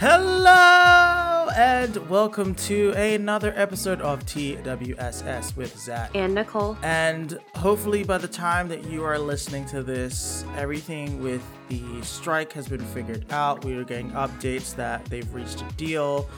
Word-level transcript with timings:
Hello 0.00 1.48
and 1.56 2.08
welcome 2.08 2.54
to 2.54 2.92
another 2.92 3.52
episode 3.56 4.00
of 4.00 4.24
TWSS 4.26 5.56
with 5.56 5.76
Zac 5.76 6.12
and 6.14 6.36
Nicole. 6.36 6.78
And 6.84 7.36
hopefully, 7.56 8.04
by 8.04 8.18
the 8.18 8.28
time 8.28 8.68
that 8.68 8.84
you 8.84 9.02
are 9.02 9.18
listening 9.18 9.66
to 9.66 9.82
this, 9.82 10.44
everything 10.56 11.20
with 11.20 11.42
the 11.68 12.00
strike 12.02 12.52
has 12.52 12.68
been 12.68 12.84
figured 12.86 13.26
out. 13.32 13.64
We 13.64 13.74
are 13.74 13.82
getting 13.82 14.12
updates 14.12 14.72
that 14.76 15.04
they've 15.06 15.34
reached 15.34 15.62
a 15.62 15.68
deal. 15.74 16.30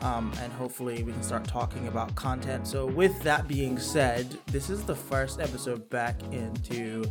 Um, 0.00 0.32
and 0.40 0.52
hopefully 0.52 1.02
we 1.02 1.10
can 1.10 1.24
start 1.24 1.44
talking 1.44 1.88
about 1.88 2.14
content. 2.14 2.68
So, 2.68 2.86
with 2.86 3.20
that 3.22 3.48
being 3.48 3.80
said, 3.80 4.38
this 4.46 4.70
is 4.70 4.84
the 4.84 4.94
first 4.94 5.40
episode 5.40 5.90
back 5.90 6.22
into 6.30 7.04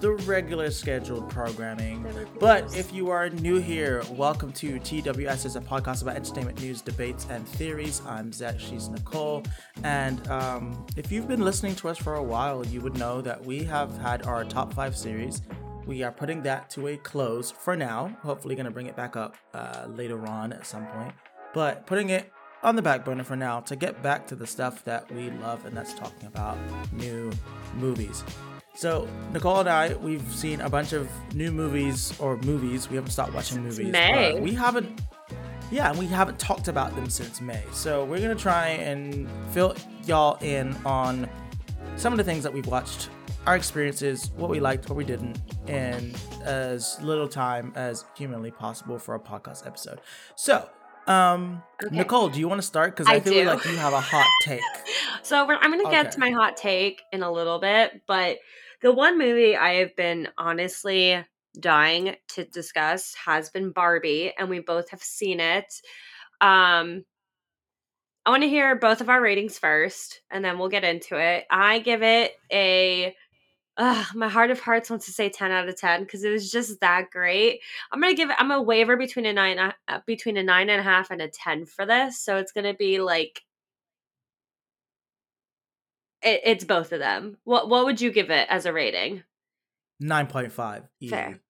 the 0.00 0.12
regular 0.12 0.70
scheduled 0.70 1.28
programming. 1.28 2.06
But 2.38 2.76
if 2.76 2.92
you 2.92 3.10
are 3.10 3.28
new 3.30 3.56
here, 3.56 4.02
welcome 4.10 4.52
to 4.52 4.78
TWS 4.78 5.44
is 5.44 5.56
a 5.56 5.60
podcast 5.60 6.02
about 6.02 6.14
entertainment 6.14 6.60
news, 6.60 6.80
debates, 6.80 7.26
and 7.30 7.46
theories. 7.48 8.00
I'm 8.06 8.32
Zac, 8.32 8.60
she's 8.60 8.88
Nicole. 8.88 9.42
And 9.82 10.26
um, 10.28 10.86
if 10.96 11.10
you've 11.10 11.26
been 11.26 11.40
listening 11.40 11.74
to 11.76 11.88
us 11.88 11.98
for 11.98 12.14
a 12.14 12.22
while, 12.22 12.64
you 12.66 12.80
would 12.80 12.96
know 12.96 13.20
that 13.22 13.44
we 13.44 13.64
have 13.64 13.96
had 13.98 14.24
our 14.24 14.44
top 14.44 14.72
five 14.72 14.96
series. 14.96 15.42
We 15.84 16.04
are 16.04 16.12
putting 16.12 16.42
that 16.42 16.70
to 16.70 16.88
a 16.88 16.96
close 16.98 17.50
for 17.50 17.74
now. 17.74 18.16
Hopefully, 18.22 18.54
going 18.54 18.66
to 18.66 18.70
bring 18.70 18.86
it 18.86 18.94
back 18.94 19.16
up 19.16 19.36
uh, 19.52 19.86
later 19.88 20.26
on 20.26 20.52
at 20.52 20.64
some 20.66 20.86
point. 20.86 21.14
But 21.54 21.86
putting 21.86 22.10
it 22.10 22.30
on 22.62 22.76
the 22.76 22.82
back 22.82 23.04
burner 23.04 23.24
for 23.24 23.36
now 23.36 23.60
to 23.60 23.74
get 23.74 24.02
back 24.02 24.26
to 24.28 24.36
the 24.36 24.46
stuff 24.46 24.84
that 24.84 25.10
we 25.10 25.30
love, 25.30 25.64
and 25.64 25.76
that's 25.76 25.94
talking 25.94 26.26
about 26.26 26.58
new 26.92 27.32
movies. 27.74 28.22
So 28.78 29.08
Nicole 29.32 29.58
and 29.58 29.68
I, 29.68 29.94
we've 29.94 30.32
seen 30.32 30.60
a 30.60 30.70
bunch 30.70 30.92
of 30.92 31.10
new 31.34 31.50
movies 31.50 32.16
or 32.20 32.36
movies. 32.36 32.88
We 32.88 32.94
haven't 32.94 33.10
stopped 33.10 33.34
watching 33.34 33.60
movies. 33.60 33.88
May. 33.88 34.38
we 34.38 34.54
haven't. 34.54 35.00
Yeah, 35.72 35.90
and 35.90 35.98
we 35.98 36.06
haven't 36.06 36.38
talked 36.38 36.68
about 36.68 36.94
them 36.94 37.10
since 37.10 37.40
May. 37.40 37.64
So 37.72 38.04
we're 38.04 38.20
gonna 38.20 38.36
try 38.36 38.68
and 38.68 39.28
fill 39.50 39.74
y'all 40.06 40.38
in 40.42 40.76
on 40.86 41.28
some 41.96 42.12
of 42.12 42.18
the 42.18 42.22
things 42.22 42.44
that 42.44 42.54
we've 42.54 42.68
watched, 42.68 43.10
our 43.48 43.56
experiences, 43.56 44.30
what 44.36 44.48
we 44.48 44.60
liked, 44.60 44.88
what 44.88 44.94
we 44.94 45.04
didn't, 45.04 45.40
in 45.66 46.14
as 46.44 47.02
little 47.02 47.26
time 47.26 47.72
as 47.74 48.04
humanly 48.16 48.52
possible 48.52 48.96
for 48.96 49.16
a 49.16 49.20
podcast 49.20 49.66
episode. 49.66 50.00
So 50.36 50.70
um, 51.08 51.64
okay. 51.84 51.96
Nicole, 51.96 52.28
do 52.28 52.38
you 52.38 52.46
want 52.46 52.60
to 52.60 52.66
start? 52.66 52.94
Because 52.94 53.08
I, 53.08 53.14
I, 53.14 53.20
feel 53.20 53.32
do. 53.32 53.44
like 53.44 53.64
you 53.64 53.76
have 53.76 53.92
a 53.94 54.00
hot 54.00 54.28
take. 54.42 54.60
so 55.22 55.44
I'm 55.50 55.72
going 55.72 55.84
to 55.84 55.90
get 55.90 56.06
okay. 56.06 56.12
to 56.12 56.20
my 56.20 56.30
hot 56.30 56.56
take 56.56 57.02
in 57.12 57.24
a 57.24 57.32
little 57.32 57.58
bit, 57.58 58.02
but 58.06 58.36
the 58.80 58.92
one 58.92 59.18
movie 59.18 59.56
I 59.56 59.74
have 59.74 59.96
been 59.96 60.28
honestly 60.38 61.24
dying 61.58 62.16
to 62.28 62.44
discuss 62.44 63.14
has 63.14 63.50
been 63.50 63.72
Barbie, 63.72 64.32
and 64.38 64.48
we 64.48 64.60
both 64.60 64.90
have 64.90 65.02
seen 65.02 65.40
it. 65.40 65.72
Um, 66.40 67.04
I 68.24 68.30
want 68.30 68.42
to 68.42 68.48
hear 68.48 68.76
both 68.76 69.00
of 69.00 69.08
our 69.08 69.20
ratings 69.20 69.58
first, 69.58 70.20
and 70.30 70.44
then 70.44 70.58
we'll 70.58 70.68
get 70.68 70.84
into 70.84 71.18
it. 71.18 71.46
I 71.50 71.78
give 71.80 72.02
it 72.02 72.32
a. 72.52 73.14
My 74.14 74.28
heart 74.28 74.50
of 74.50 74.60
hearts 74.60 74.90
wants 74.90 75.06
to 75.06 75.12
say 75.12 75.28
10 75.28 75.52
out 75.52 75.68
of 75.68 75.76
10 75.76 76.02
because 76.02 76.24
it 76.24 76.30
was 76.30 76.50
just 76.50 76.80
that 76.80 77.10
great. 77.12 77.60
I'm 77.92 78.00
gonna 78.00 78.14
give 78.14 78.28
it. 78.28 78.36
I'm 78.38 78.50
a 78.50 78.60
waiver 78.60 78.96
between 78.96 79.24
a 79.24 79.32
nine, 79.32 79.58
uh, 79.58 80.00
between 80.04 80.36
a 80.36 80.42
nine 80.42 80.68
and 80.68 80.80
a 80.80 80.84
half 80.84 81.10
and 81.10 81.22
a 81.22 81.28
10 81.28 81.64
for 81.66 81.86
this. 81.86 82.20
So 82.20 82.36
it's 82.38 82.52
gonna 82.52 82.74
be 82.74 83.00
like 83.00 83.42
it, 86.22 86.40
it's 86.44 86.64
both 86.64 86.92
of 86.92 86.98
them. 86.98 87.36
What 87.44 87.68
what 87.68 87.84
would 87.84 88.00
you 88.00 88.10
give 88.10 88.30
it 88.30 88.46
as 88.50 88.66
a 88.66 88.72
rating? 88.72 89.22
Nine 90.00 90.26
point 90.26 90.52
five. 90.52 90.84
Fair. 91.08 91.40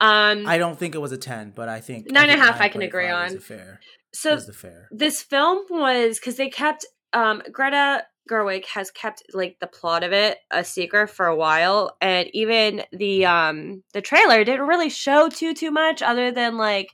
Um, 0.00 0.46
I 0.46 0.56
don't 0.58 0.78
think 0.78 0.94
it 0.94 0.98
was 0.98 1.12
a 1.12 1.18
ten, 1.18 1.52
but 1.54 1.68
I 1.68 1.80
think 1.80 2.10
nine 2.10 2.24
I 2.24 2.26
think 2.26 2.32
and 2.32 2.42
a 2.42 2.52
half. 2.52 2.60
I 2.60 2.68
can 2.68 2.82
agree 2.82 3.08
on. 3.08 3.38
fair. 3.38 3.80
So 4.14 4.36
the 4.36 4.52
fair. 4.52 4.88
This 4.90 5.22
film 5.22 5.64
was 5.68 6.18
because 6.18 6.36
they 6.36 6.48
kept 6.48 6.86
um, 7.12 7.42
Greta 7.52 8.04
Gerwig 8.30 8.64
has 8.66 8.90
kept 8.90 9.22
like 9.32 9.56
the 9.60 9.66
plot 9.66 10.04
of 10.04 10.12
it 10.12 10.38
a 10.50 10.62
secret 10.64 11.08
for 11.08 11.26
a 11.26 11.36
while, 11.36 11.96
and 12.00 12.28
even 12.32 12.82
the 12.92 13.26
um 13.26 13.82
the 13.92 14.02
trailer 14.02 14.44
didn't 14.44 14.66
really 14.66 14.90
show 14.90 15.28
too 15.28 15.54
too 15.54 15.70
much 15.70 16.02
other 16.02 16.30
than 16.30 16.56
like 16.56 16.88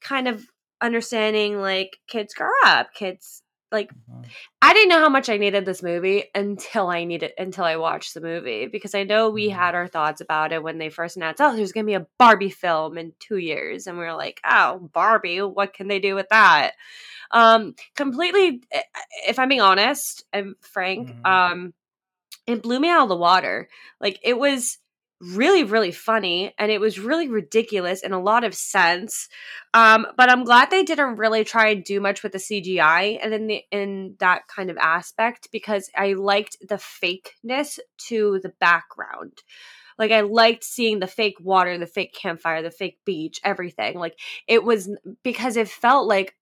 kind 0.00 0.28
of 0.28 0.46
understanding 0.80 1.60
like 1.60 1.96
kids 2.08 2.34
grow 2.34 2.50
up, 2.64 2.92
kids 2.94 3.42
like 3.74 3.92
mm-hmm. 3.92 4.22
I 4.62 4.72
didn't 4.72 4.88
know 4.88 5.00
how 5.00 5.08
much 5.08 5.28
I 5.28 5.36
needed 5.36 5.66
this 5.66 5.82
movie 5.82 6.24
until 6.34 6.88
I 6.88 7.04
needed 7.04 7.32
until 7.36 7.64
I 7.64 7.76
watched 7.76 8.14
the 8.14 8.20
movie 8.20 8.66
because 8.66 8.94
I 8.94 9.02
know 9.02 9.28
we 9.28 9.48
mm-hmm. 9.48 9.58
had 9.58 9.74
our 9.74 9.88
thoughts 9.88 10.20
about 10.20 10.52
it 10.52 10.62
when 10.62 10.78
they 10.78 10.88
first 10.88 11.16
announced, 11.16 11.40
oh, 11.40 11.54
there's 11.54 11.72
gonna 11.72 11.84
be 11.84 11.94
a 11.94 12.06
Barbie 12.18 12.50
film 12.50 12.96
in 12.96 13.12
two 13.18 13.36
years, 13.36 13.86
and 13.86 13.98
we 13.98 14.04
were 14.04 14.14
like, 14.14 14.40
oh, 14.48 14.88
Barbie, 14.92 15.42
what 15.42 15.74
can 15.74 15.88
they 15.88 15.98
do 15.98 16.14
with 16.14 16.28
that? 16.30 16.72
Um, 17.30 17.74
completely, 17.96 18.62
eh, 18.70 18.82
if 19.26 19.38
I'm 19.38 19.48
being 19.48 19.60
honest 19.60 20.24
and 20.32 20.54
frank, 20.60 21.10
mm-hmm. 21.10 21.26
um, 21.26 21.74
it 22.46 22.62
blew 22.62 22.78
me 22.78 22.88
out 22.88 23.02
of 23.02 23.08
the 23.08 23.16
water. 23.16 23.68
Like 24.00 24.20
it 24.22 24.38
was 24.38 24.78
really 25.20 25.64
really 25.64 25.92
funny 25.92 26.52
and 26.58 26.70
it 26.70 26.80
was 26.80 26.98
really 26.98 27.28
ridiculous 27.28 28.02
in 28.02 28.12
a 28.12 28.20
lot 28.20 28.44
of 28.44 28.54
sense 28.54 29.28
um, 29.72 30.06
but 30.16 30.30
i'm 30.30 30.44
glad 30.44 30.70
they 30.70 30.82
didn't 30.82 31.16
really 31.16 31.44
try 31.44 31.68
and 31.68 31.84
do 31.84 32.00
much 32.00 32.22
with 32.22 32.32
the 32.32 32.38
cgi 32.38 33.18
and 33.22 33.32
in 33.32 33.46
the 33.46 33.62
in 33.70 34.16
that 34.18 34.42
kind 34.48 34.70
of 34.70 34.76
aspect 34.76 35.48
because 35.52 35.88
i 35.96 36.12
liked 36.12 36.56
the 36.68 36.76
fakeness 36.76 37.78
to 37.98 38.40
the 38.42 38.52
background. 38.60 39.42
Like 39.98 40.10
i 40.10 40.22
liked 40.22 40.64
seeing 40.64 40.98
the 40.98 41.06
fake 41.06 41.36
water 41.40 41.78
the 41.78 41.86
fake 41.86 42.14
campfire 42.14 42.62
the 42.62 42.70
fake 42.70 42.98
beach 43.04 43.40
everything. 43.44 43.98
Like 43.98 44.18
it 44.48 44.64
was 44.64 44.90
because 45.22 45.56
it 45.56 45.68
felt 45.68 46.08
like 46.08 46.34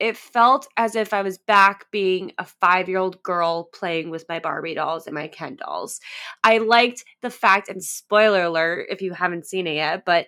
it 0.00 0.16
felt 0.16 0.68
as 0.76 0.94
if 0.94 1.12
I 1.12 1.22
was 1.22 1.38
back 1.38 1.90
being 1.90 2.32
a 2.38 2.44
five 2.44 2.88
year 2.88 2.98
old 2.98 3.22
girl 3.22 3.64
playing 3.64 4.10
with 4.10 4.24
my 4.28 4.38
Barbie 4.38 4.74
dolls 4.74 5.06
and 5.06 5.14
my 5.14 5.28
Ken 5.28 5.56
dolls. 5.56 6.00
I 6.44 6.58
liked 6.58 7.04
the 7.22 7.30
fact, 7.30 7.68
and 7.68 7.82
spoiler 7.82 8.44
alert 8.44 8.86
if 8.90 9.02
you 9.02 9.12
haven't 9.12 9.46
seen 9.46 9.66
it 9.66 9.74
yet, 9.74 10.04
but 10.04 10.26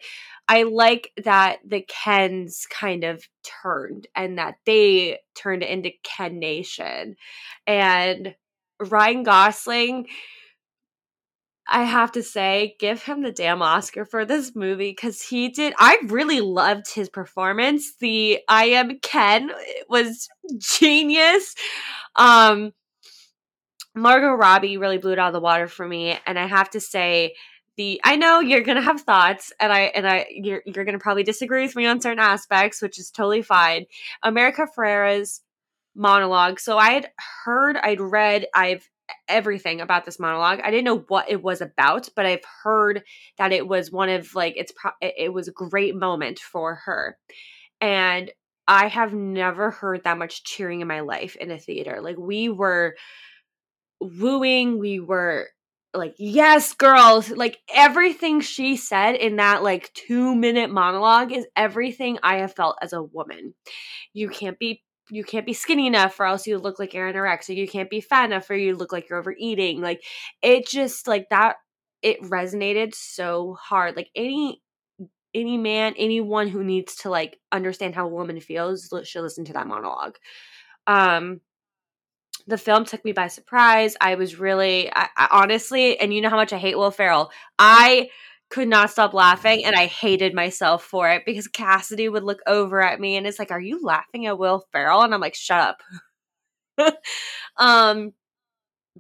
I 0.49 0.65
like 0.65 1.13
that 1.23 1.59
the 1.65 1.83
Kens 1.83 2.67
kind 2.69 3.05
of 3.05 3.25
turned 3.45 4.09
and 4.17 4.39
that 4.39 4.57
they 4.67 5.21
turned 5.37 5.63
into 5.63 5.91
Ken 6.03 6.41
Nation. 6.41 7.15
And 7.67 8.35
Ryan 8.81 9.23
Gosling 9.23 10.07
I 11.71 11.85
have 11.85 12.11
to 12.13 12.23
say, 12.23 12.75
give 12.81 13.05
him 13.05 13.23
the 13.23 13.31
damn 13.31 13.63
Oscar 13.63 14.05
for 14.05 14.25
this 14.25 14.57
movie 14.57 14.91
because 14.91 15.23
he 15.23 15.49
did. 15.49 15.73
I 15.79 15.99
really 16.07 16.41
loved 16.41 16.93
his 16.93 17.09
performance. 17.09 17.95
The 18.01 18.41
I 18.49 18.65
am 18.67 18.99
Ken 18.99 19.53
was 19.89 20.29
genius. 20.59 21.55
Um, 22.17 22.73
Margot 23.95 24.33
Robbie 24.33 24.79
really 24.79 24.99
blew 24.99 25.13
it 25.13 25.19
out 25.19 25.29
of 25.29 25.33
the 25.33 25.41
water 25.41 25.69
for 25.69 25.87
me, 25.87 26.19
and 26.27 26.39
I 26.39 26.47
have 26.47 26.71
to 26.71 26.81
say, 26.81 27.35
the 27.77 28.01
I 28.05 28.17
know 28.17 28.41
you're 28.41 28.63
gonna 28.63 28.83
have 28.83 29.01
thoughts, 29.01 29.53
and 29.61 29.73
I 29.73 29.83
and 29.83 30.07
I 30.09 30.27
you're 30.31 30.63
you're 30.67 30.85
gonna 30.85 30.99
probably 30.99 31.23
disagree 31.23 31.63
with 31.63 31.77
me 31.77 31.87
on 31.87 32.01
certain 32.01 32.19
aspects, 32.19 32.83
which 32.83 32.99
is 32.99 33.11
totally 33.11 33.43
fine. 33.43 33.87
America 34.23 34.67
Ferrera's 34.77 35.41
monologue. 35.95 36.61
So 36.61 36.79
I 36.79 36.91
had 36.91 37.11
heard, 37.45 37.77
I'd 37.77 38.01
read, 38.01 38.47
I've 38.55 38.89
everything 39.29 39.81
about 39.81 40.05
this 40.05 40.19
monologue. 40.19 40.61
I 40.63 40.71
didn't 40.71 40.85
know 40.85 41.05
what 41.09 41.31
it 41.31 41.43
was 41.43 41.61
about, 41.61 42.09
but 42.17 42.27
I've 42.27 42.45
heard 42.63 43.03
that 43.39 43.53
it 43.53 43.67
was 43.67 43.91
one 43.91 44.09
of 44.09 44.35
like 44.35 44.55
it's 44.57 44.73
pro- 44.73 44.93
it 45.01 45.33
was 45.33 45.49
a 45.49 45.53
great 45.53 45.95
moment 45.95 46.39
for 46.39 46.77
her. 46.87 47.17
And 47.81 48.31
I 48.69 48.89
have 48.89 49.13
never 49.13 49.71
heard 49.71 50.05
that 50.05 50.19
much 50.19 50.45
cheering 50.45 50.81
in 50.81 50.89
my 50.89 51.01
life 51.01 51.37
in 51.37 51.51
a 51.51 51.59
theater. 51.59 52.01
Like 52.01 52.17
we 52.19 52.49
were 52.49 52.97
wooing, 54.01 54.79
we 54.79 55.01
were 55.01 55.49
like 55.93 56.15
yes 56.19 56.73
girls 56.75 57.31
like 57.31 57.59
everything 57.75 58.41
she 58.41 58.77
said 58.77 59.17
in 59.17 59.37
that 59.37 59.63
like 59.63 59.93
2 59.95 60.37
minute 60.37 60.71
monologue 60.71 61.33
is 61.33 61.47
everything 61.57 62.17
i 62.23 62.37
have 62.37 62.55
felt 62.55 62.77
as 62.81 62.93
a 62.93 63.03
woman 63.03 63.53
you 64.13 64.29
can't 64.29 64.59
be 64.59 64.85
you 65.11 65.25
can't 65.25 65.47
be 65.47 65.53
skinny 65.53 65.87
enough 65.87 66.19
or 66.21 66.27
else 66.27 66.47
you 66.47 66.59
look 66.59 66.79
like 66.79 66.95
you're 66.95 67.13
anorexic. 67.13 67.57
You 67.57 67.69
can't 67.69 67.91
be 67.91 68.01
fat 68.01 68.27
enough 68.27 68.49
or 68.49 68.55
you 68.55 68.77
look 68.77 68.93
like 68.93 69.09
you're 69.09 69.19
overeating. 69.19 69.81
Like 69.81 70.03
it 70.43 70.67
just 70.67 71.07
like 71.07 71.29
that 71.31 71.57
it 72.03 72.23
resonated 72.23 72.95
so 72.95 73.55
hard. 73.61 73.97
Like 73.97 74.11
any 74.15 74.63
any 75.35 75.57
man, 75.57 75.95
anyone 75.97 76.49
who 76.49 76.65
needs 76.65 76.97
to 76.97 77.11
like 77.11 77.39
understand 77.53 77.95
how 77.95 78.07
a 78.07 78.11
woman 78.11 78.41
feels 78.41 78.93
should 79.05 79.23
listen 79.23 79.45
to 79.47 79.53
that 79.55 79.67
monologue. 79.67 80.17
Um 80.87 81.41
the 82.47 82.59
film 82.59 82.85
took 82.85 83.05
me 83.05 83.13
by 83.13 83.29
surprise. 83.29 83.97
I 84.01 84.15
was 84.15 84.39
really 84.39 84.91
I, 84.93 85.09
I 85.17 85.29
honestly, 85.31 85.99
and 85.99 86.13
you 86.13 86.21
know 86.21 86.31
how 86.31 86.37
much 86.37 86.53
I 86.53 86.59
hate 86.59 86.77
Will 86.77 86.91
Ferrell. 86.91 87.31
I 87.59 88.09
could 88.51 88.69
not 88.69 88.91
stop 88.91 89.15
laughing 89.15 89.65
and 89.65 89.77
I 89.77 89.87
hated 89.87 90.35
myself 90.35 90.83
for 90.85 91.09
it 91.11 91.23
because 91.25 91.49
Cassidy 91.49 92.09
would 92.09 92.25
look 92.25 92.41
over 92.47 92.83
at 92.83 93.01
me 93.01 93.17
and 93.17 93.27
it's 93.27 93.39
like, 93.39 93.51
Are 93.53 93.61
you 93.61 93.81
laughing 93.83 94.27
at 94.27 94.39
Will 94.39 94.67
Ferrell? 94.73 95.03
And 95.03 95.15
I'm 95.15 95.21
like, 95.21 95.35
Shut 95.37 95.77
up. 96.79 96.95
um 97.57 98.13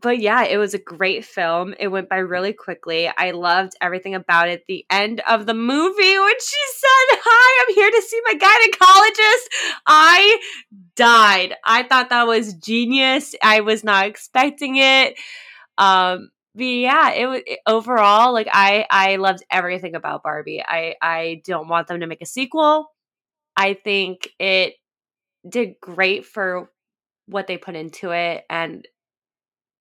but 0.00 0.19
yeah, 0.19 0.44
it 0.44 0.56
was 0.56 0.73
a 0.73 0.79
great 0.79 1.25
film. 1.25 1.75
It 1.79 1.88
went 1.88 2.08
by 2.08 2.19
really 2.19 2.52
quickly. 2.52 3.11
I 3.19 3.32
loved 3.32 3.73
everything 3.81 4.14
about 4.14 4.49
it. 4.49 4.62
The 4.67 4.87
end 4.88 5.20
of 5.29 5.47
the 5.47 5.55
movie 5.55 6.19
when 6.19 6.41
she 6.41 6.58
said, 6.76 7.19
Hi, 7.23 7.64
I'm 7.67 7.75
here 7.75 7.91
to 7.91 8.03
see 8.03 8.20
my 8.25 8.35
gynecologist. 8.35 9.79
I 9.87 10.41
died. 10.96 11.55
I 11.64 11.82
thought 11.82 12.11
that 12.11 12.26
was 12.26 12.55
genius. 12.55 13.35
I 13.43 13.61
was 13.61 13.82
not 13.82 14.06
expecting 14.06 14.76
it. 14.76 15.19
Um, 15.76 16.31
yeah, 16.55 17.12
it 17.12 17.26
was 17.26 17.43
overall 17.67 18.32
like 18.32 18.49
I 18.52 18.87
I 18.91 19.17
loved 19.17 19.44
everything 19.50 19.94
about 19.94 20.23
Barbie. 20.23 20.62
I 20.67 20.94
I 21.00 21.43
don't 21.44 21.69
want 21.69 21.87
them 21.88 22.00
to 22.00 22.06
make 22.06 22.23
a 22.23 22.26
sequel. 22.26 22.91
I 23.56 23.75
think 23.75 24.29
it 24.38 24.75
did 25.49 25.75
great 25.81 26.26
for 26.26 26.70
what 27.26 27.47
they 27.47 27.58
put 27.58 27.76
into 27.76 28.11
it 28.12 28.44
and 28.50 28.87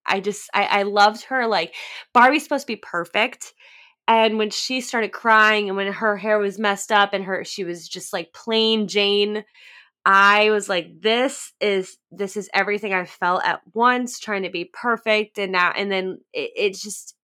I 0.05 0.19
just 0.19 0.49
I, 0.53 0.63
I 0.65 0.83
loved 0.83 1.23
her 1.25 1.47
like 1.47 1.75
Barbie's 2.13 2.43
supposed 2.43 2.63
to 2.67 2.73
be 2.73 2.77
perfect. 2.77 3.53
And 4.07 4.37
when 4.37 4.49
she 4.49 4.81
started 4.81 5.11
crying 5.11 5.67
and 5.69 5.77
when 5.77 5.93
her 5.93 6.17
hair 6.17 6.39
was 6.39 6.57
messed 6.59 6.91
up 6.91 7.13
and 7.13 7.23
her 7.25 7.43
she 7.45 7.63
was 7.63 7.87
just 7.87 8.11
like 8.13 8.33
plain 8.33 8.87
Jane, 8.87 9.43
I 10.05 10.49
was 10.51 10.69
like, 10.69 11.01
this 11.01 11.53
is 11.59 11.97
this 12.11 12.37
is 12.37 12.49
everything 12.53 12.93
I 12.93 13.05
felt 13.05 13.43
at 13.45 13.61
once, 13.73 14.19
trying 14.19 14.43
to 14.43 14.49
be 14.49 14.65
perfect, 14.65 15.37
and 15.37 15.51
now 15.51 15.71
and 15.75 15.91
then 15.91 16.19
it, 16.33 16.51
it's 16.55 16.81
just 16.81 17.15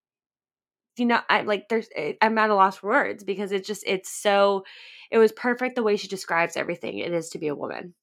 you 0.98 1.06
know 1.06 1.19
I'm 1.30 1.45
like 1.45 1.68
there's 1.69 1.88
I'm 2.22 2.38
at 2.38 2.50
a 2.50 2.56
loss 2.56 2.77
for 2.77 2.89
words 2.89 3.24
because 3.24 3.51
it's 3.51 3.68
just 3.68 3.83
it's 3.88 4.12
so 4.12 4.66
it 5.12 5.18
was 5.18 5.31
perfect 5.31 5.75
the 5.75 5.83
way 5.83 5.98
she 5.98 6.07
describes 6.07 6.57
everything 6.57 7.00
it 7.00 7.13
is 7.13 7.30
to 7.30 7.39
be 7.39 7.48
a 7.48 7.56
woman, 7.56 7.94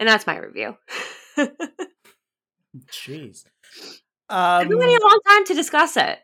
and 0.00 0.08
that's 0.08 0.26
my 0.26 0.38
review. 0.38 0.76
Jeez. 2.90 3.44
Um, 4.30 4.38
I've 4.38 4.68
been 4.68 4.78
waiting 4.78 4.96
a 4.96 5.06
long 5.06 5.20
time 5.26 5.44
to 5.46 5.54
discuss 5.54 5.96
it. 5.96 6.18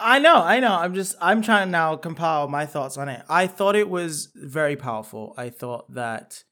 I 0.00 0.20
know, 0.20 0.36
I 0.36 0.60
know. 0.60 0.72
I'm 0.74 0.94
just 0.94 1.16
I'm 1.20 1.42
trying 1.42 1.66
to 1.66 1.70
now 1.70 1.96
compile 1.96 2.48
my 2.48 2.66
thoughts 2.66 2.96
on 2.96 3.08
it. 3.08 3.22
I 3.28 3.46
thought 3.46 3.74
it 3.74 3.88
was 3.88 4.30
very 4.34 4.76
powerful. 4.76 5.34
I 5.36 5.50
thought 5.50 5.92
that 5.94 6.44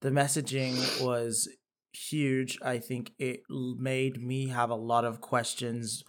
the 0.00 0.10
messaging 0.10 1.02
was 1.04 1.48
huge. 1.92 2.58
I 2.62 2.78
think 2.78 3.12
it 3.18 3.40
made 3.50 4.22
me 4.22 4.48
have 4.48 4.70
a 4.70 4.76
lot 4.76 5.04
of 5.04 5.20
questions 5.20 6.04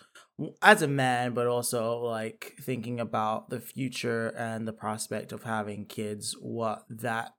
as 0.62 0.82
a 0.82 0.88
man, 0.88 1.34
but 1.34 1.48
also 1.48 1.98
like 1.98 2.54
thinking 2.62 3.00
about 3.00 3.50
the 3.50 3.60
future 3.60 4.28
and 4.30 4.68
the 4.68 4.74
prospect 4.74 5.32
of 5.32 5.44
having 5.44 5.86
kids, 5.86 6.36
what 6.40 6.84
that 6.90 7.32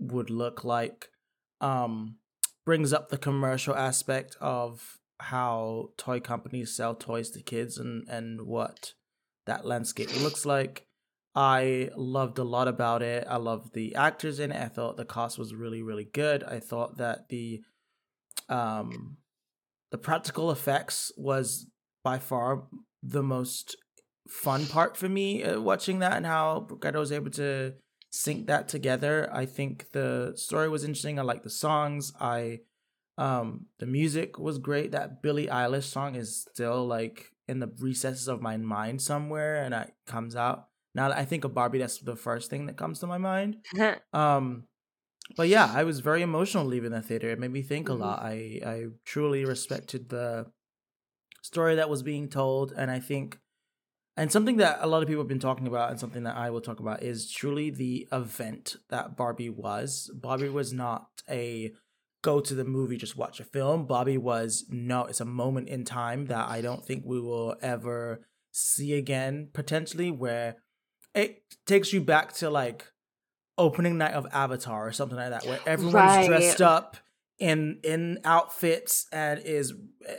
would 0.00 0.30
look 0.30 0.64
like. 0.64 1.08
Um 1.60 2.16
brings 2.64 2.92
up 2.92 3.08
the 3.08 3.18
commercial 3.18 3.74
aspect 3.74 4.36
of 4.40 4.98
how 5.22 5.90
toy 5.96 6.20
companies 6.20 6.74
sell 6.74 6.94
toys 6.94 7.30
to 7.30 7.42
kids 7.42 7.78
and 7.78 8.08
and 8.08 8.42
what 8.42 8.94
that 9.46 9.64
landscape 9.64 10.10
looks 10.22 10.44
like. 10.44 10.86
I 11.34 11.90
loved 11.96 12.38
a 12.38 12.44
lot 12.44 12.68
about 12.68 13.02
it. 13.02 13.26
I 13.28 13.36
loved 13.36 13.72
the 13.72 13.94
actors 13.94 14.38
in 14.38 14.52
it. 14.52 14.60
I 14.60 14.68
thought 14.68 14.96
the 14.96 15.04
cast 15.04 15.38
was 15.38 15.54
really 15.54 15.82
really 15.82 16.04
good. 16.04 16.44
I 16.44 16.60
thought 16.60 16.98
that 16.98 17.28
the 17.28 17.62
um 18.48 19.16
the 19.90 19.98
practical 19.98 20.50
effects 20.50 21.12
was 21.16 21.66
by 22.02 22.18
far 22.18 22.64
the 23.02 23.22
most 23.22 23.76
fun 24.28 24.66
part 24.66 24.96
for 24.96 25.08
me 25.08 25.42
uh, 25.42 25.60
watching 25.60 25.98
that 25.98 26.16
and 26.16 26.26
how 26.26 26.60
Greta 26.60 26.98
was 26.98 27.12
able 27.12 27.30
to 27.32 27.74
sync 28.10 28.46
that 28.46 28.68
together. 28.68 29.28
I 29.32 29.46
think 29.46 29.92
the 29.92 30.32
story 30.36 30.68
was 30.68 30.84
interesting. 30.84 31.18
I 31.18 31.22
like 31.22 31.42
the 31.42 31.50
songs. 31.50 32.12
I 32.20 32.60
um 33.18 33.66
the 33.78 33.86
music 33.86 34.38
was 34.38 34.58
great. 34.58 34.92
That 34.92 35.22
Billie 35.22 35.46
Eilish 35.48 35.84
song 35.84 36.14
is 36.14 36.46
still 36.50 36.86
like 36.86 37.32
in 37.48 37.60
the 37.60 37.70
recesses 37.78 38.28
of 38.28 38.40
my 38.40 38.56
mind 38.56 39.02
somewhere 39.02 39.62
and 39.62 39.74
it 39.74 39.92
comes 40.06 40.36
out. 40.36 40.68
Now 40.94 41.08
that 41.08 41.18
I 41.18 41.24
think 41.24 41.44
of 41.44 41.54
Barbie, 41.54 41.78
that's 41.78 41.98
the 41.98 42.16
first 42.16 42.50
thing 42.50 42.66
that 42.66 42.76
comes 42.76 43.00
to 43.00 43.06
my 43.06 43.18
mind. 43.18 43.56
um 44.12 44.64
but 45.36 45.48
yeah, 45.48 45.70
I 45.72 45.84
was 45.84 46.00
very 46.00 46.22
emotional 46.22 46.64
leaving 46.64 46.90
the 46.90 47.00
theater. 47.00 47.30
It 47.30 47.38
made 47.38 47.52
me 47.52 47.62
think 47.62 47.88
mm-hmm. 47.88 48.02
a 48.02 48.04
lot. 48.04 48.22
I 48.22 48.60
I 48.64 48.84
truly 49.04 49.44
respected 49.44 50.08
the 50.08 50.46
story 51.42 51.74
that 51.76 51.90
was 51.90 52.02
being 52.02 52.28
told 52.28 52.72
and 52.76 52.90
I 52.90 53.00
think 53.00 53.38
and 54.16 54.30
something 54.30 54.58
that 54.58 54.78
a 54.82 54.86
lot 54.86 55.02
of 55.02 55.08
people 55.08 55.22
have 55.22 55.28
been 55.28 55.38
talking 55.38 55.66
about, 55.66 55.90
and 55.90 55.98
something 55.98 56.24
that 56.24 56.36
I 56.36 56.50
will 56.50 56.60
talk 56.60 56.80
about, 56.80 57.02
is 57.02 57.30
truly 57.30 57.70
the 57.70 58.08
event 58.12 58.76
that 58.90 59.16
Barbie 59.16 59.48
was. 59.48 60.10
Barbie 60.14 60.50
was 60.50 60.72
not 60.72 61.06
a 61.30 61.72
go 62.22 62.40
to 62.40 62.54
the 62.54 62.64
movie, 62.64 62.96
just 62.96 63.16
watch 63.16 63.40
a 63.40 63.44
film. 63.44 63.86
Barbie 63.86 64.18
was 64.18 64.64
no, 64.70 65.04
it's 65.04 65.20
a 65.20 65.24
moment 65.24 65.68
in 65.68 65.84
time 65.84 66.26
that 66.26 66.48
I 66.48 66.60
don't 66.60 66.84
think 66.84 67.04
we 67.04 67.20
will 67.20 67.56
ever 67.60 68.26
see 68.52 68.94
again, 68.94 69.48
potentially, 69.52 70.10
where 70.10 70.56
it 71.14 71.42
takes 71.66 71.92
you 71.92 72.00
back 72.00 72.32
to 72.34 72.48
like 72.48 72.86
opening 73.58 73.98
night 73.98 74.14
of 74.14 74.26
Avatar 74.32 74.86
or 74.86 74.92
something 74.92 75.18
like 75.18 75.30
that, 75.30 75.44
where 75.44 75.60
everyone's 75.66 75.94
right. 75.94 76.26
dressed 76.26 76.62
up 76.62 76.96
in 77.38 77.80
in 77.82 78.20
outfits 78.24 79.06
and 79.10 79.40
is 79.40 79.72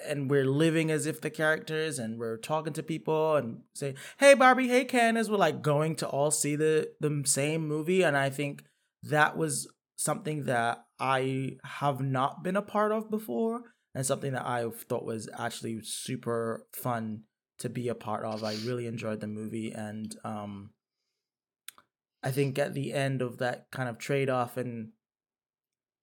and 0.05 0.29
we're 0.29 0.45
living 0.45 0.91
as 0.91 1.05
if 1.05 1.21
the 1.21 1.29
characters 1.29 1.97
and 1.97 2.19
we're 2.19 2.35
talking 2.35 2.73
to 2.73 2.83
people 2.83 3.37
and 3.37 3.61
say 3.73 3.95
hey 4.17 4.33
barbie 4.33 4.67
hey 4.67 4.83
ken 4.83 5.15
as 5.15 5.29
we're 5.29 5.37
like 5.37 5.61
going 5.61 5.95
to 5.95 6.05
all 6.07 6.31
see 6.31 6.57
the 6.57 6.89
the 6.99 7.23
same 7.25 7.65
movie 7.65 8.01
and 8.01 8.17
i 8.17 8.29
think 8.29 8.65
that 9.03 9.37
was 9.37 9.69
something 9.95 10.45
that 10.45 10.83
i 10.99 11.51
have 11.63 12.01
not 12.01 12.43
been 12.43 12.55
a 12.55 12.61
part 12.61 12.91
of 12.91 13.09
before 13.09 13.61
and 13.95 14.05
something 14.05 14.33
that 14.33 14.45
i 14.45 14.65
thought 14.87 15.05
was 15.05 15.29
actually 15.37 15.79
super 15.83 16.65
fun 16.73 17.21
to 17.59 17.69
be 17.69 17.87
a 17.87 17.95
part 17.95 18.25
of 18.25 18.43
i 18.43 18.53
really 18.65 18.87
enjoyed 18.87 19.19
the 19.19 19.27
movie 19.27 19.71
and 19.71 20.15
um 20.23 20.71
i 22.23 22.31
think 22.31 22.57
at 22.57 22.73
the 22.73 22.93
end 22.93 23.21
of 23.21 23.37
that 23.37 23.65
kind 23.71 23.87
of 23.87 23.97
trade-off 23.97 24.57
and 24.57 24.89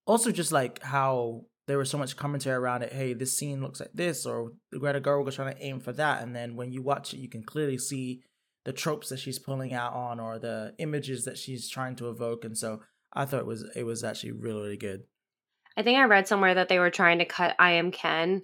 also 0.06 0.30
just 0.30 0.52
like 0.52 0.82
how 0.82 1.44
there 1.70 1.78
was 1.78 1.88
so 1.88 1.98
much 1.98 2.16
commentary 2.16 2.56
around 2.56 2.82
it. 2.82 2.92
Hey, 2.92 3.12
this 3.12 3.36
scene 3.36 3.62
looks 3.62 3.78
like 3.78 3.92
this, 3.94 4.26
or 4.26 4.54
Greta 4.76 5.00
Gerwig 5.00 5.24
was 5.24 5.36
trying 5.36 5.54
to 5.54 5.64
aim 5.64 5.78
for 5.78 5.92
that, 5.92 6.20
and 6.20 6.34
then 6.34 6.56
when 6.56 6.72
you 6.72 6.82
watch 6.82 7.14
it, 7.14 7.20
you 7.20 7.28
can 7.28 7.44
clearly 7.44 7.78
see 7.78 8.22
the 8.64 8.72
tropes 8.72 9.08
that 9.10 9.20
she's 9.20 9.38
pulling 9.38 9.72
out 9.72 9.92
on, 9.92 10.18
or 10.18 10.40
the 10.40 10.74
images 10.78 11.24
that 11.26 11.38
she's 11.38 11.68
trying 11.68 11.94
to 11.94 12.10
evoke. 12.10 12.44
And 12.44 12.58
so 12.58 12.80
I 13.12 13.24
thought 13.24 13.40
it 13.40 13.46
was 13.46 13.64
it 13.74 13.84
was 13.84 14.04
actually 14.04 14.32
really 14.32 14.62
really 14.62 14.76
good. 14.76 15.04
I 15.76 15.82
think 15.82 15.98
I 15.98 16.04
read 16.04 16.28
somewhere 16.28 16.54
that 16.54 16.68
they 16.68 16.78
were 16.78 16.90
trying 16.90 17.18
to 17.18 17.24
cut 17.24 17.54
I 17.58 17.72
Am 17.72 17.90
Ken, 17.90 18.42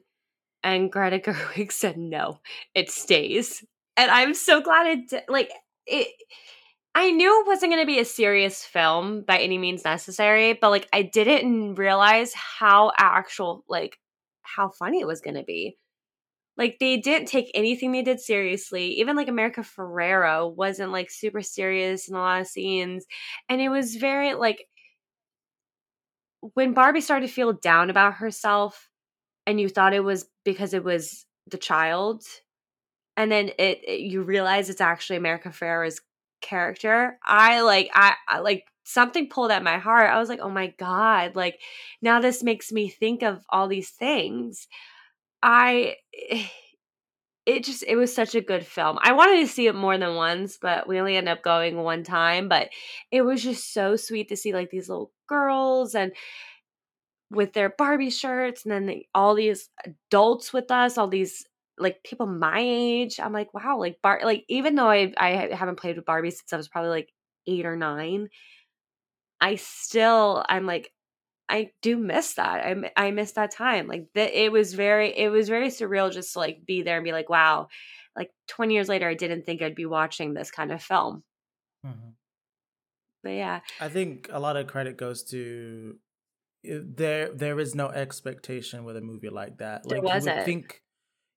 and 0.63 0.91
Greta 0.91 1.19
Gerwig 1.25 1.73
said 1.73 1.96
no, 1.96 2.41
it 2.75 2.91
stays. 2.91 3.65
And 3.96 4.11
I'm 4.11 4.35
so 4.35 4.61
glad 4.61 4.87
it 5.13 5.25
like 5.29 5.51
it 5.87 6.08
I 6.94 7.11
knew 7.11 7.41
it 7.43 7.46
wasn't 7.46 7.73
going 7.73 7.82
to 7.82 7.87
be 7.87 7.99
a 7.99 8.06
serious 8.06 8.65
film 8.65 9.23
by 9.23 9.39
any 9.39 9.58
means 9.58 9.85
necessary, 9.85 10.55
but 10.55 10.70
like 10.70 10.89
I 10.94 11.03
didn't 11.03 11.75
realize 11.75 12.32
how 12.32 12.91
actual 12.96 13.65
like 13.69 13.99
how 14.41 14.70
funny 14.70 15.01
it 15.01 15.06
was 15.06 15.20
going 15.20 15.37
to 15.37 15.43
be. 15.43 15.77
Like 16.56 16.79
they 16.81 16.96
didn't 16.98 17.29
take 17.29 17.51
anything 17.55 17.93
they 17.93 18.03
did 18.03 18.20
seriously. 18.20 18.86
Even 19.01 19.17
like 19.17 19.29
America 19.29 19.60
Ferrera 19.63 20.53
wasn't 20.55 20.93
like 20.93 21.10
super 21.10 21.43
serious 21.43 22.08
in 22.08 22.15
a 22.15 22.19
lot 22.19 22.41
of 22.41 22.46
scenes, 22.46 23.05
and 23.48 23.60
it 23.60 23.69
was 23.69 23.96
very 23.96 24.34
like 24.34 24.67
when 26.55 26.72
Barbie 26.75 27.01
started 27.01 27.27
to 27.27 27.32
feel 27.32 27.53
down 27.53 27.91
about 27.91 28.15
herself, 28.15 28.89
and 29.46 29.60
you 29.60 29.69
thought 29.69 29.94
it 29.94 30.05
was 30.05 30.27
because 30.44 30.75
it 30.75 30.84
was 30.84 31.27
the 31.48 31.58
child, 31.58 32.25
and 33.17 33.31
then 33.32 33.51
it, 33.58 33.81
it 33.86 34.01
you 34.01 34.22
realize 34.22 34.70
it's 34.70 34.81
actually 34.81 35.17
America 35.17 35.51
Ferrera's 35.51 36.01
character, 36.43 37.19
I 37.25 37.63
like 37.63 37.91
I, 37.94 38.15
I 38.29 38.41
like 38.41 38.65
something 38.84 39.29
pulled 39.29 39.51
at 39.53 39.65
my 39.65 39.79
heart. 39.79 40.10
I 40.10 40.19
was 40.20 40.29
like, 40.29 40.41
"Oh 40.43 40.51
my 40.51 40.69
god, 40.79 41.36
like 41.36 41.60
now 42.03 42.20
this 42.20 42.43
makes 42.43 42.72
me 42.72 42.89
think 42.91 43.22
of 43.22 43.44
all 43.51 43.69
these 43.69 43.91
things." 43.91 44.69
I 45.46 45.96
eh, 46.31 46.46
it 47.46 47.62
just 47.65 47.84
it 47.86 47.94
was 47.96 48.12
such 48.15 48.34
a 48.34 48.41
good 48.41 48.67
film. 48.67 48.98
I 49.00 49.12
wanted 49.12 49.41
to 49.41 49.46
see 49.46 49.69
it 49.69 49.74
more 49.76 49.96
than 49.96 50.17
once, 50.17 50.58
but 50.60 50.88
we 50.88 50.98
only 50.98 51.17
ended 51.17 51.32
up 51.32 51.43
going 51.44 51.76
one 51.76 52.03
time, 52.03 52.48
but 52.48 52.70
it 53.12 53.22
was 53.22 53.43
just 53.43 53.72
so 53.72 53.94
sweet 53.96 54.29
to 54.31 54.36
see 54.36 54.53
like 54.53 54.70
these 54.70 54.88
little 54.88 55.12
girls 55.29 55.94
and 55.94 56.12
with 57.31 57.53
their 57.53 57.70
Barbie 57.76 58.10
shirts 58.10 58.65
and 58.65 58.72
then 58.72 58.86
the, 58.86 59.06
all 59.15 59.34
these 59.34 59.69
adults 59.84 60.53
with 60.53 60.70
us, 60.70 60.96
all 60.98 61.08
these 61.08 61.44
like 61.79 62.03
people 62.05 62.26
my 62.26 62.58
age. 62.60 63.19
I'm 63.20 63.32
like, 63.32 63.53
wow, 63.55 63.79
like 63.79 64.00
Bar 64.03 64.20
like 64.24 64.44
even 64.48 64.74
though 64.74 64.88
I 64.91 65.12
I 65.19 65.48
haven't 65.55 65.79
played 65.79 65.96
with 65.96 66.06
Barbie 66.06 66.31
since 66.31 66.53
I 66.53 66.56
was 66.56 66.69
probably 66.69 66.91
like 66.91 67.08
8 67.46 67.67
or 67.67 67.76
9, 67.76 68.29
I 69.41 69.56
still 69.56 70.44
I'm 70.48 70.67
like 70.67 70.93
I 71.48 71.70
do 71.81 71.96
miss 71.96 72.34
that. 72.34 72.65
I 72.65 72.91
I 72.96 73.10
miss 73.10 73.32
that 73.32 73.53
time. 73.53 73.86
Like 73.86 74.08
that 74.15 74.38
it 74.38 74.50
was 74.50 74.74
very 74.74 75.17
it 75.17 75.29
was 75.29 75.48
very 75.48 75.69
surreal 75.69 76.12
just 76.12 76.32
to 76.32 76.41
like 76.41 76.67
be 76.67 76.82
there 76.82 76.96
and 76.96 77.05
be 77.05 77.12
like, 77.12 77.29
wow, 77.29 77.69
like 78.17 78.31
20 78.48 78.74
years 78.74 78.88
later 78.88 79.08
I 79.08 79.15
didn't 79.15 79.46
think 79.46 79.62
I'd 79.62 79.74
be 79.74 79.86
watching 79.86 80.34
this 80.34 80.50
kind 80.50 80.72
of 80.72 80.82
film. 80.82 81.22
Mm-hmm. 81.86 82.10
But 83.22 83.31
yeah. 83.31 83.60
I 83.81 83.88
think 83.88 84.29
a 84.32 84.41
lot 84.41 84.56
of 84.56 84.67
credit 84.67 84.96
goes 84.96 85.22
to 85.31 85.96
there 86.65 87.32
there 87.32 87.60
is 87.60 87.74
no 87.74 87.88
expectation 87.88 88.84
with 88.84 88.96
a 88.96 89.00
movie 89.00 89.31
like 89.31 89.58
that. 89.58 89.86
Like 89.86 90.03
you 90.03 90.08
would 90.08 90.44
think 90.44 90.82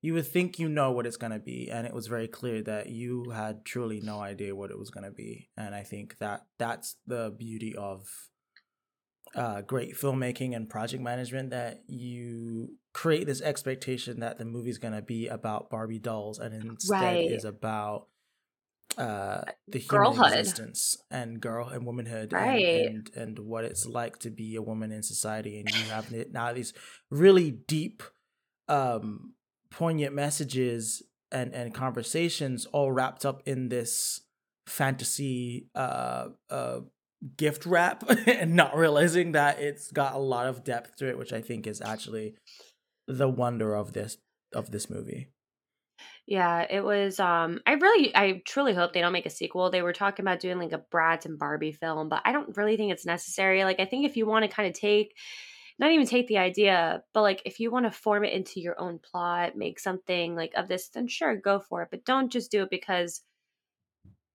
you 0.01 0.13
would 0.13 0.27
think 0.27 0.59
you 0.59 0.69
know 0.69 0.91
what 0.91 1.05
it's 1.05 1.17
gonna 1.17 1.39
be, 1.39 1.69
and 1.69 1.85
it 1.85 1.93
was 1.93 2.07
very 2.07 2.27
clear 2.27 2.61
that 2.63 2.89
you 2.89 3.29
had 3.31 3.65
truly 3.65 3.99
no 4.01 4.19
idea 4.19 4.55
what 4.55 4.71
it 4.71 4.79
was 4.79 4.89
gonna 4.89 5.11
be. 5.11 5.49
And 5.57 5.75
I 5.75 5.83
think 5.83 6.17
that 6.19 6.45
that's 6.57 6.95
the 7.05 7.33
beauty 7.37 7.75
of 7.75 8.07
uh, 9.35 9.61
great 9.61 9.95
filmmaking 9.95 10.55
and 10.55 10.69
project 10.69 11.03
management 11.03 11.51
that 11.51 11.83
you 11.87 12.77
create 12.93 13.25
this 13.27 13.41
expectation 13.41 14.19
that 14.21 14.37
the 14.37 14.45
movie's 14.45 14.77
gonna 14.79 15.01
be 15.01 15.27
about 15.27 15.69
Barbie 15.69 15.99
dolls, 15.99 16.39
and 16.39 16.53
instead 16.53 17.21
Right. 17.21 17.27
is 17.27 17.45
about 17.45 18.07
uh 18.97 19.41
the 19.71 19.79
human 19.79 20.13
Girlhood. 20.13 20.31
existence 20.35 20.97
and 21.11 21.39
girl 21.41 21.67
and 21.69 21.85
womanhood 21.85 22.33
Right. 22.33 22.65
and, 22.65 22.67
and 22.71 23.11
and 23.15 23.39
what 23.39 23.63
it's 23.63 23.85
like 23.85 24.17
to 24.19 24.31
be 24.31 24.55
a 24.55 24.61
woman 24.61 24.91
in 24.91 25.03
society 25.03 25.59
and 25.59 25.73
you 25.75 25.89
have 25.89 26.09
now 26.31 26.51
these 26.51 26.73
really 27.11 27.51
deep 27.51 28.01
um 28.67 29.33
poignant 29.69 30.15
messages 30.15 31.03
and 31.31 31.53
and 31.53 31.73
conversations 31.73 32.65
all 32.67 32.91
wrapped 32.91 33.25
up 33.25 33.43
in 33.45 33.69
this 33.69 34.21
fantasy 34.67 35.67
uh 35.75 36.29
uh 36.49 36.79
gift 37.37 37.65
wrap 37.65 38.03
and 38.27 38.55
not 38.55 38.75
realizing 38.75 39.33
that 39.33 39.59
it's 39.59 39.91
got 39.91 40.13
a 40.13 40.19
lot 40.19 40.47
of 40.47 40.63
depth 40.63 40.95
to 40.97 41.07
it 41.07 41.17
which 41.17 41.33
i 41.33 41.41
think 41.41 41.67
is 41.67 41.81
actually 41.81 42.35
the 43.07 43.27
wonder 43.27 43.73
of 43.73 43.93
this 43.93 44.17
of 44.53 44.71
this 44.71 44.89
movie 44.89 45.29
Yeah, 46.27 46.65
it 46.69 46.81
was 46.83 47.19
um 47.19 47.59
I 47.65 47.73
really 47.73 48.15
I 48.15 48.41
truly 48.45 48.73
hope 48.73 48.93
they 48.93 49.01
don't 49.01 49.13
make 49.13 49.25
a 49.25 49.31
sequel. 49.31 49.71
They 49.71 49.81
were 49.81 49.93
talking 49.93 50.23
about 50.23 50.39
doing 50.39 50.59
like 50.59 50.73
a 50.73 50.83
Bratz 50.93 51.25
and 51.25 51.39
Barbie 51.39 51.71
film, 51.71 52.07
but 52.07 52.21
I 52.23 52.31
don't 52.31 52.55
really 52.55 52.77
think 52.77 52.91
it's 52.91 53.05
necessary. 53.05 53.63
Like 53.63 53.79
I 53.79 53.85
think 53.85 54.05
if 54.05 54.15
you 54.15 54.27
want 54.27 54.45
to 54.45 54.55
kind 54.55 54.69
of 54.69 54.79
take 54.79 55.15
not 55.79 55.91
even 55.91 56.05
take 56.05 56.27
the 56.27 56.37
idea, 56.37 57.03
but 57.13 57.21
like 57.21 57.41
if 57.45 57.59
you 57.59 57.71
want 57.71 57.85
to 57.85 57.91
form 57.91 58.25
it 58.25 58.33
into 58.33 58.59
your 58.59 58.79
own 58.79 58.99
plot, 58.99 59.55
make 59.57 59.79
something 59.79 60.35
like 60.35 60.53
of 60.55 60.67
this, 60.67 60.89
then 60.89 61.07
sure, 61.07 61.35
go 61.35 61.59
for 61.59 61.81
it. 61.83 61.87
But 61.89 62.05
don't 62.05 62.31
just 62.31 62.51
do 62.51 62.63
it 62.63 62.69
because 62.69 63.21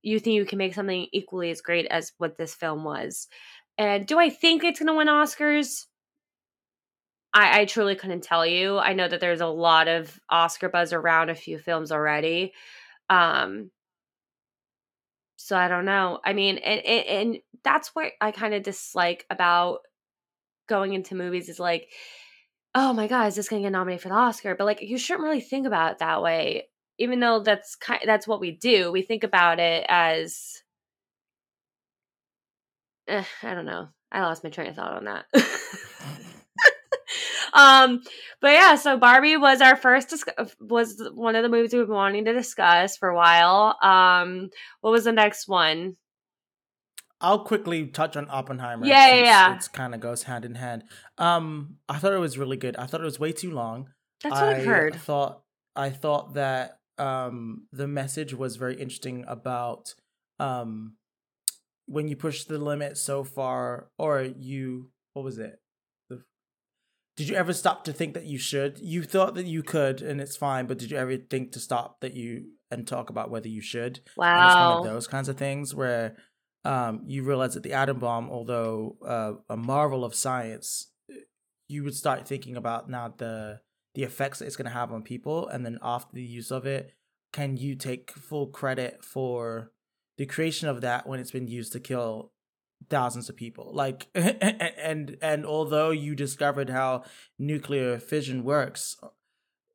you 0.04 0.18
think 0.20 0.34
you 0.34 0.44
can 0.44 0.58
make 0.58 0.74
something 0.74 1.06
equally 1.12 1.50
as 1.50 1.60
great 1.60 1.86
as 1.86 2.12
what 2.18 2.36
this 2.36 2.54
film 2.54 2.84
was. 2.84 3.28
And 3.78 4.06
do 4.06 4.18
I 4.18 4.30
think 4.30 4.64
it's 4.64 4.78
gonna 4.78 4.94
win 4.94 5.08
Oscars? 5.08 5.86
I, 7.32 7.60
I 7.60 7.64
truly 7.64 7.96
couldn't 7.96 8.22
tell 8.22 8.46
you. 8.46 8.78
I 8.78 8.92
know 8.92 9.08
that 9.08 9.20
there's 9.20 9.40
a 9.40 9.46
lot 9.46 9.88
of 9.88 10.20
Oscar 10.30 10.68
buzz 10.68 10.92
around 10.92 11.30
a 11.30 11.34
few 11.34 11.58
films 11.58 11.90
already. 11.92 12.52
Um 13.10 13.70
so 15.36 15.56
I 15.56 15.68
don't 15.68 15.84
know. 15.84 16.20
I 16.24 16.32
mean, 16.32 16.58
and 16.58 16.80
and, 16.80 17.06
and 17.06 17.38
that's 17.64 17.88
what 17.94 18.12
I 18.20 18.30
kind 18.30 18.54
of 18.54 18.62
dislike 18.62 19.26
about 19.30 19.80
going 20.68 20.94
into 20.94 21.14
movies 21.14 21.48
is 21.48 21.60
like, 21.60 21.88
oh 22.74 22.92
my 22.92 23.06
god, 23.06 23.28
is 23.28 23.36
this 23.36 23.48
going 23.48 23.62
to 23.62 23.66
get 23.66 23.72
nominated 23.72 24.02
for 24.02 24.08
the 24.08 24.14
Oscar? 24.14 24.54
But 24.54 24.64
like, 24.64 24.82
you 24.82 24.98
shouldn't 24.98 25.24
really 25.24 25.40
think 25.40 25.66
about 25.66 25.92
it 25.92 25.98
that 25.98 26.22
way. 26.22 26.68
Even 26.98 27.20
though 27.20 27.40
that's 27.40 27.76
kind, 27.76 28.02
that's 28.04 28.26
what 28.26 28.40
we 28.40 28.52
do. 28.52 28.92
We 28.92 29.02
think 29.02 29.24
about 29.24 29.58
it 29.58 29.84
as, 29.88 30.62
eh, 33.08 33.24
I 33.42 33.54
don't 33.54 33.66
know. 33.66 33.88
I 34.12 34.22
lost 34.22 34.44
my 34.44 34.50
train 34.50 34.68
of 34.68 34.76
thought 34.76 34.92
on 34.92 35.04
that. 35.04 35.24
um, 37.52 38.02
but 38.40 38.52
yeah, 38.52 38.76
so 38.76 38.96
Barbie 38.96 39.36
was 39.36 39.60
our 39.60 39.76
first 39.76 40.10
dis- 40.10 40.24
was 40.60 41.02
one 41.14 41.34
of 41.34 41.42
the 41.42 41.48
movies 41.48 41.72
we've 41.72 41.86
been 41.86 41.94
wanting 41.94 42.24
to 42.26 42.32
discuss 42.32 42.96
for 42.96 43.08
a 43.08 43.16
while. 43.16 43.76
Um, 43.82 44.50
what 44.80 44.92
was 44.92 45.04
the 45.04 45.12
next 45.12 45.48
one? 45.48 45.96
I'll 47.20 47.44
quickly 47.44 47.86
touch 47.86 48.16
on 48.16 48.28
Oppenheimer. 48.28 48.86
Yeah, 48.86 49.14
yeah, 49.14 49.22
yeah. 49.22 49.54
It's 49.56 49.66
kind 49.68 49.94
of 49.94 50.00
goes 50.00 50.24
hand 50.24 50.44
in 50.44 50.54
hand. 50.54 50.84
Um, 51.16 51.76
I 51.88 51.98
thought 51.98 52.12
it 52.12 52.18
was 52.18 52.36
really 52.36 52.58
good. 52.58 52.76
I 52.76 52.86
thought 52.86 53.00
it 53.00 53.04
was 53.04 53.18
way 53.18 53.32
too 53.32 53.50
long. 53.50 53.88
That's 54.22 54.34
what 54.34 54.44
I 54.44 54.56
I've 54.58 54.64
heard. 54.64 54.94
Thought 54.96 55.42
I 55.74 55.90
thought 55.90 56.34
that 56.34 56.80
um 56.98 57.66
the 57.72 57.88
message 57.88 58.34
was 58.34 58.56
very 58.56 58.74
interesting 58.74 59.24
about 59.26 59.94
um 60.38 60.96
when 61.86 62.08
you 62.08 62.16
push 62.16 62.44
the 62.44 62.58
limit 62.58 62.96
so 62.96 63.24
far, 63.24 63.90
or 63.98 64.22
you 64.22 64.90
what 65.12 65.24
was 65.24 65.38
it? 65.38 65.60
The, 66.08 66.22
did 67.16 67.28
you 67.28 67.36
ever 67.36 67.52
stop 67.52 67.84
to 67.84 67.92
think 67.92 68.14
that 68.14 68.24
you 68.24 68.38
should? 68.38 68.78
You 68.78 69.02
thought 69.02 69.34
that 69.34 69.46
you 69.46 69.62
could, 69.62 70.02
and 70.02 70.20
it's 70.20 70.36
fine. 70.36 70.66
But 70.66 70.78
did 70.78 70.90
you 70.90 70.96
ever 70.96 71.16
think 71.16 71.52
to 71.52 71.60
stop 71.60 72.00
that 72.00 72.14
you 72.14 72.46
and 72.70 72.86
talk 72.86 73.10
about 73.10 73.30
whether 73.30 73.48
you 73.48 73.60
should? 73.60 74.00
And 74.34 74.44
it's 74.44 74.58
one 74.58 74.70
Wow. 74.70 74.78
of 74.78 74.84
those 74.84 75.06
kinds 75.06 75.28
of 75.28 75.36
things 75.36 75.74
where 75.74 76.16
um, 76.64 77.02
you 77.06 77.22
realize 77.22 77.54
that 77.54 77.62
the 77.62 77.74
atom 77.74 77.98
bomb, 77.98 78.30
although 78.30 78.96
uh, 79.06 79.32
a 79.48 79.56
marvel 79.56 80.04
of 80.04 80.14
science, 80.14 80.90
you 81.68 81.84
would 81.84 81.94
start 81.94 82.26
thinking 82.26 82.56
about 82.56 82.88
now 82.88 83.12
the 83.16 83.60
the 83.94 84.02
effects 84.02 84.38
that 84.38 84.46
it's 84.46 84.56
going 84.56 84.70
to 84.70 84.76
have 84.76 84.92
on 84.92 85.02
people, 85.02 85.48
and 85.48 85.64
then 85.64 85.78
after 85.82 86.14
the 86.14 86.22
use 86.22 86.50
of 86.50 86.66
it, 86.66 86.92
can 87.32 87.56
you 87.56 87.74
take 87.74 88.10
full 88.12 88.46
credit 88.46 89.04
for 89.04 89.72
the 90.18 90.26
creation 90.26 90.68
of 90.68 90.80
that 90.82 91.06
when 91.06 91.18
it's 91.18 91.32
been 91.32 91.48
used 91.48 91.72
to 91.72 91.80
kill 91.80 92.32
thousands 92.88 93.28
of 93.28 93.36
people? 93.36 93.70
Like, 93.72 94.08
and 94.14 95.16
and 95.20 95.44
although 95.46 95.90
you 95.90 96.14
discovered 96.14 96.70
how 96.70 97.04
nuclear 97.38 97.98
fission 97.98 98.44
works, 98.44 98.96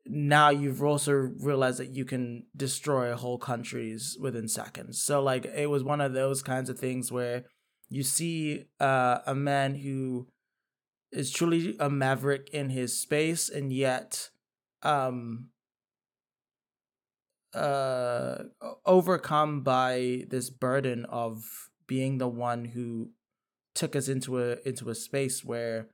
now 0.05 0.49
you've 0.49 0.83
also 0.83 1.13
realized 1.13 1.79
that 1.79 1.95
you 1.95 2.03
can 2.03 2.45
destroy 2.55 3.13
whole 3.13 3.37
countries 3.37 4.17
within 4.19 4.47
seconds. 4.47 5.01
So 5.01 5.21
like 5.21 5.45
it 5.45 5.69
was 5.69 5.83
one 5.83 6.01
of 6.01 6.13
those 6.13 6.41
kinds 6.41 6.69
of 6.69 6.79
things 6.79 7.11
where 7.11 7.45
you 7.89 8.03
see 8.03 8.65
uh, 8.79 9.19
a 9.25 9.35
man 9.35 9.75
who 9.75 10.27
is 11.11 11.31
truly 11.31 11.75
a 11.79 11.89
maverick 11.89 12.49
in 12.53 12.69
his 12.69 12.99
space 12.99 13.49
and 13.49 13.73
yet 13.73 14.29
um 14.83 15.49
uh 17.53 18.43
overcome 18.85 19.61
by 19.61 20.23
this 20.29 20.49
burden 20.49 21.05
of 21.05 21.69
being 21.87 22.19
the 22.19 22.27
one 22.27 22.65
who 22.65 23.09
took 23.73 23.95
us 23.95 24.07
into 24.07 24.39
a 24.39 24.57
into 24.65 24.89
a 24.89 24.95
space 24.95 25.43
where 25.43 25.87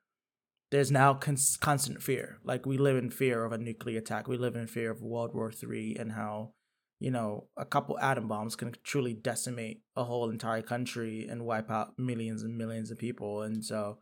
there's 0.72 0.92
now 0.92 1.14
cons- 1.14 1.58
constant 1.58 2.02
fear. 2.02 2.40
Like 2.44 2.66
we 2.66 2.78
live 2.78 2.98
in 2.98 3.10
fear 3.10 3.46
of 3.46 3.52
a 3.52 3.58
nuclear 3.58 4.00
attack. 4.00 4.28
We 4.28 4.38
live 4.38 4.56
in 4.56 4.68
fear 4.68 4.92
of 4.92 5.02
World 5.02 5.34
War 5.34 5.52
Three 5.52 5.96
and 5.98 6.12
how, 6.12 6.54
you 7.00 7.12
know, 7.12 7.48
a 7.56 7.66
couple 7.66 7.98
atom 8.00 8.28
bombs 8.28 8.56
can 8.56 8.74
truly 8.84 9.14
decimate 9.14 9.82
a 9.96 10.04
whole 10.04 10.30
entire 10.30 10.62
country 10.62 11.28
and 11.30 11.46
wipe 11.46 11.70
out 11.70 11.98
millions 11.98 12.44
and 12.44 12.58
millions 12.58 12.92
of 12.92 12.98
people. 12.98 13.44
And 13.44 13.64
so, 13.64 14.00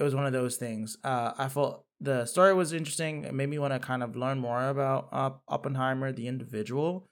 it 0.00 0.02
was 0.02 0.14
one 0.14 0.26
of 0.26 0.32
those 0.32 0.56
things. 0.56 0.96
Uh, 1.04 1.32
I 1.36 1.48
felt 1.48 1.84
the 2.00 2.24
story 2.24 2.54
was 2.54 2.72
interesting. 2.72 3.24
It 3.24 3.34
made 3.34 3.50
me 3.50 3.58
want 3.58 3.74
to 3.74 3.78
kind 3.78 4.02
of 4.02 4.16
learn 4.16 4.38
more 4.38 4.68
about 4.68 5.08
uh, 5.12 5.30
Oppenheimer, 5.46 6.10
the 6.10 6.26
individual. 6.26 7.06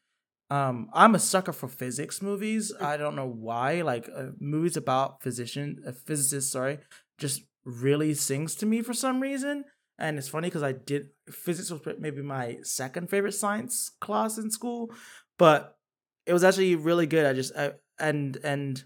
Um, 0.51 0.89
I'm 0.95 1.15
a 1.15 1.19
sucker 1.19 1.53
for 1.53 1.69
physics 1.69 2.23
movies. 2.23 2.73
I 2.81 2.97
don't 2.97 3.15
know 3.15 3.29
why. 3.29 3.83
Like 3.83 4.09
uh, 4.15 4.29
movies 4.41 4.79
about 4.79 5.23
physician, 5.23 5.83
uh, 5.87 5.93
physicists, 5.93 6.51
sorry, 6.51 6.79
just 7.19 7.43
really 7.65 8.15
sings 8.15 8.55
to 8.57 8.67
me 8.67 8.81
for 8.81 8.95
some 8.95 9.21
reason. 9.21 9.65
And 9.99 10.17
it's 10.17 10.29
funny 10.29 10.49
because 10.49 10.63
I 10.63 10.73
did 10.73 11.09
physics 11.31 11.71
was 11.71 11.83
maybe 11.99 12.23
my 12.23 12.59
second 12.63 13.11
favorite 13.11 13.33
science 13.33 13.91
class 14.01 14.39
in 14.39 14.51
school, 14.51 14.91
but 15.39 15.77
it 16.25 16.33
was 16.33 16.45
actually 16.45 16.77
really 16.77 17.07
good. 17.07 17.27
I 17.27 17.35
just 17.35 17.55
I, 17.55 17.73
and 17.99 18.39
and 18.43 18.85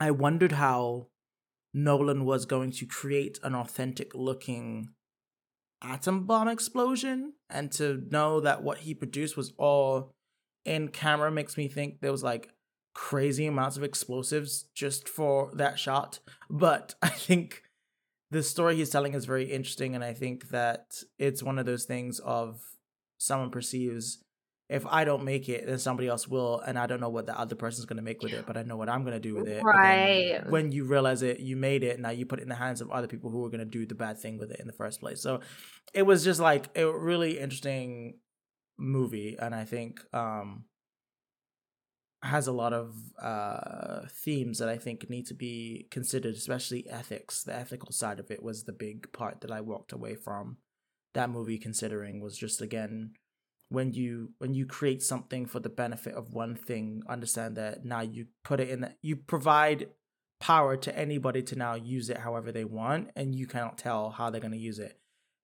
I 0.00 0.10
wondered 0.10 0.52
how 0.52 1.08
Nolan 1.76 2.24
was 2.24 2.46
going 2.46 2.70
to 2.72 2.86
create 2.86 3.38
an 3.42 3.54
authentic 3.54 4.14
looking 4.14 4.88
atom 5.82 6.24
bomb 6.24 6.48
explosion, 6.48 7.34
and 7.50 7.70
to 7.72 8.02
know 8.10 8.40
that 8.40 8.62
what 8.62 8.78
he 8.78 8.94
produced 8.94 9.36
was 9.36 9.52
all 9.58 10.10
in 10.64 10.88
camera 10.88 11.30
makes 11.30 11.58
me 11.58 11.68
think 11.68 12.00
there 12.00 12.10
was 12.10 12.22
like 12.22 12.48
crazy 12.94 13.46
amounts 13.46 13.76
of 13.76 13.84
explosives 13.84 14.64
just 14.74 15.06
for 15.06 15.52
that 15.54 15.78
shot. 15.78 16.18
But 16.48 16.94
I 17.02 17.10
think 17.10 17.62
the 18.30 18.42
story 18.42 18.76
he's 18.76 18.90
telling 18.90 19.12
is 19.12 19.26
very 19.26 19.52
interesting, 19.52 19.94
and 19.94 20.02
I 20.02 20.14
think 20.14 20.48
that 20.48 21.02
it's 21.18 21.42
one 21.42 21.58
of 21.58 21.66
those 21.66 21.84
things 21.84 22.20
of 22.20 22.58
someone 23.18 23.50
perceives 23.50 24.24
if 24.68 24.84
I 24.86 25.04
don't 25.04 25.24
make 25.24 25.48
it, 25.48 25.66
then 25.66 25.78
somebody 25.78 26.08
else 26.08 26.26
will, 26.26 26.60
and 26.60 26.76
I 26.78 26.86
don't 26.86 27.00
know 27.00 27.08
what 27.08 27.26
the 27.26 27.38
other 27.38 27.54
person's 27.54 27.86
gonna 27.86 28.02
make 28.02 28.20
with 28.22 28.32
it, 28.32 28.46
but 28.46 28.56
I 28.56 28.62
know 28.62 28.76
what 28.76 28.88
I'm 28.88 29.04
gonna 29.04 29.20
do 29.20 29.34
with 29.36 29.46
it. 29.46 29.62
Right. 29.62 30.42
when 30.48 30.72
you 30.72 30.84
realize 30.84 31.22
it, 31.22 31.38
you 31.38 31.56
made 31.56 31.84
it. 31.84 32.00
Now 32.00 32.10
you 32.10 32.26
put 32.26 32.40
it 32.40 32.42
in 32.42 32.48
the 32.48 32.56
hands 32.56 32.80
of 32.80 32.90
other 32.90 33.06
people 33.06 33.30
who 33.30 33.44
are 33.44 33.50
gonna 33.50 33.64
do 33.64 33.86
the 33.86 33.94
bad 33.94 34.18
thing 34.18 34.38
with 34.38 34.50
it 34.50 34.58
in 34.58 34.66
the 34.66 34.72
first 34.72 35.00
place. 35.00 35.20
So 35.22 35.40
it 35.94 36.02
was 36.02 36.24
just 36.24 36.40
like 36.40 36.68
a 36.76 36.90
really 36.90 37.38
interesting 37.38 38.18
movie, 38.76 39.36
and 39.38 39.54
I 39.54 39.64
think 39.64 40.00
um 40.12 40.64
has 42.22 42.48
a 42.48 42.52
lot 42.52 42.72
of 42.72 42.96
uh 43.22 44.00
themes 44.10 44.58
that 44.58 44.68
I 44.68 44.78
think 44.78 45.08
need 45.08 45.26
to 45.26 45.34
be 45.34 45.86
considered, 45.92 46.34
especially 46.34 46.88
ethics. 46.90 47.44
The 47.44 47.54
ethical 47.54 47.92
side 47.92 48.18
of 48.18 48.32
it 48.32 48.42
was 48.42 48.64
the 48.64 48.72
big 48.72 49.12
part 49.12 49.42
that 49.42 49.52
I 49.52 49.60
walked 49.60 49.92
away 49.92 50.16
from 50.16 50.56
that 51.14 51.30
movie 51.30 51.58
considering 51.58 52.20
was 52.20 52.36
just 52.36 52.60
again 52.60 53.12
when 53.68 53.92
you 53.92 54.30
when 54.38 54.54
you 54.54 54.66
create 54.66 55.02
something 55.02 55.46
for 55.46 55.60
the 55.60 55.68
benefit 55.68 56.14
of 56.14 56.32
one 56.32 56.54
thing 56.54 57.02
understand 57.08 57.56
that 57.56 57.84
now 57.84 58.00
you 58.00 58.26
put 58.44 58.60
it 58.60 58.70
in 58.70 58.80
the, 58.82 58.94
you 59.02 59.16
provide 59.16 59.88
power 60.40 60.76
to 60.76 60.96
anybody 60.96 61.42
to 61.42 61.56
now 61.56 61.74
use 61.74 62.10
it 62.10 62.18
however 62.18 62.52
they 62.52 62.64
want 62.64 63.10
and 63.16 63.34
you 63.34 63.46
cannot 63.46 63.78
tell 63.78 64.10
how 64.10 64.30
they're 64.30 64.40
going 64.40 64.52
to 64.52 64.58
use 64.58 64.78
it. 64.78 64.98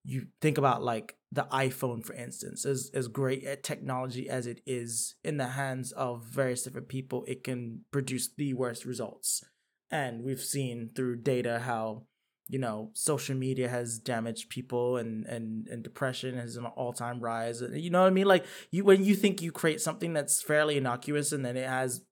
You 0.04 0.26
think 0.40 0.58
about 0.58 0.82
like 0.82 1.16
the 1.30 1.46
iphone 1.52 2.04
for 2.04 2.12
instance 2.12 2.66
as 2.66 2.90
as 2.92 3.08
great 3.08 3.44
at 3.44 3.62
technology 3.62 4.28
as 4.28 4.46
it 4.46 4.60
is 4.66 5.14
in 5.24 5.36
the 5.38 5.46
hands 5.48 5.92
of 5.92 6.24
various 6.24 6.64
different 6.64 6.88
people 6.88 7.24
it 7.26 7.42
can 7.42 7.80
produce 7.90 8.28
the 8.36 8.54
worst 8.54 8.84
results. 8.84 9.42
And 9.90 10.24
we've 10.24 10.40
seen 10.40 10.90
through 10.94 11.16
data 11.16 11.60
how 11.60 12.04
you 12.48 12.58
know 12.58 12.90
social 12.94 13.36
media 13.36 13.68
has 13.68 13.98
damaged 13.98 14.48
people 14.48 14.96
and 14.96 15.26
and 15.26 15.68
and 15.68 15.82
depression 15.82 16.36
has 16.36 16.56
an 16.56 16.66
all-time 16.66 17.20
rise. 17.20 17.62
You 17.62 17.90
know 17.90 18.02
what 18.02 18.08
i 18.08 18.10
mean? 18.10 18.26
Like 18.26 18.44
you 18.70 18.84
when 18.84 19.04
you 19.04 19.14
think 19.14 19.42
you 19.42 19.52
create 19.52 19.80
something 19.80 20.12
that's 20.12 20.42
fairly 20.42 20.76
innocuous 20.76 21.32
and 21.32 21.44
then 21.44 21.56
it 21.56 21.68
has 21.68 22.02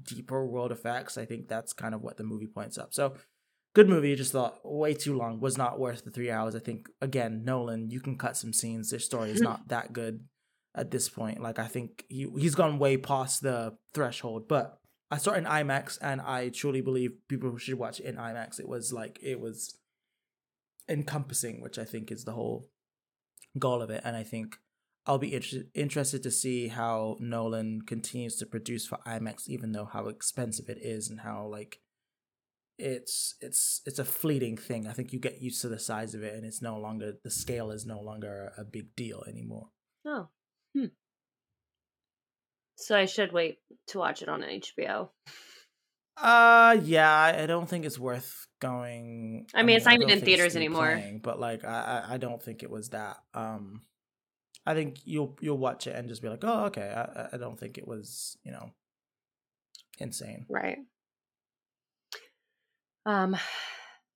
deeper 0.00 0.46
world 0.46 0.70
effects 0.70 1.18
i 1.18 1.24
think 1.24 1.48
that's 1.48 1.72
kind 1.72 1.92
of 1.92 2.02
what 2.02 2.16
the 2.16 2.24
movie 2.24 2.46
points 2.46 2.78
up. 2.78 2.94
So 2.94 3.14
good 3.74 3.88
movie 3.88 4.14
just 4.14 4.32
thought 4.32 4.58
way 4.64 4.94
too 4.94 5.16
long 5.16 5.40
was 5.40 5.58
not 5.58 5.78
worth 5.78 6.04
the 6.04 6.10
three 6.10 6.30
hours. 6.30 6.54
I 6.54 6.60
think 6.60 6.88
again 7.00 7.42
nolan 7.44 7.90
you 7.90 8.00
can 8.00 8.16
cut 8.16 8.36
some 8.36 8.52
scenes. 8.52 8.90
Their 8.90 9.00
story 9.00 9.30
is 9.30 9.40
not 9.50 9.68
that 9.68 9.92
good 9.92 10.24
at 10.74 10.90
this 10.90 11.08
point. 11.08 11.42
Like 11.42 11.58
i 11.58 11.66
think 11.66 12.04
he, 12.08 12.28
he's 12.36 12.54
gone 12.54 12.78
way 12.78 12.96
past 12.96 13.42
the 13.42 13.76
threshold 13.94 14.48
but 14.48 14.78
i 15.10 15.16
saw 15.16 15.32
it 15.32 15.38
in 15.38 15.44
imax 15.44 15.98
and 16.00 16.20
i 16.20 16.48
truly 16.48 16.80
believe 16.80 17.12
people 17.28 17.56
should 17.56 17.78
watch 17.78 18.00
it 18.00 18.06
in 18.06 18.16
imax 18.16 18.58
it 18.58 18.68
was 18.68 18.92
like 18.92 19.18
it 19.22 19.40
was 19.40 19.78
encompassing 20.88 21.60
which 21.60 21.78
i 21.78 21.84
think 21.84 22.10
is 22.10 22.24
the 22.24 22.32
whole 22.32 22.68
goal 23.58 23.82
of 23.82 23.90
it 23.90 24.02
and 24.04 24.16
i 24.16 24.22
think 24.22 24.58
I'll 25.08 25.16
be 25.16 25.34
inter- 25.34 25.64
interested 25.74 26.22
to 26.22 26.30
see 26.30 26.68
how 26.68 27.16
Nolan 27.18 27.80
continues 27.80 28.36
to 28.36 28.46
produce 28.46 28.86
for 28.86 28.98
IMAX, 29.06 29.48
even 29.48 29.72
though 29.72 29.86
how 29.86 30.08
expensive 30.08 30.68
it 30.68 30.76
is 30.82 31.08
and 31.08 31.20
how 31.20 31.46
like 31.46 31.80
it's 32.78 33.34
it's 33.40 33.80
it's 33.86 33.98
a 33.98 34.04
fleeting 34.04 34.58
thing. 34.58 34.86
I 34.86 34.92
think 34.92 35.14
you 35.14 35.18
get 35.18 35.40
used 35.40 35.62
to 35.62 35.68
the 35.68 35.78
size 35.78 36.14
of 36.14 36.22
it, 36.22 36.34
and 36.34 36.44
it's 36.44 36.60
no 36.60 36.78
longer 36.78 37.14
the 37.24 37.30
scale 37.30 37.70
is 37.70 37.86
no 37.86 38.00
longer 38.00 38.52
a, 38.58 38.64
big 38.64 38.94
deal 38.94 39.24
anymore. 39.26 39.70
Oh, 40.04 40.28
hmm. 40.76 40.86
So 42.80 42.96
I 42.96 43.06
should 43.06 43.32
wait 43.32 43.58
to 43.88 43.98
watch 43.98 44.22
it 44.22 44.28
on 44.28 44.42
HBO. 44.42 45.08
Uh, 46.16 46.78
yeah, 46.84 47.12
I 47.12 47.46
don't 47.46 47.68
think 47.68 47.84
it's 47.84 47.98
worth 47.98 48.46
going. 48.60 49.46
I 49.52 49.58
mean, 49.58 49.64
I 49.64 49.66
mean 49.66 49.76
it's 49.76 49.84
not 49.84 49.94
even 49.94 50.10
in 50.10 50.20
theaters 50.20 50.54
anymore. 50.54 50.94
Playing, 50.94 51.18
but 51.18 51.40
like, 51.40 51.64
I 51.64 52.04
I 52.10 52.16
don't 52.18 52.40
think 52.40 52.62
it 52.62 52.70
was 52.70 52.90
that. 52.90 53.18
Um, 53.34 53.82
I 54.64 54.74
think 54.74 54.98
you'll 55.04 55.36
you'll 55.40 55.58
watch 55.58 55.88
it 55.88 55.96
and 55.96 56.08
just 56.08 56.22
be 56.22 56.28
like, 56.28 56.44
oh, 56.44 56.66
okay. 56.66 56.88
I, 56.88 57.30
I 57.32 57.36
don't 57.36 57.58
think 57.58 57.78
it 57.78 57.86
was 57.86 58.38
you 58.44 58.52
know 58.52 58.70
insane. 59.98 60.46
Right. 60.48 60.78
Um. 63.06 63.36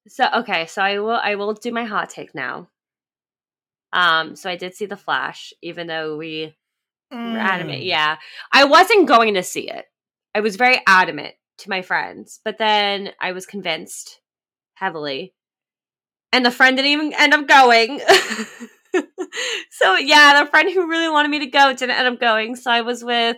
So 0.06 0.28
okay, 0.36 0.66
so 0.66 0.82
I 0.82 1.00
will 1.00 1.10
I 1.10 1.34
will 1.34 1.54
do 1.54 1.72
my 1.72 1.84
hot 1.84 2.10
take 2.10 2.32
now. 2.32 2.68
Um. 3.92 4.36
So 4.36 4.48
I 4.48 4.54
did 4.54 4.74
see 4.74 4.86
the 4.86 4.96
Flash, 4.96 5.52
even 5.62 5.88
though 5.88 6.16
we 6.16 6.54
mm. 7.12 7.32
were 7.32 7.38
adamant. 7.38 7.82
Yeah, 7.82 8.16
I 8.52 8.64
wasn't 8.64 9.08
going 9.08 9.34
to 9.34 9.42
see 9.42 9.68
it. 9.68 9.84
I 10.34 10.40
was 10.40 10.56
very 10.56 10.80
adamant 10.86 11.34
to 11.58 11.70
my 11.70 11.82
friends, 11.82 12.40
but 12.44 12.58
then 12.58 13.10
I 13.20 13.32
was 13.32 13.46
convinced 13.46 14.20
heavily, 14.74 15.34
and 16.32 16.44
the 16.44 16.50
friend 16.50 16.76
didn't 16.76 16.92
even 16.92 17.12
end 17.12 17.34
up 17.34 17.46
going. 17.46 18.00
so 19.70 19.96
yeah, 19.96 20.42
the 20.42 20.50
friend 20.50 20.72
who 20.72 20.88
really 20.88 21.08
wanted 21.08 21.30
me 21.30 21.40
to 21.40 21.46
go 21.46 21.72
didn't 21.72 21.96
end 21.96 22.08
up 22.08 22.20
going. 22.20 22.56
So 22.56 22.70
I 22.70 22.82
was 22.82 23.04
with 23.04 23.36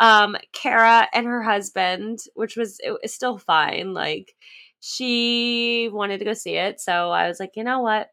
um 0.00 0.36
Kara 0.52 1.08
and 1.12 1.26
her 1.26 1.42
husband, 1.42 2.18
which 2.34 2.56
was 2.56 2.78
it 2.80 2.96
was 3.02 3.14
still 3.14 3.38
fine. 3.38 3.94
Like 3.94 4.32
she 4.80 5.88
wanted 5.92 6.18
to 6.18 6.24
go 6.24 6.34
see 6.34 6.54
it. 6.54 6.80
So 6.80 7.10
I 7.10 7.28
was 7.28 7.40
like, 7.40 7.52
you 7.56 7.64
know 7.64 7.80
what? 7.80 8.08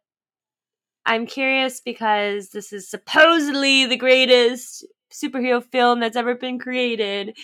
I'm 1.05 1.25
curious 1.25 1.81
because 1.81 2.50
this 2.50 2.74
is 2.74 2.89
supposedly 2.89 3.85
the 3.85 3.97
greatest 3.97 4.85
superhero 5.12 5.63
film 5.63 6.00
that's 6.00 6.18
ever 6.18 6.35
been 6.35 6.59
created. 6.59 7.37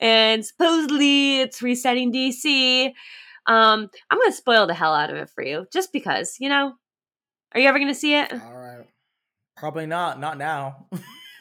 And 0.00 0.44
supposedly 0.44 1.40
it's 1.40 1.62
resetting 1.62 2.12
DC. 2.12 2.92
Um, 3.46 3.88
I'm 4.10 4.18
gonna 4.18 4.32
spoil 4.32 4.66
the 4.66 4.74
hell 4.74 4.94
out 4.94 5.10
of 5.10 5.16
it 5.16 5.30
for 5.30 5.42
you, 5.42 5.66
just 5.72 5.92
because, 5.92 6.36
you 6.40 6.48
know, 6.48 6.74
are 7.56 7.60
you 7.60 7.68
ever 7.68 7.78
going 7.78 7.90
to 7.90 7.94
see 7.94 8.14
it? 8.14 8.32
All 8.32 8.54
right. 8.54 8.84
Probably 9.56 9.86
not. 9.86 10.20
Not 10.20 10.36
now. 10.36 10.88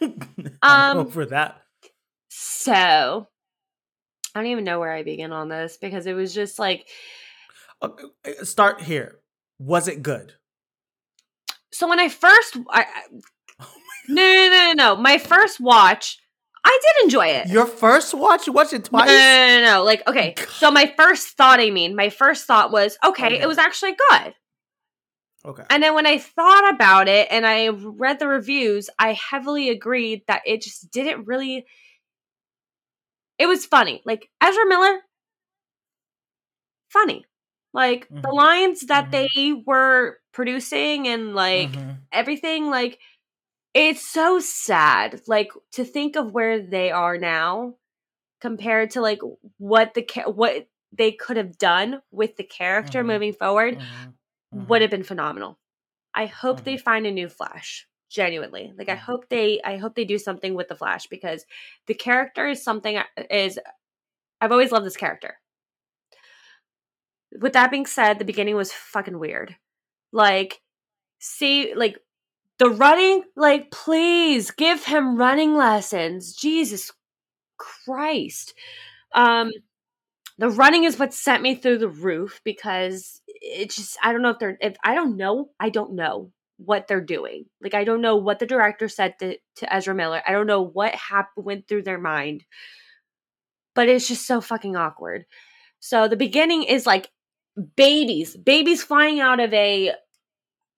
um, 0.62 1.10
for 1.10 1.26
that. 1.26 1.62
So, 2.30 3.28
I 4.34 4.40
don't 4.40 4.46
even 4.48 4.64
know 4.64 4.80
where 4.80 4.94
I 4.94 5.04
begin 5.04 5.34
on 5.34 5.50
this 5.50 5.78
because 5.78 6.06
it 6.06 6.14
was 6.14 6.34
just 6.34 6.58
like. 6.58 6.88
Uh, 7.82 7.90
start 8.44 8.82
here. 8.82 9.20
Was 9.60 9.90
it 9.90 10.02
good? 10.02 10.34
So 11.76 11.90
when 11.90 12.00
I 12.00 12.08
first, 12.08 12.58
I, 12.70 12.86
oh 13.60 13.74
no, 14.08 14.22
no, 14.24 14.50
no, 14.50 14.68
no, 14.68 14.74
no, 14.74 15.02
my 15.02 15.18
first 15.18 15.60
watch, 15.60 16.20
I 16.64 16.80
did 16.82 17.04
enjoy 17.04 17.28
it. 17.28 17.48
Your 17.48 17.66
first 17.66 18.14
watch? 18.14 18.48
You 18.48 18.54
watched 18.54 18.72
it 18.72 18.86
twice? 18.86 19.10
No, 19.10 19.14
no, 19.14 19.60
no, 19.60 19.66
no. 19.66 19.84
Like, 19.84 20.08
okay. 20.08 20.36
So 20.58 20.72
my 20.72 20.92
first 20.98 21.36
thought, 21.36 21.60
I 21.60 21.70
mean, 21.72 21.96
my 21.96 22.10
first 22.10 22.46
thought 22.46 22.72
was, 22.72 22.98
okay, 23.06 23.28
okay. 23.28 23.42
it 23.42 23.48
was 23.48 23.58
actually 23.58 23.96
good. 24.10 24.34
Okay. 25.44 25.64
And 25.70 25.84
then 25.84 25.94
when 25.94 26.08
I 26.08 26.18
thought 26.18 26.74
about 26.74 27.08
it 27.10 27.28
and 27.30 27.46
I 27.46 27.68
read 27.68 28.20
the 28.20 28.28
reviews, 28.28 28.90
I 28.98 29.14
heavily 29.14 29.70
agreed 29.70 30.24
that 30.28 30.42
it 30.46 30.62
just 30.62 30.92
didn't 30.92 31.28
really. 31.28 31.66
It 33.38 33.48
was 33.48 33.66
funny. 33.66 34.02
Like 34.06 34.30
Ezra 34.42 34.66
Miller, 34.66 35.02
funny. 36.90 37.26
Like 37.74 38.08
mm-hmm. 38.08 38.22
the 38.22 38.30
lines 38.30 38.82
that 38.88 39.12
mm-hmm. 39.12 39.28
they 39.28 39.62
were 39.68 40.18
producing 40.36 41.08
and 41.08 41.34
like 41.34 41.72
mm-hmm. 41.72 41.92
everything, 42.12 42.70
like 42.70 43.00
it's 43.74 44.08
so 44.08 44.40
sad. 44.40 45.22
Like 45.28 45.50
to 45.72 45.84
think 45.84 46.16
of 46.16 46.32
where 46.32 46.62
they 46.62 46.92
are 46.92 47.18
now 47.18 47.74
compared 48.40 48.92
to 48.92 49.02
like 49.02 49.22
what 49.58 49.96
the 49.96 50.06
what 50.28 50.68
they 50.92 51.12
could 51.12 51.38
have 51.38 51.58
done 51.58 52.02
with 52.12 52.36
the 52.36 52.44
character 52.44 53.00
mm-hmm. 53.00 53.08
moving 53.08 53.34
forward 53.34 53.80
mm-hmm 53.80 54.12
mm-hmm. 54.56 54.68
would 54.68 54.82
have 54.82 54.92
been 54.92 55.04
phenomenal. 55.04 55.58
I 56.14 56.26
hope 56.28 56.58
mm-hmm. 56.58 56.66
they 56.66 56.78
find 56.78 57.06
a 57.06 57.12
new 57.12 57.30
Flash. 57.30 57.88
Genuinely, 58.08 58.72
like 58.78 58.88
I 58.88 58.94
mm-hmm. 58.94 59.02
hope 59.02 59.30
they, 59.30 59.60
I 59.66 59.78
hope 59.78 59.96
they 59.96 60.06
do 60.06 60.20
something 60.20 60.54
with 60.54 60.70
the 60.70 60.76
Flash 60.76 61.08
because 61.08 61.44
the 61.88 61.96
character 61.96 62.48
is 62.48 62.64
something 62.64 63.00
is. 63.30 63.60
I've 64.40 64.52
always 64.52 64.72
loved 64.72 64.86
this 64.86 64.96
character. 64.96 65.40
With 67.38 67.54
that 67.54 67.72
being 67.72 67.88
said, 67.88 68.20
the 68.20 68.26
beginning 68.26 68.56
was 68.56 68.72
fucking 68.72 69.18
weird. 69.18 69.56
Like, 70.16 70.62
see, 71.20 71.76
like 71.76 72.00
the 72.58 72.70
running, 72.70 73.24
like, 73.36 73.70
please 73.70 74.50
give 74.52 74.86
him 74.86 75.18
running 75.18 75.56
lessons. 75.56 76.34
Jesus 76.34 76.90
Christ. 77.58 78.54
Um, 79.14 79.52
the 80.38 80.50
running 80.50 80.86
is 80.86 80.98
what 80.98 81.14
sent 81.14 81.44
me 81.44 81.56
through 81.56 81.80
the 81.80 81.90
roof 81.90 82.42
because 82.46 83.22
it 83.28 83.72
just 83.72 83.98
I 84.02 84.14
don't 84.14 84.22
know 84.22 84.32
if 84.32 84.40
they're 84.40 84.58
if 84.62 84.76
I 84.84 84.96
don't 84.96 85.18
know 85.18 85.50
I 85.60 85.70
don't 85.70 85.96
know 85.96 86.32
what 86.58 86.88
they're 86.88 87.02
doing. 87.02 87.46
Like 87.62 87.74
I 87.74 87.84
don't 87.84 88.02
know 88.02 88.16
what 88.16 88.40
the 88.40 88.46
director 88.46 88.88
said 88.88 89.20
to, 89.20 89.38
to 89.58 89.74
Ezra 89.74 89.94
Miller. 89.94 90.22
I 90.26 90.32
don't 90.32 90.48
know 90.48 90.62
what 90.62 90.96
happened 90.96 91.46
went 91.46 91.68
through 91.68 91.84
their 91.84 92.00
mind. 92.00 92.44
But 93.74 93.90
it's 93.90 94.08
just 94.08 94.26
so 94.26 94.40
fucking 94.40 94.78
awkward. 94.78 95.26
So 95.80 96.08
the 96.08 96.16
beginning 96.16 96.64
is 96.64 96.86
like 96.86 97.10
babies, 97.76 98.36
babies 98.36 98.84
flying 98.84 99.20
out 99.20 99.40
of 99.40 99.54
a 99.54 99.94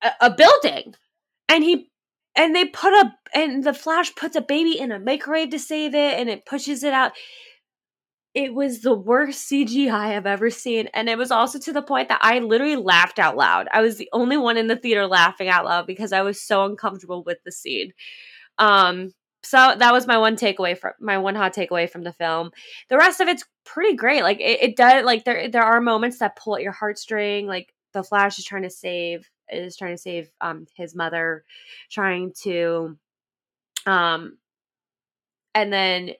a, 0.04 0.12
a 0.22 0.30
building. 0.32 0.94
And 1.50 1.64
he 1.64 1.90
and 2.36 2.56
they 2.56 2.66
put 2.66 2.94
a 2.94 3.14
and 3.34 3.64
the 3.64 3.74
flash 3.74 4.14
puts 4.16 4.36
a 4.36 4.42
baby 4.42 4.80
in 4.80 4.92
a 4.92 5.00
microwave 5.00 5.50
to 5.50 5.60
save 5.60 5.96
it 5.96 6.20
and 6.20 6.30
it 6.30 6.46
pushes 6.46 6.84
it 6.84 6.94
out 6.94 7.14
it 8.38 8.54
was 8.54 8.82
the 8.82 8.94
worst 8.94 9.50
CGI 9.50 9.92
I've 9.92 10.28
ever 10.28 10.52
seen. 10.52 10.90
And 10.94 11.10
it 11.10 11.18
was 11.18 11.32
also 11.32 11.58
to 11.58 11.74
the 11.74 11.82
point 11.82 12.10
that 12.10 12.20
I 12.22 12.38
literally 12.38 12.76
laughed 12.76 13.18
out 13.18 13.36
loud. 13.36 13.68
I 13.74 13.82
was 13.82 13.98
the 13.98 14.10
only 14.14 14.38
one 14.38 14.58
in 14.58 14.68
the 14.68 14.76
theater 14.76 15.08
laughing 15.08 15.50
out 15.50 15.66
loud 15.66 15.88
because 15.88 16.14
I 16.14 16.22
was 16.22 16.40
so 16.40 16.64
uncomfortable 16.64 17.24
with 17.24 17.40
the 17.44 17.52
scene. 17.52 17.94
Um, 18.60 19.12
so 19.42 19.74
that 19.80 19.92
was 19.92 20.06
my 20.06 20.20
one 20.20 20.36
takeaway 20.36 20.78
from 20.78 20.92
my 21.00 21.18
one 21.18 21.34
hot 21.34 21.56
takeaway 21.56 21.90
from 21.90 22.04
the 22.04 22.14
film. 22.14 22.52
The 22.90 22.98
rest 22.98 23.22
of 23.22 23.28
it's 23.28 23.44
pretty 23.66 23.96
great. 23.96 24.22
Like 24.22 24.40
it, 24.40 24.62
it 24.62 24.76
does 24.76 25.04
like 25.04 25.26
there 25.26 25.50
there 25.50 25.64
are 25.64 25.82
moments 25.82 26.20
that 26.20 26.36
pull 26.36 26.58
at 26.58 26.62
your 26.62 26.74
heartstring. 26.74 27.46
Like 27.46 27.74
the 27.94 28.04
Flash 28.04 28.38
is 28.38 28.46
trying 28.46 28.64
to 28.64 28.70
save 28.70 29.28
is 29.52 29.78
trying 29.78 29.96
to 29.96 30.02
save 30.02 30.30
um 30.42 30.66
his 30.76 30.96
mother, 30.96 31.44
trying 31.90 32.34
to 32.44 32.98
um 33.86 34.38
and 35.54 35.74
then 35.74 36.12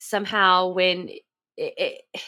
somehow 0.00 0.68
when 0.68 1.08
it, 1.08 1.22
it, 1.76 2.22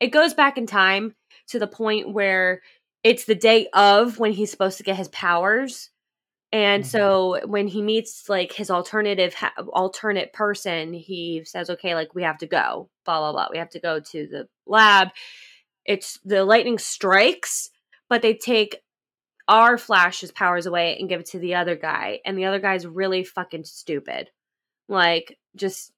it 0.00 0.08
goes 0.08 0.34
back 0.34 0.58
in 0.58 0.66
time 0.66 1.14
to 1.48 1.58
the 1.58 1.66
point 1.66 2.12
where 2.12 2.62
it's 3.02 3.24
the 3.24 3.34
day 3.34 3.68
of 3.72 4.18
when 4.18 4.32
he's 4.32 4.50
supposed 4.50 4.78
to 4.78 4.84
get 4.84 4.96
his 4.96 5.08
powers 5.08 5.90
and 6.50 6.82
mm-hmm. 6.82 6.90
so 6.90 7.46
when 7.46 7.68
he 7.68 7.82
meets 7.82 8.28
like 8.28 8.52
his 8.52 8.70
alternative 8.70 9.34
ha- 9.34 9.52
alternate 9.72 10.32
person 10.32 10.92
he 10.92 11.42
says 11.44 11.70
okay 11.70 11.94
like 11.94 12.14
we 12.14 12.22
have 12.22 12.38
to 12.38 12.46
go 12.46 12.88
blah 13.04 13.18
blah 13.18 13.32
blah 13.32 13.48
we 13.50 13.58
have 13.58 13.70
to 13.70 13.80
go 13.80 14.00
to 14.00 14.26
the 14.26 14.48
lab 14.66 15.08
it's 15.88 16.20
the 16.22 16.44
lightning 16.44 16.78
strikes, 16.78 17.70
but 18.10 18.20
they 18.20 18.34
take 18.34 18.82
our 19.48 19.78
Flash's 19.78 20.30
powers 20.30 20.66
away 20.66 20.96
and 20.98 21.08
give 21.08 21.20
it 21.20 21.26
to 21.26 21.38
the 21.38 21.54
other 21.54 21.74
guy, 21.74 22.20
and 22.24 22.38
the 22.38 22.44
other 22.44 22.60
guy's 22.60 22.86
really 22.86 23.24
fucking 23.24 23.64
stupid. 23.64 24.30
Like, 24.88 25.38
just 25.56 25.92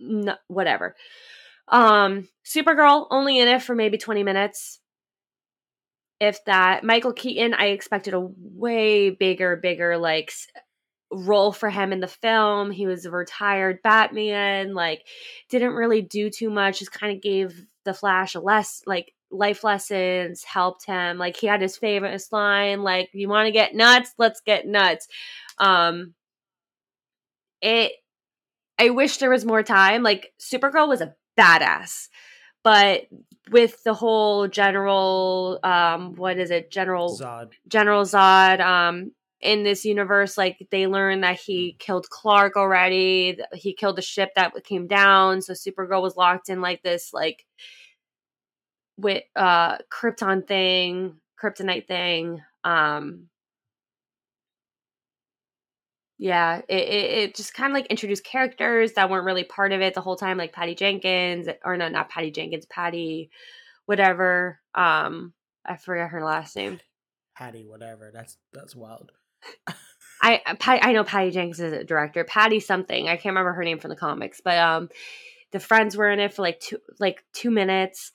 no, 0.00 0.36
whatever. 0.48 0.96
Um, 1.68 2.28
Supergirl 2.44 3.06
only 3.10 3.38
in 3.38 3.48
it 3.48 3.62
for 3.62 3.74
maybe 3.74 3.98
20 3.98 4.22
minutes. 4.24 4.80
If 6.20 6.44
that. 6.44 6.84
Michael 6.84 7.12
Keaton, 7.12 7.54
I 7.54 7.66
expected 7.66 8.14
a 8.14 8.28
way 8.36 9.10
bigger, 9.10 9.56
bigger, 9.56 9.98
like, 9.98 10.32
role 11.12 11.52
for 11.52 11.68
him 11.68 11.92
in 11.92 12.00
the 12.00 12.08
film. 12.08 12.70
He 12.70 12.86
was 12.86 13.04
a 13.04 13.10
retired 13.10 13.80
Batman, 13.82 14.74
like, 14.74 15.06
didn't 15.50 15.74
really 15.74 16.02
do 16.02 16.30
too 16.30 16.50
much, 16.50 16.78
just 16.78 16.92
kind 16.92 17.14
of 17.14 17.22
gave 17.22 17.66
the 17.84 17.94
Flash 17.94 18.34
a 18.34 18.40
less, 18.40 18.82
like, 18.86 19.12
life 19.32 19.64
lessons 19.64 20.44
helped 20.44 20.84
him 20.86 21.18
like 21.18 21.36
he 21.36 21.46
had 21.46 21.60
his 21.62 21.76
favorite 21.76 22.22
line 22.30 22.82
like 22.82 23.08
you 23.12 23.28
want 23.28 23.46
to 23.46 23.52
get 23.52 23.74
nuts? 23.74 24.12
Let's 24.18 24.40
get 24.40 24.66
nuts. 24.66 25.08
Um 25.58 26.14
it 27.62 27.92
i 28.78 28.90
wish 28.90 29.18
there 29.18 29.30
was 29.30 29.44
more 29.44 29.62
time 29.62 30.02
like 30.02 30.32
supergirl 30.40 30.88
was 30.88 31.00
a 31.00 31.14
badass 31.38 32.08
but 32.64 33.02
with 33.50 33.82
the 33.84 33.94
whole 33.94 34.48
general 34.48 35.58
um 35.62 36.14
what 36.16 36.38
is 36.38 36.50
it? 36.50 36.70
General 36.70 37.16
Zod. 37.18 37.52
general 37.68 38.02
zod 38.04 38.60
um 38.60 39.12
in 39.40 39.64
this 39.64 39.84
universe 39.84 40.38
like 40.38 40.66
they 40.70 40.86
learned 40.86 41.24
that 41.24 41.38
he 41.40 41.76
killed 41.78 42.08
clark 42.10 42.56
already 42.56 43.38
he 43.54 43.72
killed 43.74 43.96
the 43.96 44.02
ship 44.02 44.30
that 44.36 44.52
came 44.64 44.86
down 44.86 45.42
so 45.42 45.52
supergirl 45.52 46.02
was 46.02 46.16
locked 46.16 46.48
in 46.48 46.60
like 46.60 46.82
this 46.82 47.12
like 47.12 47.44
with 48.96 49.22
uh 49.36 49.78
Krypton 49.92 50.46
thing, 50.46 51.16
kryptonite 51.42 51.86
thing. 51.86 52.42
Um 52.64 53.28
yeah, 56.18 56.58
it, 56.68 56.76
it, 56.76 57.10
it 57.18 57.34
just 57.34 57.52
kind 57.52 57.72
of 57.72 57.74
like 57.74 57.86
introduced 57.86 58.22
characters 58.22 58.92
that 58.92 59.10
weren't 59.10 59.24
really 59.24 59.42
part 59.42 59.72
of 59.72 59.80
it 59.80 59.94
the 59.94 60.00
whole 60.00 60.14
time, 60.14 60.38
like 60.38 60.52
Patty 60.52 60.76
Jenkins, 60.76 61.48
or 61.64 61.76
no, 61.76 61.88
not 61.88 62.10
Patty 62.10 62.30
Jenkins, 62.30 62.64
Patty, 62.66 63.28
whatever. 63.86 64.60
Um, 64.72 65.32
I 65.66 65.76
forget 65.76 66.10
her 66.10 66.24
last 66.24 66.54
name. 66.54 66.78
Patty, 67.36 67.64
whatever. 67.66 68.12
That's 68.14 68.36
that's 68.52 68.76
wild. 68.76 69.10
I 70.22 70.40
I 70.60 70.92
know 70.92 71.02
Patty 71.02 71.32
Jenkins 71.32 71.58
is 71.58 71.72
a 71.72 71.82
director. 71.82 72.22
Patty 72.22 72.60
something. 72.60 73.08
I 73.08 73.16
can't 73.16 73.32
remember 73.32 73.54
her 73.54 73.64
name 73.64 73.80
from 73.80 73.88
the 73.88 73.96
comics, 73.96 74.40
but 74.40 74.58
um, 74.58 74.90
the 75.50 75.58
friends 75.58 75.96
were 75.96 76.08
in 76.08 76.20
it 76.20 76.32
for 76.34 76.42
like 76.42 76.60
two 76.60 76.78
like 77.00 77.24
two 77.32 77.50
minutes. 77.50 78.12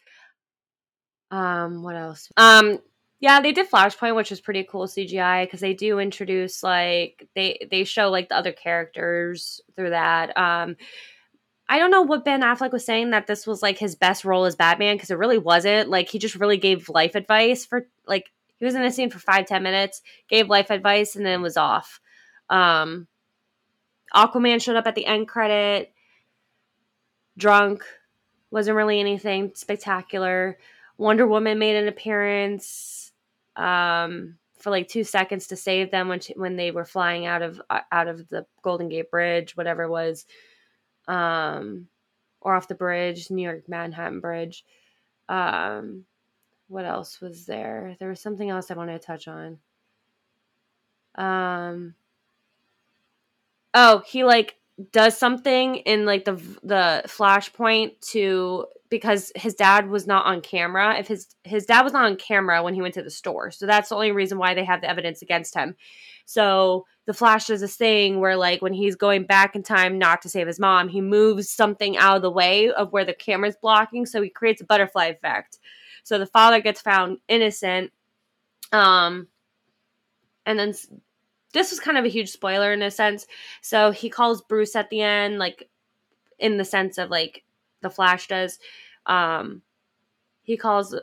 Um, 1.32 1.84
what 1.84 1.96
else? 1.96 2.30
Um, 2.38 2.80
yeah, 3.20 3.42
they 3.42 3.52
did 3.52 3.70
Flashpoint, 3.70 4.16
which 4.16 4.30
was 4.30 4.42
pretty 4.42 4.64
cool 4.64 4.86
CGI 4.86 5.46
because 5.46 5.60
they 5.60 5.74
do 5.74 6.00
introduce 6.00 6.62
like 6.62 7.28
they 7.36 7.68
they 7.72 7.84
show 7.84 8.10
like 8.10 8.30
the 8.30 8.36
other 8.36 8.52
characters 8.52 9.60
through 9.76 9.90
that. 9.90 10.38
Um, 10.38 10.76
I 11.68 11.80
don't 11.80 11.92
know 11.92 12.04
what 12.04 12.24
Ben 12.24 12.42
Affleck 12.42 12.72
was 12.72 12.86
saying 12.86 13.10
that 13.10 13.28
this 13.28 13.46
was 13.46 13.62
like 13.62 13.78
his 13.78 13.96
best 13.96 14.24
role 14.24 14.46
as 14.46 14.56
Batman 14.56 14.96
because 14.96 15.10
it 15.10 15.18
really 15.18 15.40
wasn't. 15.40 15.90
Like 15.90 16.10
he 16.10 16.20
just 16.20 16.36
really 16.36 16.58
gave 16.58 16.90
life 16.90 17.16
advice 17.16 17.66
for 17.66 17.88
like 18.06 18.32
he 18.58 18.66
was 18.66 18.76
in 18.76 18.84
a 18.84 18.92
scene 18.92 19.10
for 19.10 19.20
five 19.20 19.48
ten 19.48 19.64
minutes, 19.64 20.02
gave 20.30 20.48
life 20.48 20.70
advice, 20.70 21.16
and 21.16 21.26
then 21.26 21.42
was 21.42 21.58
off. 21.58 22.00
Um, 22.50 23.08
Aquaman 24.14 24.62
showed 24.62 24.78
up 24.78 24.88
at 24.88 24.96
the 24.96 25.06
end 25.06 25.28
credit, 25.28 25.92
drunk, 27.38 27.84
wasn't 28.52 28.78
really 28.78 29.00
anything 29.00 29.52
spectacular. 29.56 30.58
Wonder 30.98 31.28
Woman 31.28 31.60
made 31.60 31.76
an 31.76 31.88
appearance 31.88 33.12
um, 33.56 34.38
for 34.58 34.70
like 34.72 34.88
two 34.88 35.04
seconds 35.04 35.48
to 35.48 35.56
save 35.56 35.92
them 35.92 36.08
when 36.08 36.20
she, 36.20 36.34
when 36.34 36.56
they 36.56 36.72
were 36.72 36.86
flying 36.86 37.26
out 37.26 37.42
of 37.42 37.62
uh, 37.70 37.82
out 37.92 38.08
of 38.08 38.28
the 38.30 38.46
Golden 38.62 38.90
Gate 38.90 39.12
Bridge, 39.12 39.56
whatever 39.56 39.84
it 39.84 39.90
was, 39.90 40.26
um, 41.08 41.88
or 42.42 42.56
off 42.56 42.68
the 42.68 42.76
bridge, 42.76 43.30
New 43.30 43.44
York 43.44 43.68
Manhattan 43.68 44.20
Bridge. 44.20 44.66
Um, 45.30 46.06
what 46.68 46.86
else 46.86 47.22
was 47.22 47.46
there? 47.46 47.96
There 48.00 48.10
was 48.10 48.20
something 48.20 48.50
else 48.50 48.72
I 48.72 48.76
wanted 48.76 49.00
to 49.00 49.06
touch 49.06 49.28
on. 49.28 49.60
Um, 51.16 51.96
oh, 53.74 54.04
he 54.06 54.24
like 54.24 54.58
does 54.92 55.18
something 55.18 55.78
in 55.78 56.06
like 56.06 56.26
the 56.26 56.36
the 56.64 57.04
flashpoint 57.06 58.00
to 58.12 58.66
because 58.90 59.32
his 59.36 59.54
dad 59.54 59.90
was 59.90 60.08
not 60.08 60.26
on 60.26 60.42
camera. 60.42 60.98
If 60.98 61.08
his 61.08 61.28
his 61.44 61.66
dad 61.66 61.82
was 61.82 61.94
not 61.94 62.06
on 62.06 62.16
camera 62.16 62.64
when 62.64 62.74
he 62.74 62.82
went 62.82 62.94
to 62.96 63.04
the 63.04 63.12
store, 63.12 63.52
so 63.52 63.66
that's 63.66 63.90
the 63.90 63.96
only 63.96 64.12
reason 64.12 64.38
why 64.38 64.54
they 64.54 64.66
have 64.66 64.82
the 64.82 64.90
evidence 64.90 65.22
against 65.22 65.56
him. 65.56 65.76
So 66.26 66.86
the 67.06 67.14
Flash 67.14 67.48
does 67.48 67.62
this 67.62 67.78
thing 67.78 68.20
where, 68.20 68.36
like, 68.36 68.62
when 68.62 68.74
he's 68.74 68.96
going 68.96 69.26
back 69.26 69.56
in 69.56 69.64
time 69.64 69.98
not 69.98 70.22
to 70.24 70.30
save 70.30 70.48
his 70.48 70.60
mom, 70.60 70.90
he 70.90 71.00
moves 71.00 71.50
something 71.50 71.98
out 71.98 72.18
of 72.18 72.22
the 72.22 72.32
way 72.32 72.70
of 72.70 72.92
where 72.92 73.06
the 73.06 73.14
camera's 73.14 73.56
blocking, 73.62 74.06
so 74.06 74.22
he 74.22 74.30
creates 74.30 74.62
a 74.62 74.66
butterfly 74.66 75.06
effect. 75.06 75.58
So 76.04 76.18
the 76.18 76.26
father 76.26 76.60
gets 76.60 76.82
found 76.82 77.20
innocent. 77.28 77.92
Um, 78.74 79.28
and 80.46 80.60
then 80.60 80.74
this 81.54 81.72
was 81.72 81.80
kind 81.80 81.98
of 81.98 82.06
a 82.06 82.10
huge 82.10 82.30
spoiler 82.30 82.74
in 82.74 82.82
a 82.82 82.92
sense. 82.92 83.26
So 83.62 83.92
he 83.92 84.10
calls 84.10 84.42
Bruce 84.42 84.76
at 84.76 84.90
the 84.90 85.02
end, 85.02 85.40
like 85.40 85.70
in 86.40 86.58
the 86.58 86.66
sense 86.66 86.98
of 86.98 87.10
like 87.10 87.44
the 87.82 87.90
Flash 87.90 88.28
does. 88.28 88.60
Um, 89.06 89.62
he 90.44 90.58
calls 90.58 90.96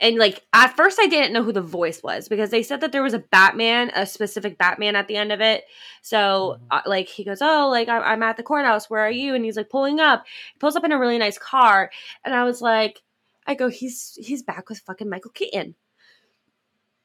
and 0.00 0.16
like 0.16 0.44
at 0.52 0.76
first 0.76 0.98
I 1.00 1.06
didn't 1.06 1.32
know 1.32 1.42
who 1.42 1.52
the 1.52 1.62
voice 1.62 2.02
was 2.02 2.28
because 2.28 2.50
they 2.50 2.62
said 2.62 2.80
that 2.82 2.92
there 2.92 3.02
was 3.02 3.14
a 3.14 3.18
Batman, 3.18 3.90
a 3.94 4.06
specific 4.06 4.58
Batman 4.58 4.96
at 4.96 5.08
the 5.08 5.16
end 5.16 5.32
of 5.32 5.40
it. 5.40 5.64
So 6.02 6.58
mm-hmm. 6.58 6.64
uh, 6.70 6.82
like 6.86 7.08
he 7.08 7.24
goes, 7.24 7.40
"Oh, 7.40 7.68
like 7.70 7.88
I'm, 7.88 8.02
I'm 8.02 8.22
at 8.22 8.36
the 8.36 8.42
courthouse. 8.42 8.90
Where 8.90 9.00
are 9.00 9.10
you?" 9.10 9.34
And 9.34 9.44
he's 9.44 9.56
like 9.56 9.70
pulling 9.70 10.00
up. 10.00 10.24
He 10.52 10.58
pulls 10.58 10.76
up 10.76 10.84
in 10.84 10.92
a 10.92 10.98
really 10.98 11.18
nice 11.18 11.38
car, 11.38 11.90
and 12.24 12.34
I 12.34 12.44
was 12.44 12.60
like, 12.60 13.02
I 13.46 13.54
go, 13.54 13.68
"He's 13.68 14.18
he's 14.20 14.42
back 14.42 14.68
with 14.68 14.80
fucking 14.80 15.08
Michael 15.08 15.32
Keaton." 15.32 15.74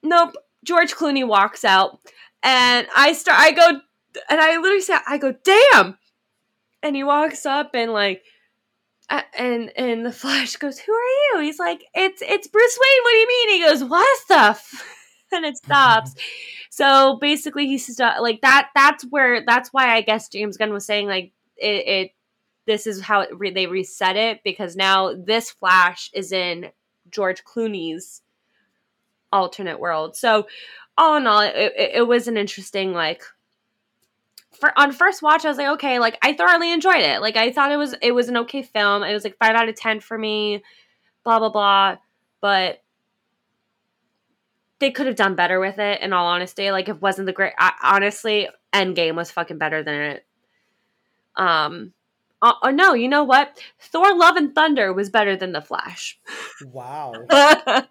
Nope. 0.03 0.35
George 0.63 0.93
Clooney 0.93 1.25
walks 1.25 1.63
out, 1.63 1.99
and 2.43 2.87
I 2.95 3.13
start. 3.13 3.39
I 3.39 3.51
go, 3.51 3.79
and 4.29 4.41
I 4.41 4.57
literally 4.57 4.81
say, 4.81 4.97
"I 5.07 5.17
go, 5.17 5.33
damn!" 5.43 5.97
And 6.83 6.95
he 6.95 7.03
walks 7.03 7.45
up 7.45 7.71
and 7.73 7.93
like 7.93 8.23
uh, 9.11 9.21
and 9.37 9.71
and 9.75 10.05
the 10.05 10.11
Flash 10.11 10.55
goes, 10.55 10.79
"Who 10.79 10.93
are 10.93 11.35
you?" 11.35 11.41
He's 11.43 11.59
like, 11.59 11.83
"It's 11.93 12.21
it's 12.21 12.47
Bruce 12.47 12.79
Wayne." 12.81 13.03
What 13.03 13.11
do 13.11 13.17
you 13.17 13.27
mean? 13.27 13.49
He 13.49 13.69
goes, 13.69 13.83
"What 13.83 14.19
the?" 14.27 14.35
F-? 14.35 14.97
and 15.33 15.45
it 15.45 15.57
stops. 15.57 16.15
so 16.69 17.17
basically, 17.19 17.67
he's 17.67 17.99
like 17.99 18.41
that. 18.41 18.69
That's 18.73 19.03
where. 19.03 19.43
That's 19.45 19.69
why 19.71 19.93
I 19.93 20.01
guess 20.01 20.29
James 20.29 20.57
Gunn 20.57 20.73
was 20.73 20.85
saying 20.85 21.07
like 21.07 21.33
it. 21.57 21.87
it 21.87 22.11
this 22.67 22.87
is 22.87 23.01
how 23.01 23.21
it 23.21 23.29
re- 23.37 23.51
they 23.51 23.67
reset 23.67 24.15
it 24.15 24.41
because 24.43 24.75
now 24.75 25.13
this 25.13 25.51
Flash 25.51 26.09
is 26.13 26.31
in 26.31 26.69
George 27.09 27.43
Clooney's 27.43 28.21
alternate 29.33 29.79
world. 29.79 30.15
So 30.15 30.47
all 30.97 31.17
in 31.17 31.25
all, 31.27 31.41
it, 31.41 31.55
it, 31.55 31.91
it 31.95 32.07
was 32.07 32.27
an 32.27 32.37
interesting 32.37 32.93
like 32.93 33.23
for 34.61 34.71
on 34.79 34.91
first 34.91 35.21
watch, 35.21 35.43
I 35.43 35.49
was 35.49 35.57
like, 35.57 35.67
okay, 35.69 35.99
like 35.99 36.17
I 36.21 36.33
thoroughly 36.33 36.71
enjoyed 36.71 37.01
it. 37.01 37.19
Like 37.19 37.35
I 37.35 37.51
thought 37.51 37.71
it 37.71 37.77
was 37.77 37.95
it 38.01 38.11
was 38.13 38.29
an 38.29 38.37
okay 38.37 38.61
film. 38.61 39.03
It 39.03 39.13
was 39.13 39.23
like 39.23 39.37
five 39.37 39.55
out 39.55 39.67
of 39.67 39.75
ten 39.75 39.99
for 39.99 40.17
me. 40.17 40.63
Blah 41.25 41.39
blah 41.39 41.49
blah. 41.49 41.97
But 42.39 42.81
they 44.79 44.91
could 44.91 45.07
have 45.07 45.15
done 45.15 45.35
better 45.35 45.59
with 45.59 45.79
it. 45.79 46.01
In 46.01 46.13
all 46.13 46.27
honesty, 46.27 46.71
like 46.71 46.87
it 46.87 47.01
wasn't 47.01 47.25
the 47.25 47.33
great. 47.33 47.53
I, 47.59 47.73
honestly, 47.83 48.47
Endgame 48.71 49.15
was 49.15 49.31
fucking 49.31 49.57
better 49.57 49.83
than 49.83 49.95
it. 49.95 50.25
Um. 51.35 51.93
Uh, 52.43 52.53
oh 52.63 52.71
no, 52.71 52.93
you 52.93 53.07
know 53.07 53.23
what? 53.23 53.59
Thor: 53.79 54.15
Love 54.15 54.35
and 54.35 54.55
Thunder 54.55 54.93
was 54.93 55.09
better 55.09 55.35
than 55.35 55.51
the 55.51 55.61
Flash. 55.61 56.19
Wow. 56.65 57.13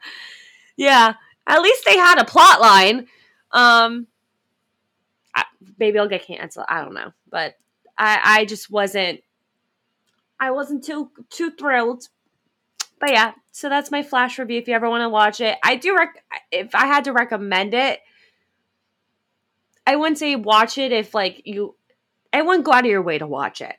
yeah, 0.76 1.14
at 1.46 1.62
least 1.62 1.84
they 1.84 1.96
had 1.96 2.18
a 2.18 2.24
plot 2.24 2.60
line. 2.60 3.06
Um, 3.52 4.06
maybe 5.78 5.98
I'll 5.98 6.08
get 6.08 6.26
canceled. 6.26 6.66
I 6.68 6.84
don't 6.84 6.94
know, 6.94 7.12
but 7.30 7.54
I 7.98 8.20
I 8.24 8.44
just 8.44 8.70
wasn't 8.70 9.20
I 10.38 10.50
wasn't 10.50 10.84
too 10.84 11.10
too 11.28 11.50
thrilled. 11.50 12.08
But 12.98 13.12
yeah, 13.12 13.32
so 13.50 13.68
that's 13.68 13.90
my 13.90 14.02
flash 14.02 14.38
review. 14.38 14.58
If 14.58 14.68
you 14.68 14.74
ever 14.74 14.88
want 14.88 15.02
to 15.02 15.08
watch 15.08 15.40
it, 15.40 15.56
I 15.64 15.76
do. 15.76 15.96
Rec- 15.96 16.22
if 16.52 16.74
I 16.74 16.86
had 16.86 17.04
to 17.04 17.12
recommend 17.12 17.72
it, 17.72 18.00
I 19.86 19.96
wouldn't 19.96 20.18
say 20.18 20.36
watch 20.36 20.76
it 20.78 20.92
if 20.92 21.14
like 21.14 21.42
you. 21.44 21.76
I 22.32 22.42
wouldn't 22.42 22.64
go 22.64 22.72
out 22.72 22.84
of 22.84 22.90
your 22.90 23.02
way 23.02 23.18
to 23.18 23.26
watch 23.26 23.60
it. 23.60 23.74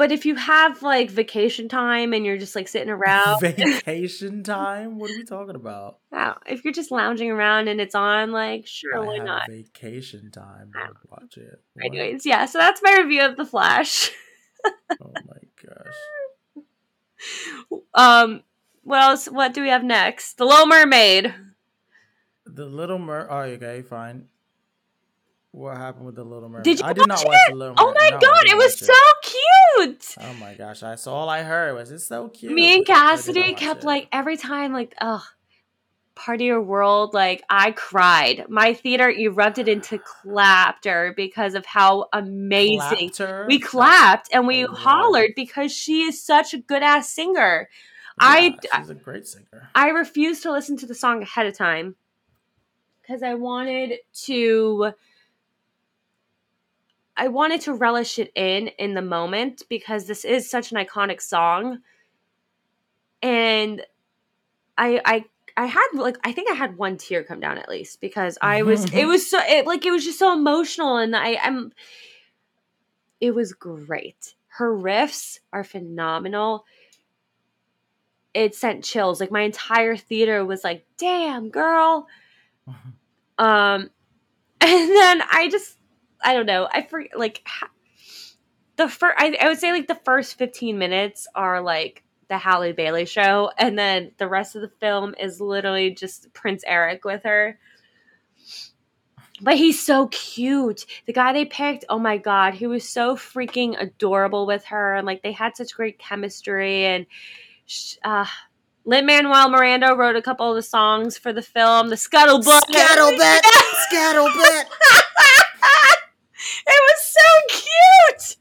But 0.00 0.12
if 0.12 0.24
you 0.24 0.34
have 0.36 0.80
like 0.80 1.10
vacation 1.10 1.68
time 1.68 2.14
and 2.14 2.24
you're 2.24 2.38
just 2.38 2.56
like 2.56 2.68
sitting 2.68 2.88
around, 2.88 3.38
vacation 3.42 4.42
time? 4.42 4.98
What 4.98 5.10
are 5.10 5.14
we 5.14 5.24
talking 5.24 5.56
about? 5.56 5.98
Wow, 6.10 6.38
if 6.46 6.64
you're 6.64 6.72
just 6.72 6.90
lounging 6.90 7.30
around 7.30 7.68
and 7.68 7.82
it's 7.82 7.94
on, 7.94 8.32
like 8.32 8.66
sure, 8.66 8.96
I 8.96 9.06
why 9.06 9.18
not? 9.18 9.42
Vacation 9.46 10.30
time, 10.30 10.72
I 10.74 10.88
would 10.88 10.96
watch 11.10 11.36
it. 11.36 11.62
What? 11.74 11.84
Anyways, 11.84 12.24
yeah. 12.24 12.46
So 12.46 12.58
that's 12.58 12.80
my 12.82 12.96
review 13.02 13.26
of 13.26 13.36
the 13.36 13.44
Flash. 13.44 14.10
oh 14.64 15.12
my 15.12 15.74
gosh. 16.56 16.64
um, 17.94 18.42
what 18.84 19.02
else? 19.02 19.26
What 19.26 19.52
do 19.52 19.60
we 19.60 19.68
have 19.68 19.84
next? 19.84 20.38
The 20.38 20.46
Little 20.46 20.66
Mermaid. 20.66 21.34
The 22.46 22.64
Little 22.64 22.98
Mer. 22.98 23.26
Oh, 23.28 23.40
okay, 23.40 23.82
fine. 23.82 24.28
What 25.52 25.76
happened 25.76 26.06
with 26.06 26.14
the 26.14 26.24
Little 26.24 26.48
Mermaid? 26.48 26.64
Did 26.64 26.78
you 26.78 26.84
I 26.84 26.92
did 26.92 27.00
watch 27.00 27.08
not 27.08 27.22
it? 27.22 27.26
watch 27.28 27.38
the 27.48 27.54
Little 27.54 27.74
oh 27.78 27.84
Mermaid. 27.86 27.96
Oh 27.98 28.04
my 28.04 28.10
No, 28.10 28.18
god, 28.20 28.46
it 28.46 28.56
was 28.56 28.80
watch 28.80 30.04
so 30.06 30.16
cute. 30.16 30.16
Oh 30.18 30.34
my 30.40 30.54
gosh, 30.54 30.80
that's 30.80 31.06
all 31.06 31.28
I 31.28 31.42
heard 31.42 31.74
was 31.74 31.90
it's 31.90 32.04
so 32.06 32.28
cute. 32.28 32.54
Me 32.54 32.76
and 32.76 32.86
but 32.86 32.96
I 32.96 33.00
did 33.00 33.06
not 33.06 33.08
Cassidy 33.16 33.54
kept 33.54 33.82
it. 33.82 33.86
like 33.86 34.08
every 34.12 34.36
time 34.36 34.72
like 34.72 34.94
oh 35.00 35.24
part 36.14 36.40
of 36.40 36.46
your 36.46 36.62
world 36.62 37.14
like 37.14 37.42
I 37.50 37.72
cried. 37.72 38.44
My 38.48 38.74
theater 38.74 39.10
erupted 39.10 39.66
into 39.68 40.00
laughter 40.24 41.14
because 41.16 41.54
of 41.54 41.66
how 41.66 42.06
amazing 42.12 42.78
Clapped 43.10 43.18
her? 43.18 43.44
we 43.48 43.58
clapped 43.58 44.28
and 44.32 44.46
we 44.46 44.64
Oh, 44.64 44.72
hollered 44.72 45.32
because 45.34 45.72
she 45.72 46.02
is 46.02 46.22
such 46.22 46.54
a 46.54 46.58
good 46.58 46.82
ass 46.82 47.10
singer. 47.10 47.68
I- 48.20 48.56
she's 48.76 48.90
a 48.90 48.94
great 48.94 49.26
singer. 49.26 49.68
I 49.74 49.88
refused 49.88 50.42
to 50.44 50.52
listen 50.52 50.76
to 50.78 50.86
the 50.86 50.94
song 50.94 51.22
ahead 51.22 51.46
of 51.46 51.56
time 51.56 51.96
because 53.02 53.22
I 53.22 53.34
wanted 53.34 53.94
to 54.26 54.92
I 57.20 57.28
wanted 57.28 57.60
to 57.62 57.74
relish 57.74 58.18
it 58.18 58.32
in 58.34 58.68
in 58.78 58.94
the 58.94 59.02
moment 59.02 59.62
because 59.68 60.06
this 60.06 60.24
is 60.24 60.50
such 60.50 60.72
an 60.72 60.78
iconic 60.78 61.20
song 61.20 61.80
and 63.22 63.84
I 64.78 65.02
I 65.04 65.24
I 65.54 65.66
had 65.66 65.88
like 65.92 66.16
I 66.24 66.32
think 66.32 66.50
I 66.50 66.54
had 66.54 66.78
one 66.78 66.96
tear 66.96 67.22
come 67.22 67.38
down 67.38 67.58
at 67.58 67.68
least 67.68 68.00
because 68.00 68.38
I 68.40 68.62
was 68.62 68.90
it 68.94 69.04
was 69.12 69.28
so 69.30 69.38
it 69.38 69.66
like 69.66 69.84
it 69.84 69.90
was 69.90 70.02
just 70.02 70.18
so 70.18 70.32
emotional 70.32 70.96
and 70.96 71.14
I 71.14 71.36
I'm 71.36 71.72
it 73.20 73.34
was 73.34 73.52
great. 73.52 74.34
Her 74.48 74.74
riffs 74.74 75.40
are 75.52 75.62
phenomenal 75.62 76.64
it 78.32 78.54
sent 78.54 78.82
chills. 78.82 79.20
Like 79.20 79.30
my 79.30 79.42
entire 79.42 79.96
theater 79.96 80.42
was 80.44 80.64
like, 80.64 80.86
"Damn, 80.96 81.50
girl." 81.50 82.08
Um, 83.38 83.88
and 84.60 84.90
then 84.90 85.22
I 85.32 85.48
just, 85.50 85.78
I 86.22 86.34
don't 86.34 86.46
know. 86.46 86.68
I 86.70 86.82
forget 86.82 87.18
like 87.18 87.46
the 88.76 88.88
first. 88.88 89.16
I, 89.18 89.36
I 89.40 89.48
would 89.48 89.58
say 89.58 89.72
like 89.72 89.88
the 89.88 90.00
first 90.04 90.36
fifteen 90.36 90.78
minutes 90.78 91.26
are 91.34 91.60
like 91.60 92.02
the 92.28 92.38
Halle 92.38 92.72
Bailey 92.72 93.06
show, 93.06 93.50
and 93.58 93.78
then 93.78 94.12
the 94.18 94.28
rest 94.28 94.54
of 94.56 94.62
the 94.62 94.72
film 94.80 95.14
is 95.20 95.40
literally 95.40 95.90
just 95.92 96.32
Prince 96.32 96.62
Eric 96.66 97.04
with 97.04 97.24
her. 97.24 97.58
But 99.42 99.56
he's 99.56 99.82
so 99.82 100.08
cute. 100.08 100.84
The 101.06 101.14
guy 101.14 101.32
they 101.32 101.46
picked, 101.46 101.86
oh 101.88 101.98
my 101.98 102.18
god, 102.18 102.54
he 102.54 102.66
was 102.66 102.86
so 102.86 103.16
freaking 103.16 103.80
adorable 103.80 104.46
with 104.46 104.66
her, 104.66 104.94
and 104.94 105.06
like 105.06 105.22
they 105.22 105.32
had 105.32 105.56
such 105.56 105.74
great 105.74 105.98
chemistry. 105.98 106.84
And 106.84 107.06
uh, 108.04 108.26
Lin 108.84 109.06
Manuel 109.06 109.50
Miranda 109.50 109.94
wrote 109.94 110.16
a 110.16 110.22
couple 110.22 110.48
of 110.50 110.56
the 110.56 110.62
songs 110.62 111.18
for 111.18 111.32
the 111.32 111.42
film. 111.42 111.88
The 111.88 111.96
Scuttlebutt, 111.96 112.62
Scuttlebutt, 112.70 113.40
scuttlebutt. 113.92 114.99
It 116.66 116.82
was 116.88 117.16
so 117.16 117.60
cute. 117.60 118.36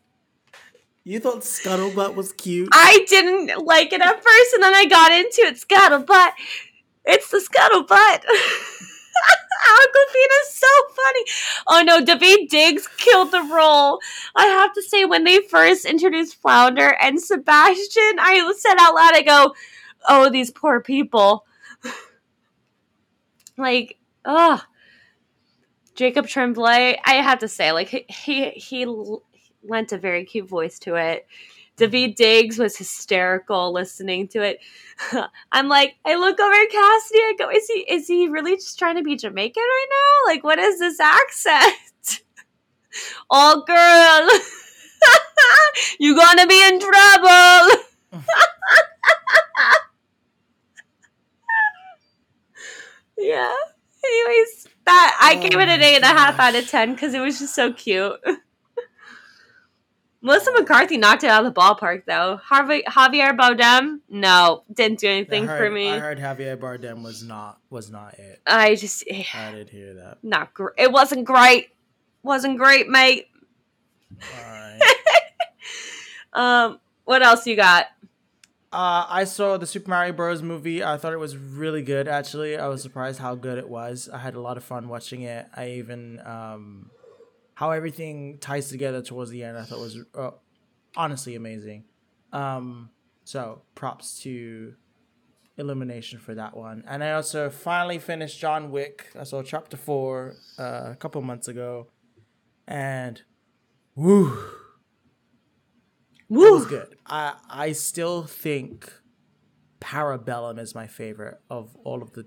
You 1.04 1.20
thought 1.20 1.42
Scuttlebutt 1.42 2.16
was 2.16 2.34
cute? 2.34 2.70
I 2.72 3.06
didn't 3.08 3.66
like 3.66 3.94
it 3.94 4.02
at 4.02 4.24
first, 4.24 4.54
and 4.54 4.64
then 4.64 4.76
I 4.76 4.86
got 4.86 5.12
into 5.12 5.42
it. 5.42 5.56
Scuttlebutt. 5.56 6.32
It's 7.06 7.30
the 7.30 7.38
scuttlebutt. 7.38 8.24
Awkwafina's 9.60 10.54
so 10.54 10.68
funny. 10.96 11.24
Oh 11.68 11.84
no, 11.84 12.04
Daveed 12.04 12.50
Diggs 12.50 12.88
killed 12.98 13.32
the 13.32 13.42
role. 13.42 14.00
I 14.36 14.46
have 14.46 14.74
to 14.74 14.82
say, 14.82 15.06
when 15.06 15.24
they 15.24 15.42
first 15.42 15.86
introduced 15.86 16.42
Flounder 16.42 16.96
and 17.02 17.20
Sebastian, 17.20 18.20
I 18.20 18.54
said 18.58 18.76
out 18.80 18.96
loud, 18.96 19.16
I 19.16 19.22
go, 19.22 19.56
"Oh, 20.08 20.30
these 20.30 20.52
poor 20.52 20.82
people." 20.82 21.46
like, 23.58 23.98
oh, 24.26 24.62
Jacob 26.00 26.28
Tremblay. 26.28 26.98
I 27.04 27.16
have 27.16 27.40
to 27.40 27.50
say, 27.50 27.74
like 27.74 27.90
he 27.90 28.06
he, 28.08 28.50
he 28.52 28.86
lent 29.64 29.92
a 29.92 29.98
very 29.98 30.24
cute 30.24 30.48
voice 30.48 30.80
to 30.80 30.96
it. 30.96 31.28
Daveed 31.76 32.16
Diggs 32.16 32.58
was 32.58 32.78
hysterical 32.78 33.74
listening 33.74 34.30
to 34.30 34.42
it. 34.42 34.60
I'm 35.52 35.68
like, 35.68 35.98
I 36.06 36.16
look 36.16 36.40
over 36.40 36.54
at 36.54 36.70
Cassidy. 36.70 37.20
I 37.20 37.36
go, 37.38 37.50
is 37.50 37.68
he 37.68 37.80
is 37.80 38.08
he 38.08 38.30
really 38.30 38.56
just 38.56 38.80
trying 38.80 38.96
to 38.96 39.04
be 39.04 39.18
Jamaican 39.18 39.62
right 39.62 39.88
now? 39.92 40.32
Like, 40.32 40.42
what 40.46 40.58
is 40.58 40.80
this 40.80 41.02
accent? 41.02 42.22
oh, 43.30 43.62
girl, 43.68 44.30
you're 46.00 46.16
gonna 46.16 46.48
be 46.48 46.64
in 46.66 46.80
trouble. 46.80 48.24
yeah. 53.18 53.54
Anyways, 54.04 54.68
that 54.86 55.18
I 55.22 55.36
Oh 55.36 55.42
gave 55.42 55.60
it 55.60 55.70
an 55.70 55.80
my 55.80 55.86
eight 55.86 55.96
and 55.96 56.04
a 56.04 56.08
half 56.08 56.40
out 56.40 56.56
of 56.56 56.68
ten 56.68 56.94
because 56.94 57.14
it 57.14 57.20
was 57.20 57.40
just 57.40 57.54
so 57.56 57.74
cute. 57.74 58.20
Melissa 60.22 60.52
McCarthy 60.52 60.98
knocked 60.98 61.24
it 61.24 61.30
out 61.30 61.46
of 61.46 61.54
the 61.54 61.60
ballpark, 61.60 62.04
though. 62.06 62.38
Harvey, 62.44 62.84
Javier 62.86 63.38
Bardem, 63.38 64.00
no, 64.10 64.64
didn't 64.74 65.00
do 65.00 65.08
anything 65.08 65.46
heard, 65.46 65.58
for 65.58 65.72
me. 65.74 65.90
I 65.90 65.98
heard 65.98 66.20
Javier 66.20 66.58
Bardem 66.58 67.04
was 67.04 67.24
not 67.24 67.60
was 67.70 67.90
not 67.90 68.16
it. 68.20 68.42
I 68.46 68.76
just, 68.76 69.06
eh, 69.08 69.24
I 69.34 69.52
didn't 69.52 69.70
hear 69.70 69.94
that. 69.94 70.18
not 70.22 70.54
great. 70.54 70.74
It 70.78 70.92
wasn't 70.92 71.24
great. 71.24 71.70
Wasn't 72.22 72.58
great, 72.58 72.90
mate. 72.90 73.28
All 74.12 74.44
right. 74.44 74.80
Um, 76.32 76.80
what 77.06 77.24
else 77.24 77.48
you 77.48 77.56
got? 77.56 77.88
Uh, 78.72 79.06
I 79.10 79.24
saw 79.24 79.58
the 79.58 79.66
Super 79.66 79.90
Mario 79.90 80.14
Bros. 80.14 80.44
movie. 80.44 80.84
I 80.84 80.98
thought 80.98 81.14
it 81.14 81.20
was 81.20 81.36
really 81.36 81.82
good. 81.82 82.08
Actually, 82.08 82.56
I 82.58 82.68
was 82.68 82.84
surprised 82.84 83.20
how 83.20 83.34
good 83.34 83.58
it 83.58 83.68
was. 83.68 84.08
I 84.14 84.20
had 84.20 84.36
a 84.36 84.42
lot 84.42 84.58
of 84.58 84.64
fun 84.64 84.88
watching 84.90 85.24
it. 85.24 85.48
I 85.56 85.72
even 85.72 86.22
um, 86.24 86.92
how 87.56 87.72
everything 87.72 88.38
ties 88.38 88.70
together 88.70 89.02
towards 89.02 89.32
the 89.32 89.44
end. 89.44 89.58
I 89.58 89.64
thought 89.64 89.80
was 89.80 89.98
uh, 90.14 90.32
honestly 90.96 91.36
amazing. 91.36 91.86
Um, 92.32 92.92
so 93.24 93.64
props 93.74 94.22
to 94.22 94.76
Illumination 95.58 96.20
for 96.20 96.36
that 96.36 96.56
one. 96.56 96.84
And 96.88 97.04
I 97.04 97.12
also 97.14 97.50
finally 97.50 97.98
finished 97.98 98.40
John 98.40 98.72
Wick. 98.72 99.08
I 99.20 99.24
saw 99.24 99.42
chapter 99.44 99.78
four 99.78 100.36
uh, 100.58 100.92
a 100.92 100.96
couple 100.96 101.22
months 101.22 101.48
ago, 101.48 101.88
and 102.68 103.22
woo. 103.96 104.38
It 106.30 106.36
was 106.36 106.66
good. 106.66 106.96
I 107.06 107.36
I 107.50 107.72
still 107.72 108.24
think 108.24 108.92
Parabellum 109.82 110.60
is 110.60 110.76
my 110.76 110.88
favorite 110.88 111.40
of 111.50 111.76
all 111.84 112.02
of 112.02 112.14
the 112.14 112.26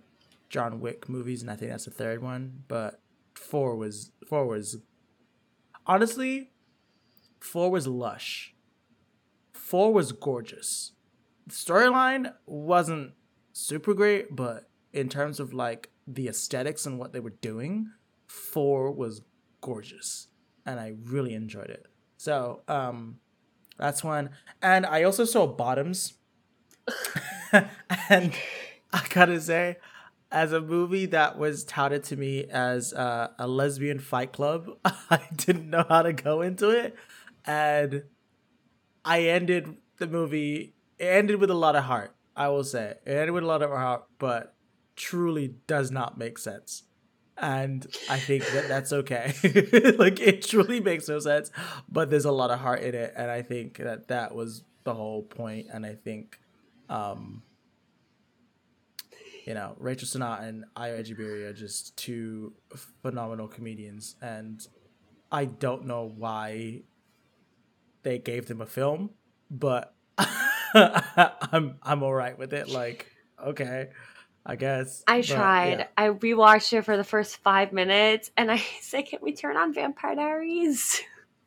John 0.48 0.80
Wick 0.80 1.08
movies, 1.08 1.42
and 1.42 1.50
I 1.50 1.56
think 1.56 1.70
that's 1.70 1.84
the 1.84 1.90
third 1.90 2.22
one. 2.22 2.64
But 2.68 3.00
four 3.34 3.76
was 3.76 4.12
four 4.28 4.46
was 4.46 4.78
honestly 5.86 6.50
four 7.40 7.70
was 7.70 7.86
lush. 7.86 8.54
Four 9.52 9.92
was 9.92 10.12
gorgeous. 10.12 10.92
The 11.46 11.54
storyline 11.54 12.32
wasn't 12.46 13.12
super 13.52 13.94
great, 13.94 14.34
but 14.34 14.68
in 14.92 15.08
terms 15.08 15.40
of 15.40 15.52
like 15.52 15.90
the 16.06 16.28
aesthetics 16.28 16.86
and 16.86 16.98
what 16.98 17.12
they 17.12 17.20
were 17.20 17.30
doing, 17.30 17.90
four 18.26 18.90
was 18.90 19.22
gorgeous, 19.60 20.28
and 20.66 20.80
I 20.80 20.94
really 21.04 21.34
enjoyed 21.34 21.70
it. 21.70 21.86
So 22.16 22.62
um 22.68 23.18
that's 23.78 24.04
one. 24.04 24.30
And 24.60 24.86
I 24.86 25.02
also 25.02 25.24
saw 25.24 25.46
Bottoms. 25.46 26.14
and 27.52 28.32
I 28.92 29.06
gotta 29.10 29.40
say, 29.40 29.76
as 30.30 30.52
a 30.52 30.60
movie 30.60 31.06
that 31.06 31.38
was 31.38 31.64
touted 31.64 32.04
to 32.04 32.16
me 32.16 32.44
as 32.44 32.92
uh, 32.94 33.28
a 33.38 33.46
lesbian 33.46 33.98
fight 33.98 34.32
club, 34.32 34.70
I 34.84 35.20
didn't 35.36 35.70
know 35.70 35.84
how 35.88 36.02
to 36.02 36.12
go 36.12 36.40
into 36.40 36.70
it. 36.70 36.96
And 37.44 38.04
I 39.04 39.22
ended 39.22 39.76
the 39.98 40.06
movie, 40.06 40.74
it 40.98 41.04
ended 41.04 41.40
with 41.40 41.50
a 41.50 41.54
lot 41.54 41.76
of 41.76 41.84
heart, 41.84 42.14
I 42.36 42.48
will 42.48 42.64
say. 42.64 42.94
It 43.04 43.12
ended 43.12 43.32
with 43.32 43.44
a 43.44 43.46
lot 43.46 43.62
of 43.62 43.70
heart, 43.70 44.04
but 44.18 44.54
truly 44.96 45.54
does 45.66 45.90
not 45.90 46.18
make 46.18 46.38
sense. 46.38 46.84
And 47.42 47.84
I 48.08 48.18
think 48.18 48.46
that 48.52 48.68
that's 48.68 48.92
okay. 48.92 49.34
like, 49.98 50.20
it 50.20 50.42
truly 50.42 50.78
makes 50.78 51.08
no 51.08 51.18
sense, 51.18 51.50
but 51.88 52.08
there's 52.08 52.24
a 52.24 52.30
lot 52.30 52.52
of 52.52 52.60
heart 52.60 52.82
in 52.82 52.94
it. 52.94 53.12
And 53.16 53.30
I 53.30 53.42
think 53.42 53.78
that 53.78 54.06
that 54.08 54.32
was 54.34 54.62
the 54.84 54.94
whole 54.94 55.24
point. 55.24 55.66
And 55.72 55.84
I 55.84 55.94
think, 55.94 56.38
um, 56.88 57.42
you 59.44 59.54
know, 59.54 59.74
Rachel 59.78 60.06
Sennott 60.06 60.44
and 60.44 60.64
Ayo 60.76 61.00
Edebiri 61.00 61.44
are 61.46 61.52
just 61.52 61.96
two 61.96 62.52
phenomenal 63.02 63.48
comedians. 63.48 64.14
And 64.22 64.64
I 65.32 65.46
don't 65.46 65.84
know 65.86 66.12
why 66.16 66.82
they 68.04 68.18
gave 68.18 68.46
them 68.46 68.60
a 68.60 68.66
film, 68.66 69.10
but 69.50 69.94
I'm 70.74 71.78
I'm 71.82 72.02
all 72.04 72.14
right 72.14 72.38
with 72.38 72.52
it. 72.52 72.68
Like, 72.68 73.10
okay, 73.44 73.88
I 74.44 74.56
guess. 74.56 75.04
I 75.06 75.18
But, 75.18 75.26
tried. 75.28 75.78
yeah. 75.78 75.86
I 75.96 76.08
rewatched 76.08 76.72
it 76.72 76.82
for 76.82 76.96
the 76.96 77.04
first 77.04 77.36
five 77.38 77.72
minutes, 77.72 78.30
and 78.36 78.50
I 78.50 78.56
said, 78.80 79.06
"Can 79.06 79.20
we 79.22 79.32
turn 79.34 79.56
on 79.56 79.72
Vampire 79.72 80.14
Diaries?" 80.16 81.00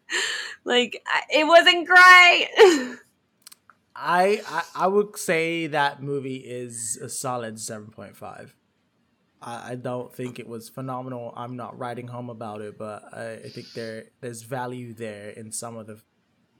like 0.63 1.03
it 1.29 1.45
wasn't 1.45 1.87
great. 1.87 2.49
I, 3.97 4.41
I 4.47 4.63
I 4.75 4.87
would 4.87 5.17
say 5.17 5.67
that 5.67 6.01
movie 6.03 6.35
is 6.37 6.97
a 7.01 7.09
solid 7.09 7.59
seven 7.59 7.87
point 7.91 8.15
five. 8.17 8.55
I, 9.41 9.71
I 9.71 9.75
don't 9.75 10.13
think 10.13 10.37
it 10.39 10.47
was 10.47 10.67
phenomenal. 10.69 11.33
I'm 11.35 11.55
not 11.55 11.77
writing 11.77 12.07
home 12.07 12.29
about 12.29 12.61
it, 12.61 12.77
but 12.77 13.03
I, 13.13 13.33
I 13.45 13.49
think 13.49 13.71
there 13.73 14.05
there's 14.21 14.43
value 14.43 14.93
there 14.93 15.29
in 15.29 15.51
some 15.51 15.77
of 15.77 15.87
the 15.87 16.01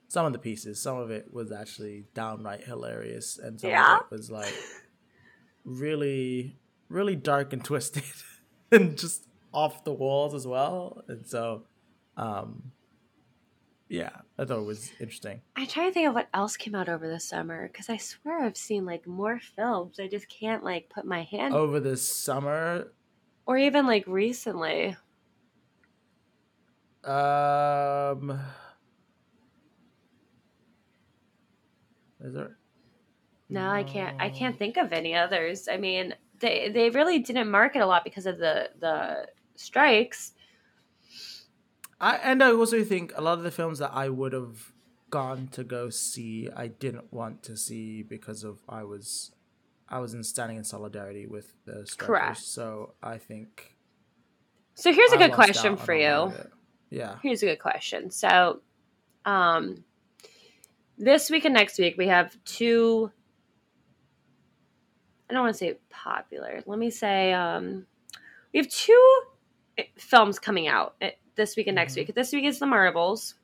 some 0.08 0.26
of 0.26 0.34
the 0.34 0.40
pieces. 0.40 0.82
Some 0.82 0.98
of 0.98 1.12
it 1.12 1.34
was 1.34 1.52
actually 1.52 2.06
downright 2.14 2.64
hilarious, 2.64 3.38
and 3.38 3.60
some 3.60 3.70
Yeah. 3.70 3.96
of 3.98 4.02
it 4.04 4.12
was 4.12 4.32
like 4.32 4.54
really 5.66 6.56
really 6.90 7.16
dark 7.16 7.54
and 7.54 7.64
twisted, 7.66 8.04
and 8.72 8.98
just 8.98 9.28
off 9.54 9.84
the 9.84 9.94
walls 9.94 10.34
as 10.34 10.46
well. 10.46 11.04
And 11.08 11.26
so, 11.26 11.64
um, 12.18 12.72
yeah, 13.88 14.10
I 14.38 14.46
thought 14.46 14.60
it 14.60 14.66
was 14.66 14.92
interesting. 15.00 15.42
I 15.56 15.66
try 15.66 15.88
to 15.88 15.92
think 15.92 16.08
of 16.08 16.16
what 16.16 16.30
else 16.34 16.58
came 16.58 16.76
out 16.76 16.90
over 16.90 17.08
the 17.08 17.20
summer 17.20 17.68
because 17.68 17.90
I 17.90 17.98
swear 17.98 18.44
I've 18.44 18.58
seen 18.58 18.86
like 18.86 19.08
more 19.08 19.40
films. 19.40 20.00
I 20.00 20.08
just 20.08 20.28
can't 20.28 20.64
like 20.64 20.90
put 20.90 21.06
my 21.06 21.24
hand 21.24 21.54
Over 21.54 21.80
the 21.80 21.98
summer, 21.98 22.92
or 23.46 23.58
even 23.58 23.86
like 23.86 24.06
recently. 24.08 24.98
Um, 27.04 28.40
is 32.20 32.34
there? 32.34 32.58
No, 33.50 33.70
I 33.70 33.84
can't. 33.84 34.20
I 34.20 34.30
can't 34.30 34.58
think 34.58 34.78
of 34.78 34.92
any 34.92 35.16
others. 35.16 35.68
I 35.72 35.78
mean, 35.78 36.16
they 36.40 36.70
they 36.74 36.90
really 36.90 37.20
didn't 37.20 37.50
market 37.50 37.82
a 37.82 37.86
lot 37.86 38.04
because 38.04 38.26
of 38.26 38.40
the 38.40 38.70
the 38.80 39.28
strikes. 39.56 40.34
I 42.00 42.16
and 42.18 42.44
I 42.44 42.52
also 42.52 42.84
think 42.84 43.14
a 43.16 43.22
lot 43.22 43.38
of 43.38 43.44
the 43.44 43.52
films 43.52 43.80
that 43.80 43.92
I 43.94 44.10
would 44.10 44.34
have 44.34 44.74
gone 45.10 45.48
to 45.48 45.64
go 45.64 45.90
see, 45.90 46.50
I 46.54 46.68
didn't 46.68 47.14
want 47.14 47.44
to 47.44 47.56
see 47.56 48.04
because 48.04 48.44
of 48.44 48.60
I 48.68 48.84
was, 48.84 49.32
I 49.88 50.00
was 50.00 50.14
in 50.14 50.24
standing 50.24 50.58
in 50.58 50.64
solidarity 50.64 51.26
with 51.26 51.54
the 51.66 51.86
strikers. 51.86 51.98
Correct. 51.98 52.38
So 52.40 52.94
I 53.02 53.18
think. 53.18 53.76
So 54.74 54.92
here's 54.92 55.14
a 55.14 55.16
I 55.16 55.20
good 55.20 55.32
question 55.32 55.78
for 55.78 55.94
you. 55.94 56.34
Yeah. 56.90 57.16
Here's 57.24 57.44
a 57.44 57.46
good 57.46 57.60
question. 57.60 58.12
So, 58.12 58.62
um, 59.24 59.86
this 60.98 61.30
week 61.30 61.46
and 61.46 61.54
next 61.54 61.80
week 61.80 61.96
we 61.98 62.08
have 62.08 62.38
two. 62.44 63.12
I 65.30 65.34
don't 65.34 65.44
want 65.44 65.54
to 65.54 65.58
say 65.58 65.78
popular. 65.90 66.62
Let 66.66 66.80
me 66.80 66.90
say 66.90 67.34
um, 67.34 67.86
we 68.54 68.60
have 68.60 68.70
two 68.70 69.22
eh, 69.78 69.84
films 69.98 70.40
coming 70.40 70.68
out 70.68 70.96
eh, 71.02 71.12
this 71.36 71.56
week 71.56 71.68
and 71.68 71.76
next 71.76 71.94
Mhm. 71.94 71.98
week. 71.98 72.16
This 72.16 72.32
week 72.32 72.46
is 72.46 72.60
The 72.60 72.68
Marvels, 72.68 73.36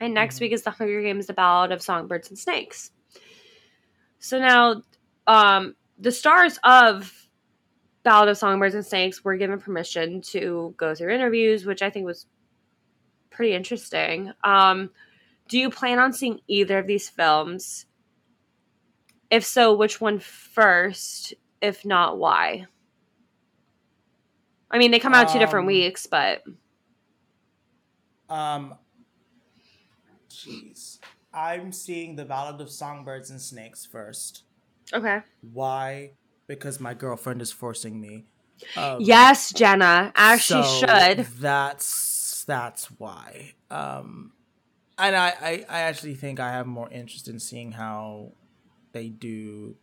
and 0.00 0.12
next 0.14 0.36
Mhm. 0.36 0.40
week 0.42 0.52
is 0.52 0.62
The 0.62 0.70
Hunger 0.70 1.02
Games: 1.02 1.26
The 1.26 1.32
Ballad 1.32 1.72
of 1.72 1.82
Songbirds 1.82 2.28
and 2.28 2.38
Snakes. 2.38 2.92
So 4.18 4.38
now, 4.38 4.82
um, 5.26 5.74
the 5.98 6.12
stars 6.12 6.58
of 6.64 7.12
Ballad 8.02 8.28
of 8.28 8.38
Songbirds 8.38 8.74
and 8.74 8.86
Snakes 8.86 9.24
were 9.24 9.36
given 9.36 9.58
permission 9.60 10.20
to 10.22 10.74
go 10.76 10.94
through 10.94 11.10
interviews, 11.12 11.64
which 11.66 11.82
I 11.82 11.90
think 11.90 12.06
was 12.06 12.26
pretty 13.30 13.54
interesting. 13.54 14.32
Um, 14.44 14.90
do 15.48 15.58
you 15.58 15.70
plan 15.70 15.98
on 15.98 16.12
seeing 16.12 16.40
either 16.46 16.78
of 16.78 16.86
these 16.86 17.08
films? 17.08 17.86
If 19.30 19.44
so, 19.44 19.74
which 19.74 20.00
one 20.00 20.18
first? 20.18 21.34
If 21.60 21.84
not, 21.84 22.18
why? 22.18 22.66
I 24.70 24.78
mean, 24.78 24.90
they 24.90 24.98
come 24.98 25.14
out 25.14 25.32
two 25.32 25.38
different 25.38 25.64
Um, 25.64 25.66
weeks, 25.68 26.06
but 26.06 26.42
Um. 28.28 28.74
Jeez, 30.30 30.98
I'm 31.32 31.72
seeing 31.72 32.16
the 32.16 32.24
Ballad 32.24 32.60
of 32.60 32.70
Songbirds 32.70 33.30
and 33.30 33.40
Snakes 33.40 33.86
first. 33.86 34.42
okay. 34.92 35.20
Why? 35.40 36.12
Because 36.46 36.78
my 36.78 36.94
girlfriend 36.94 37.40
is 37.42 37.50
forcing 37.52 38.00
me. 38.00 38.26
Um, 38.76 39.00
Yes, 39.00 39.52
Jenna, 39.52 40.12
as 40.14 40.42
she 40.42 40.62
should. 40.62 41.26
That's 41.40 42.44
that's 42.44 42.86
why. 42.98 43.54
Um, 43.70 44.32
and 44.98 45.16
I, 45.16 45.28
I 45.40 45.66
I 45.68 45.80
actually 45.80 46.14
think 46.14 46.38
I 46.38 46.52
have 46.52 46.66
more 46.66 46.88
interest 46.90 47.28
in 47.28 47.40
seeing 47.40 47.72
how 47.72 48.32
they 48.96 49.08
do 49.08 49.76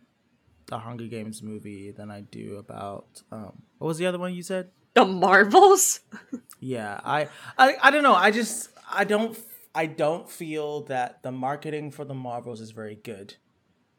the 0.66 0.78
Hunger 0.78 1.06
Games 1.06 1.42
movie 1.42 1.92
than 1.92 2.10
I 2.10 2.22
do 2.22 2.56
about 2.56 3.22
um 3.30 3.62
what 3.78 3.88
was 3.88 3.98
the 3.98 4.06
other 4.06 4.18
one 4.18 4.34
you 4.34 4.42
said? 4.42 4.70
The 4.94 5.04
Marvels. 5.04 6.00
Yeah, 6.60 6.98
I, 7.04 7.28
I 7.58 7.74
I 7.82 7.90
don't 7.90 8.02
know. 8.02 8.14
I 8.14 8.30
just 8.30 8.70
I 8.90 9.04
don't 9.04 9.38
I 9.74 9.84
don't 9.84 10.30
feel 10.30 10.84
that 10.84 11.22
the 11.22 11.30
marketing 11.30 11.90
for 11.90 12.06
the 12.06 12.14
Marvels 12.14 12.62
is 12.62 12.70
very 12.70 12.94
good. 12.94 13.34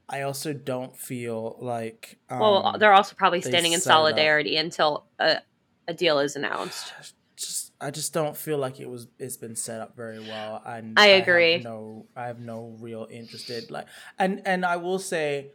I 0.10 0.22
also 0.22 0.52
don't 0.52 0.98
feel 0.98 1.58
like 1.60 2.18
um, 2.28 2.40
well, 2.40 2.76
they're 2.80 2.94
also 2.94 3.16
probably 3.16 3.42
standing 3.42 3.74
in 3.74 3.78
it 3.78 3.86
up. 3.86 3.94
solidarity 3.94 4.58
until 4.58 5.06
a, 5.20 5.42
a 5.88 5.94
deal 5.94 6.18
is 6.18 6.36
announced. 6.36 6.92
just 7.36 7.65
I 7.80 7.92
just 7.92 8.14
don't 8.14 8.38
feel 8.38 8.58
like 8.58 8.80
it 8.80 8.90
was 8.90 9.08
it's 9.20 9.38
been 9.38 9.56
set 9.56 9.82
up 9.82 9.96
very 9.96 10.20
well 10.20 10.62
and 10.66 10.98
I 10.98 11.08
have 11.08 11.24
agree. 11.24 11.58
no 11.60 12.08
I 12.16 12.28
have 12.28 12.40
no 12.40 12.76
real 12.80 13.08
interest 13.10 13.50
in 13.50 13.64
like 13.70 13.88
and 14.18 14.42
and 14.46 14.66
I 14.66 14.78
will 14.78 15.00
say 15.00 15.52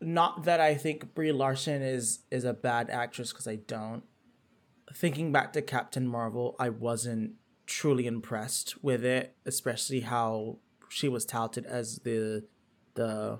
not 0.00 0.44
that 0.44 0.60
I 0.60 0.74
think 0.74 1.14
Brie 1.14 1.32
Larson 1.32 1.82
is 1.82 2.20
is 2.30 2.44
a 2.44 2.54
bad 2.54 2.90
actress 2.90 3.32
because 3.32 3.46
I 3.46 3.56
don't 3.56 4.02
thinking 4.94 5.30
back 5.32 5.52
to 5.52 5.62
Captain 5.62 6.06
Marvel 6.06 6.56
I 6.58 6.70
wasn't 6.70 7.32
truly 7.66 8.06
impressed 8.06 8.82
with 8.82 9.04
it 9.04 9.36
especially 9.46 10.00
how 10.00 10.58
she 10.88 11.08
was 11.08 11.24
touted 11.24 11.66
as 11.66 12.00
the 12.00 12.44
the 12.94 13.38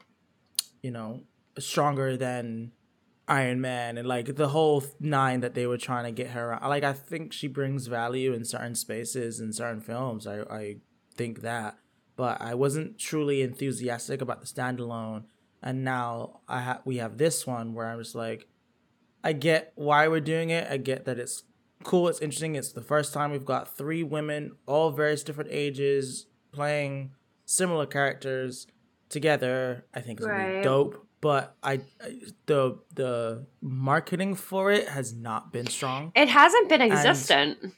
you 0.83 0.91
know 0.91 1.23
stronger 1.59 2.17
than 2.17 2.73
Iron 3.29 3.61
Man 3.61 3.97
and 3.99 4.07
like 4.07 4.35
the 4.37 4.49
whole 4.49 4.83
nine 5.01 5.41
that 5.41 5.55
they 5.55 5.67
were 5.67 5.79
trying 5.79 6.05
to 6.05 6.11
get 6.13 6.31
her. 6.33 6.59
Like 6.63 6.85
I 6.85 6.93
think 6.93 7.33
she 7.33 7.47
brings 7.47 7.87
value 7.87 8.33
in 8.33 8.45
certain 8.45 8.75
spaces 8.75 9.41
in 9.41 9.53
certain 9.53 9.81
films. 9.81 10.27
I 10.27 10.41
I 10.51 10.77
think 11.15 11.43
that, 11.43 11.79
but 12.17 12.41
I 12.41 12.55
wasn't 12.55 12.99
truly 12.99 13.43
enthusiastic 13.43 14.21
about 14.21 14.41
the 14.41 14.47
standalone. 14.47 15.25
And 15.63 15.85
now 15.85 16.41
I 16.49 16.61
ha- 16.63 16.81
we 16.85 16.97
have 16.97 17.19
this 17.19 17.47
one 17.47 17.75
where 17.75 17.87
I'm 17.89 17.99
just 18.01 18.15
like, 18.17 18.49
I 19.23 19.33
get 19.33 19.73
why 19.77 20.09
we're 20.09 20.21
doing 20.21 20.51
it. 20.51 20.69
I 20.71 20.77
get 20.79 21.05
that 21.05 21.19
it's 21.21 21.45
cool. 21.85 22.09
It's 22.09 22.21
interesting. 22.21 22.57
It's 22.57 22.73
the 22.73 22.81
first 22.83 23.13
time 23.15 23.31
we've 23.31 23.45
got 23.45 23.77
three 23.77 24.03
women, 24.03 24.57
all 24.67 24.91
various 24.91 25.23
different 25.23 25.51
ages, 25.53 26.27
playing 26.51 27.13
similar 27.45 27.87
characters 27.87 28.67
together. 29.09 29.85
I 29.95 30.01
think 30.01 30.19
it's 30.19 30.27
gonna 30.27 30.45
be 30.49 30.55
Right. 30.57 30.65
dope. 30.65 31.07
But 31.23 31.57
I, 31.63 31.81
I 32.03 32.19
the 32.47 32.79
the 32.93 33.47
marketing 33.63 34.35
for 34.35 34.71
it 34.71 34.89
has 34.89 35.15
not 35.15 35.53
been 35.53 35.69
strong. 35.69 36.13
It 36.15 36.29
hasn't 36.29 36.69
been 36.69 36.83
existent. 36.83 37.73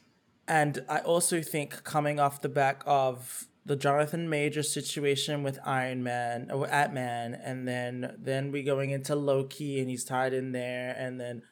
And 0.49 0.85
I 0.89 0.99
also 0.99 1.41
think 1.41 1.85
coming 1.85 2.19
off 2.19 2.41
the 2.41 2.49
back 2.49 2.83
of 2.87 3.47
the 3.67 3.77
Jonathan 3.77 4.29
Major 4.29 4.63
situation 4.63 5.43
with 5.43 5.59
Iron 5.65 6.03
Man 6.03 6.49
uh, 6.51 6.55
or 6.55 6.71
Ant 6.71 6.93
Man, 6.93 7.35
and 7.35 7.69
then 7.69 8.17
then 8.19 8.51
we 8.51 8.63
going 8.63 8.91
into 8.91 9.15
Loki 9.15 9.79
and 9.79 9.89
he's 9.89 10.05
tied 10.05 10.33
in 10.35 10.53
there, 10.53 10.95
and 10.99 11.21
then 11.21 11.43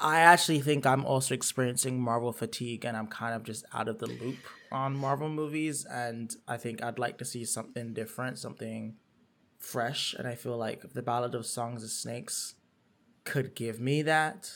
I 0.00 0.20
actually 0.20 0.60
think 0.60 0.86
I'm 0.86 1.04
also 1.04 1.34
experiencing 1.34 2.00
Marvel 2.00 2.32
fatigue, 2.32 2.84
and 2.84 2.96
I'm 2.96 3.06
kind 3.06 3.34
of 3.34 3.44
just 3.44 3.64
out 3.72 3.88
of 3.88 3.98
the 3.98 4.06
loop 4.06 4.38
on 4.72 4.96
Marvel 4.96 5.28
movies, 5.28 5.84
and 5.84 6.34
I 6.46 6.56
think 6.56 6.82
I'd 6.82 6.98
like 6.98 7.18
to 7.18 7.24
see 7.24 7.44
something 7.44 7.94
different, 7.94 8.38
something 8.38 8.96
fresh, 9.58 10.14
and 10.14 10.26
I 10.26 10.34
feel 10.34 10.56
like 10.56 10.92
the 10.92 11.02
Ballad 11.02 11.34
of 11.34 11.46
Songs 11.46 11.82
of 11.84 11.90
Snakes 11.90 12.54
could 13.24 13.54
give 13.54 13.80
me 13.80 14.02
that 14.02 14.50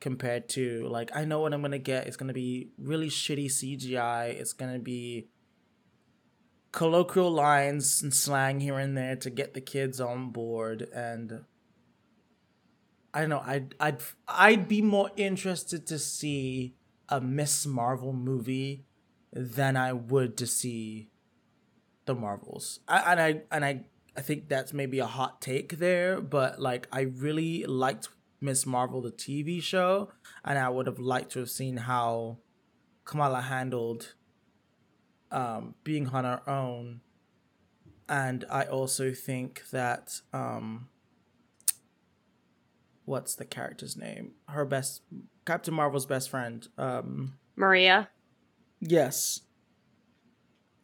compared 0.00 0.48
to 0.48 0.88
like 0.88 1.14
I 1.14 1.24
know 1.24 1.40
what 1.40 1.54
I'm 1.54 1.62
gonna 1.62 1.78
get. 1.78 2.06
It's 2.06 2.16
gonna 2.16 2.32
be 2.32 2.70
really 2.76 3.08
shitty 3.08 3.46
CGI. 3.46 4.30
It's 4.30 4.52
gonna 4.52 4.80
be 4.80 5.28
colloquial 6.72 7.30
lines 7.30 8.02
and 8.02 8.12
slang 8.12 8.60
here 8.60 8.78
and 8.78 8.96
there 8.96 9.14
to 9.16 9.30
get 9.30 9.54
the 9.54 9.60
kids 9.60 10.00
on 10.00 10.30
board 10.30 10.88
and 10.94 11.44
I 13.14 13.20
don't 13.20 13.28
know, 13.28 13.42
I'd 13.44 13.74
I'd 13.78 13.98
I'd 14.26 14.68
be 14.68 14.80
more 14.80 15.10
interested 15.16 15.86
to 15.88 15.98
see 15.98 16.74
a 17.08 17.20
Miss 17.20 17.66
Marvel 17.66 18.12
movie 18.12 18.86
than 19.32 19.76
I 19.76 19.92
would 19.92 20.36
to 20.38 20.46
see 20.46 21.10
the 22.06 22.14
Marvels. 22.14 22.80
I, 22.88 23.12
and 23.12 23.20
I 23.20 23.42
and 23.50 23.64
I 23.64 23.84
I 24.16 24.20
think 24.20 24.48
that's 24.48 24.72
maybe 24.72 24.98
a 24.98 25.06
hot 25.06 25.40
take 25.40 25.78
there, 25.78 26.20
but 26.20 26.60
like 26.60 26.86
I 26.92 27.02
really 27.02 27.64
liked 27.64 28.08
Miss 28.40 28.66
Marvel 28.66 29.00
the 29.00 29.10
TV 29.10 29.62
show, 29.62 30.10
and 30.44 30.58
I 30.58 30.68
would 30.68 30.86
have 30.86 30.98
liked 30.98 31.32
to 31.32 31.38
have 31.38 31.50
seen 31.50 31.78
how 31.78 32.38
Kamala 33.04 33.40
handled 33.42 34.14
um, 35.30 35.74
being 35.82 36.08
on 36.08 36.24
her 36.24 36.48
own. 36.48 37.00
And 38.08 38.44
I 38.50 38.64
also 38.64 39.12
think 39.12 39.62
that 39.70 40.20
um, 40.32 40.88
what's 43.04 43.34
the 43.34 43.44
character's 43.44 43.96
name? 43.96 44.32
Her 44.48 44.64
best 44.64 45.02
Captain 45.46 45.72
Marvel's 45.72 46.06
best 46.06 46.28
friend. 46.28 46.66
Um, 46.76 47.34
Maria. 47.56 48.10
Yes. 48.80 49.40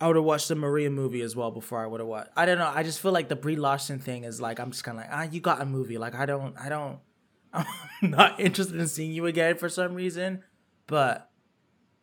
I 0.00 0.06
would 0.06 0.16
have 0.16 0.24
watched 0.24 0.48
the 0.48 0.54
Maria 0.54 0.90
movie 0.90 1.22
as 1.22 1.34
well 1.34 1.50
before 1.50 1.82
I 1.82 1.86
would 1.86 2.00
have 2.00 2.08
watched. 2.08 2.30
I 2.36 2.46
don't 2.46 2.58
know. 2.58 2.70
I 2.72 2.84
just 2.84 3.00
feel 3.00 3.10
like 3.10 3.28
the 3.28 3.36
Brie 3.36 3.56
Larson 3.56 3.98
thing 3.98 4.24
is 4.24 4.40
like 4.40 4.60
I'm 4.60 4.70
just 4.70 4.84
kind 4.84 4.98
of 4.98 5.04
like 5.04 5.10
ah, 5.12 5.28
you 5.30 5.40
got 5.40 5.60
a 5.60 5.66
movie. 5.66 5.98
Like 5.98 6.14
I 6.14 6.24
don't, 6.24 6.56
I 6.56 6.68
don't, 6.68 7.00
I'm 7.52 7.66
not 8.02 8.38
interested 8.38 8.76
in 8.76 8.86
seeing 8.86 9.12
you 9.12 9.26
again 9.26 9.56
for 9.56 9.68
some 9.68 9.94
reason. 9.94 10.44
But 10.86 11.30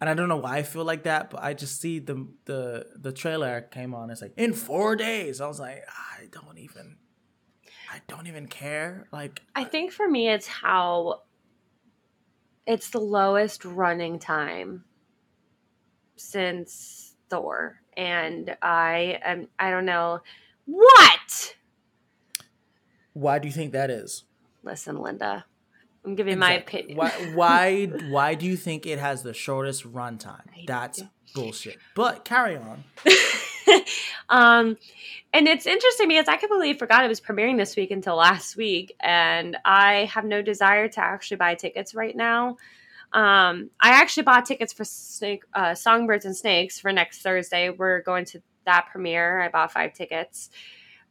and 0.02 0.10
I 0.10 0.14
don't 0.14 0.28
know 0.28 0.38
why 0.38 0.58
I 0.58 0.64
feel 0.64 0.84
like 0.84 1.04
that. 1.04 1.30
But 1.30 1.42
I 1.42 1.54
just 1.54 1.80
see 1.80 2.00
the 2.00 2.28
the 2.44 2.86
the 2.96 3.14
trailer 3.14 3.62
came 3.62 3.96
on. 3.96 4.10
It's 4.10 4.22
like 4.22 4.34
in 4.36 4.52
four 4.54 4.98
days. 4.98 5.40
I 5.40 5.48
was 5.48 5.60
like, 5.60 5.86
I 5.88 6.26
don't 6.32 6.58
even, 6.58 6.98
I 7.90 8.02
don't 8.08 8.28
even 8.28 8.48
care. 8.48 9.08
Like 9.14 9.42
I 9.56 9.64
think 9.64 9.94
for 9.94 10.08
me, 10.08 10.28
it's 10.28 10.48
how 10.48 11.22
it's 12.68 12.90
the 12.90 13.00
lowest 13.00 13.64
running 13.64 14.20
time 14.20 14.84
since 16.18 17.16
Thor 17.30 17.82
and 17.98 18.56
I 18.62 19.20
am 19.24 19.48
I 19.60 19.72
don't 19.72 19.86
know 19.86 20.22
what. 20.66 21.56
Why 23.14 23.40
do 23.40 23.48
you 23.48 23.54
think 23.54 23.72
that 23.72 23.90
is? 23.90 24.24
Listen, 24.64 25.00
Linda, 25.00 25.46
I'm 26.04 26.16
giving 26.16 26.34
exactly. 26.34 26.96
my 26.98 27.10
opinion. 27.10 27.34
why 27.34 27.34
why 27.34 27.86
why 28.10 28.36
do 28.36 28.46
you 28.46 28.58
think 28.58 28.86
it 28.86 29.00
has 29.00 29.24
the 29.24 29.34
shortest 29.34 29.92
runtime? 29.92 30.66
That's 30.68 31.02
bullshit. 31.34 31.78
But 31.96 32.26
carry 32.26 32.58
on. 32.58 32.84
um 34.30 34.78
and 35.34 35.48
it's 35.48 35.66
interesting 35.66 36.08
because 36.08 36.28
I 36.28 36.38
completely 36.38 36.74
forgot 36.74 37.04
it 37.04 37.10
was 37.10 37.22
premiering 37.22 37.58
this 37.58 37.76
week 37.76 37.92
until 37.92 38.16
last 38.16 38.56
week 38.56 38.96
and 39.00 39.58
I 39.66 40.10
have 40.14 40.26
no 40.26 40.42
desire 40.42 40.88
to 40.88 41.00
actually 41.00 41.38
buy 41.38 41.56
tickets 41.56 41.94
right 41.94 42.16
now. 42.16 42.58
Um, 43.16 43.70
I 43.80 43.92
actually 43.92 44.24
bought 44.24 44.46
tickets 44.46 44.74
for 44.74 44.84
Snake, 44.84 45.44
uh, 45.54 45.74
Songbirds 45.74 46.26
and 46.26 46.36
Snakes 46.36 46.82
for 46.82 46.92
next 46.92 47.22
Thursday. 47.22 47.70
We're 47.70 48.02
going 48.02 48.26
to 48.26 48.42
that 48.66 48.88
premiere. 48.92 49.42
I 49.42 49.48
bought 49.48 49.72
five 49.72 49.94
tickets. 49.94 50.50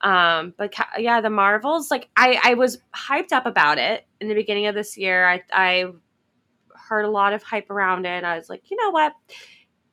Um, 0.03 0.53
but 0.59 0.75
ca- 0.75 0.91
yeah, 0.99 1.23
the 1.23 1.31
Marvels, 1.31 1.91
like 1.91 2.11
I, 2.15 2.39
I 2.45 2.55
was 2.55 2.79
hyped 2.95 3.33
up 3.33 3.47
about 3.47 3.79
it 3.79 4.07
in 4.21 4.29
the 4.29 4.35
beginning 4.35 4.67
of 4.67 4.75
this 4.75 4.99
year. 4.99 5.27
I, 5.27 5.43
I 5.51 5.87
heard 6.91 7.07
a 7.07 7.11
lot 7.11 7.33
of 7.33 7.43
hype 7.43 7.71
around 7.71 8.05
it. 8.05 8.23
I 8.23 8.37
was 8.37 8.51
like, 8.51 8.71
you 8.71 8.77
know 8.77 8.91
what? 8.91 9.15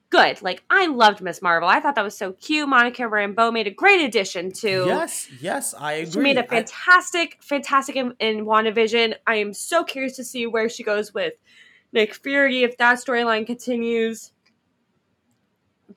Good. 0.10 0.42
Like 0.42 0.66
I 0.70 0.88
loved 0.88 1.22
Miss 1.22 1.42
Marvel. 1.42 1.70
I 1.70 1.80
thought 1.80 1.96
that 1.96 2.04
was 2.04 2.18
so 2.18 2.34
cute. 2.34 2.68
Monica 2.68 3.04
Rambeau 3.04 3.54
made 3.54 3.68
a 3.68 3.72
great 3.72 4.02
addition 4.02 4.52
to. 4.52 4.84
Yes, 4.86 5.30
yes, 5.40 5.74
I 5.80 5.94
agree. 5.94 6.12
She 6.12 6.20
made 6.20 6.38
a 6.38 6.44
fantastic, 6.44 7.38
I... 7.40 7.46
fantastic 7.46 7.96
in, 7.96 8.16
in 8.20 8.46
WandaVision. 8.46 9.16
I 9.26 9.36
am 9.36 9.54
so 9.54 9.86
curious 9.86 10.18
to 10.18 10.26
see 10.26 10.46
where 10.46 10.68
she 10.68 10.84
goes 10.84 11.14
with 11.14 11.36
Nick 11.94 12.14
Fury 12.16 12.64
if 12.64 12.78
that 12.78 12.98
storyline 12.98 13.46
continues. 13.46 14.32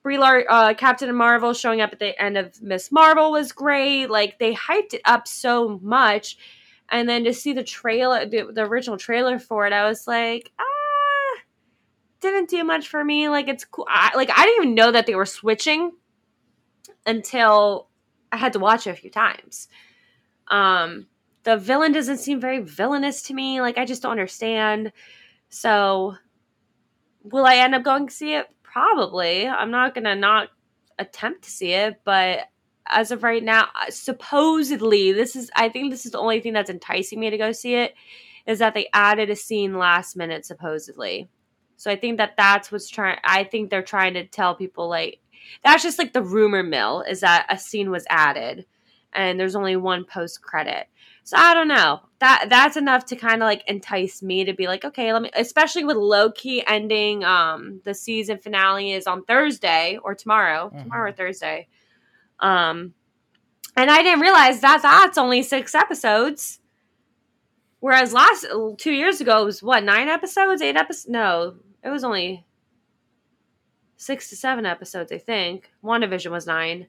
Brie 0.03 0.19
Lar- 0.19 0.45
uh, 0.49 0.75
Captain 0.75 1.15
Marvel 1.15 1.55
showing 1.55 1.81
up 1.81 1.93
at 1.93 1.99
the 1.99 2.21
end 2.21 2.37
of 2.37 2.61
Miss 2.61 2.93
Marvel 2.93 3.33
was 3.33 3.53
great. 3.53 4.07
Like 4.07 4.39
they 4.39 4.53
hyped 4.53 4.93
it 4.93 5.01
up 5.05 5.27
so 5.27 5.81
much, 5.83 6.37
and 6.91 7.09
then 7.09 7.25
to 7.25 7.33
see 7.33 7.55
the 7.55 7.65
trailer, 7.65 8.27
the, 8.27 8.51
the 8.53 8.63
original 8.63 8.99
trailer 8.99 9.39
for 9.39 9.67
it, 9.67 9.73
I 9.73 9.89
was 9.89 10.07
like, 10.07 10.53
ah, 10.59 11.41
didn't 12.21 12.51
do 12.51 12.65
much 12.65 12.89
for 12.89 13.03
me. 13.03 13.29
Like 13.31 13.49
it's 13.49 13.65
cool. 13.65 13.87
I, 13.89 14.15
like 14.15 14.31
I 14.31 14.45
didn't 14.45 14.65
even 14.65 14.75
know 14.75 14.93
that 14.93 15.07
they 15.07 15.15
were 15.15 15.27
switching 15.27 15.93
until 17.07 17.89
I 18.31 18.37
had 18.37 18.53
to 18.55 18.59
watch 18.59 18.87
it 18.87 18.91
a 18.91 18.97
few 18.97 19.11
times. 19.11 19.69
Um, 20.49 21.07
the 21.45 21.57
villain 21.57 21.93
doesn't 21.93 22.19
seem 22.19 22.41
very 22.41 22.61
villainous 22.61 23.23
to 23.23 23.35
me. 23.35 23.61
Like 23.61 23.79
I 23.79 23.85
just 23.85 24.03
don't 24.03 24.13
understand. 24.13 24.93
So, 25.55 26.17
will 27.23 27.47
I 27.47 27.59
end 27.59 27.77
up 27.77 27.85
going 27.85 28.09
to 28.09 28.13
see 28.13 28.35
it? 28.35 28.47
Probably. 28.65 29.47
I'm 29.47 29.71
not 29.71 29.95
going 29.95 30.03
to 30.03 30.17
not 30.17 30.49
attempt 30.99 31.45
to 31.45 31.51
see 31.51 31.73
it, 31.73 32.01
but 32.05 32.41
as 32.87 33.13
of 33.13 33.23
right 33.23 33.43
now, 33.43 33.69
uh, 33.81 33.91
supposedly, 33.91 35.13
this 35.13 35.37
is, 35.37 35.53
I 35.55 35.69
think 35.69 35.93
this 35.93 36.07
is 36.07 36.11
the 36.13 36.19
only 36.19 36.41
thing 36.41 36.55
that's 36.55 36.71
enticing 36.71 37.21
me 37.21 37.31
to 37.31 37.39
go 37.39 37.53
see 37.53 37.77
it, 37.77 37.95
is 38.49 38.59
that 38.59 38.75
they 38.75 38.89
added 38.93 39.31
a 39.31 39.37
scene 39.37 39.79
last 39.79 40.17
minute, 40.17 40.45
supposedly. 40.45 41.31
So 41.77 41.89
I 41.89 41.95
think 41.95 42.19
that 42.19 42.35
that's 42.37 42.73
what's 42.73 42.91
trying, 42.91 43.19
I 43.23 43.45
think 43.45 43.71
they're 43.71 43.83
trying 43.83 44.15
to 44.15 44.27
tell 44.27 44.57
people, 44.57 44.89
like, 44.89 45.21
that's 45.63 45.85
just 45.85 46.01
like 46.01 46.13
the 46.13 46.23
rumor 46.23 46.65
mill, 46.65 47.05
is 47.09 47.21
that 47.21 47.47
a 47.49 47.57
scene 47.57 47.93
was 47.93 48.07
added 48.11 48.67
and 49.13 49.39
there's 49.39 49.55
only 49.55 49.77
one 49.77 50.05
post 50.05 50.43
credit. 50.43 50.89
So 51.25 51.39
I 51.39 51.55
don't 51.55 51.69
know. 51.69 52.01
That 52.21 52.47
that's 52.51 52.77
enough 52.77 53.07
to 53.07 53.17
kind 53.17 53.43
of 53.43 53.47
like 53.47 53.65
entice 53.67 54.23
me 54.23 54.45
to 54.45 54.53
be 54.53 54.67
like, 54.67 54.85
okay, 54.85 55.13
let 55.13 55.23
me 55.23 55.31
especially 55.35 55.85
with 55.85 55.97
Loki 55.97 56.63
ending 56.67 57.25
um 57.25 57.81
the 57.85 57.95
season 57.95 58.39
finale 58.39 58.93
is 58.93 59.07
on 59.07 59.25
Thursday 59.25 59.99
or 60.03 60.15
tomorrow, 60.15 60.67
mm-hmm. 60.69 60.83
tomorrow 60.83 61.11
or 61.11 61.13
Thursday. 61.13 61.69
Um 62.41 62.93
and 63.77 63.91
I 63.91 64.03
didn't 64.03 64.21
realize 64.21 64.61
that 64.61 64.83
that's 64.83 65.19
only 65.19 65.43
6 65.43 65.75
episodes. 65.75 66.61
Whereas 67.81 68.13
last 68.13 68.47
2 68.79 68.93
years 68.93 69.21
ago 69.21 69.43
it 69.43 69.47
was 69.47 69.63
what, 69.63 69.83
9 69.83 70.09
episodes, 70.09 70.63
8 70.63 70.77
episodes? 70.77 71.09
No, 71.09 71.57
it 71.83 71.89
was 71.89 72.05
only 72.05 72.45
6 73.97 74.29
to 74.29 74.37
7 74.37 74.67
episodes, 74.67 75.11
I 75.11 75.19
think. 75.19 75.71
WandaVision 75.83 76.31
was 76.31 76.47
9. 76.47 76.87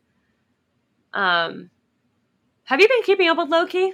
Um 1.13 1.69
have 2.65 2.81
you 2.81 2.87
been 2.89 3.03
keeping 3.03 3.29
up 3.29 3.37
with 3.37 3.49
Loki? 3.49 3.93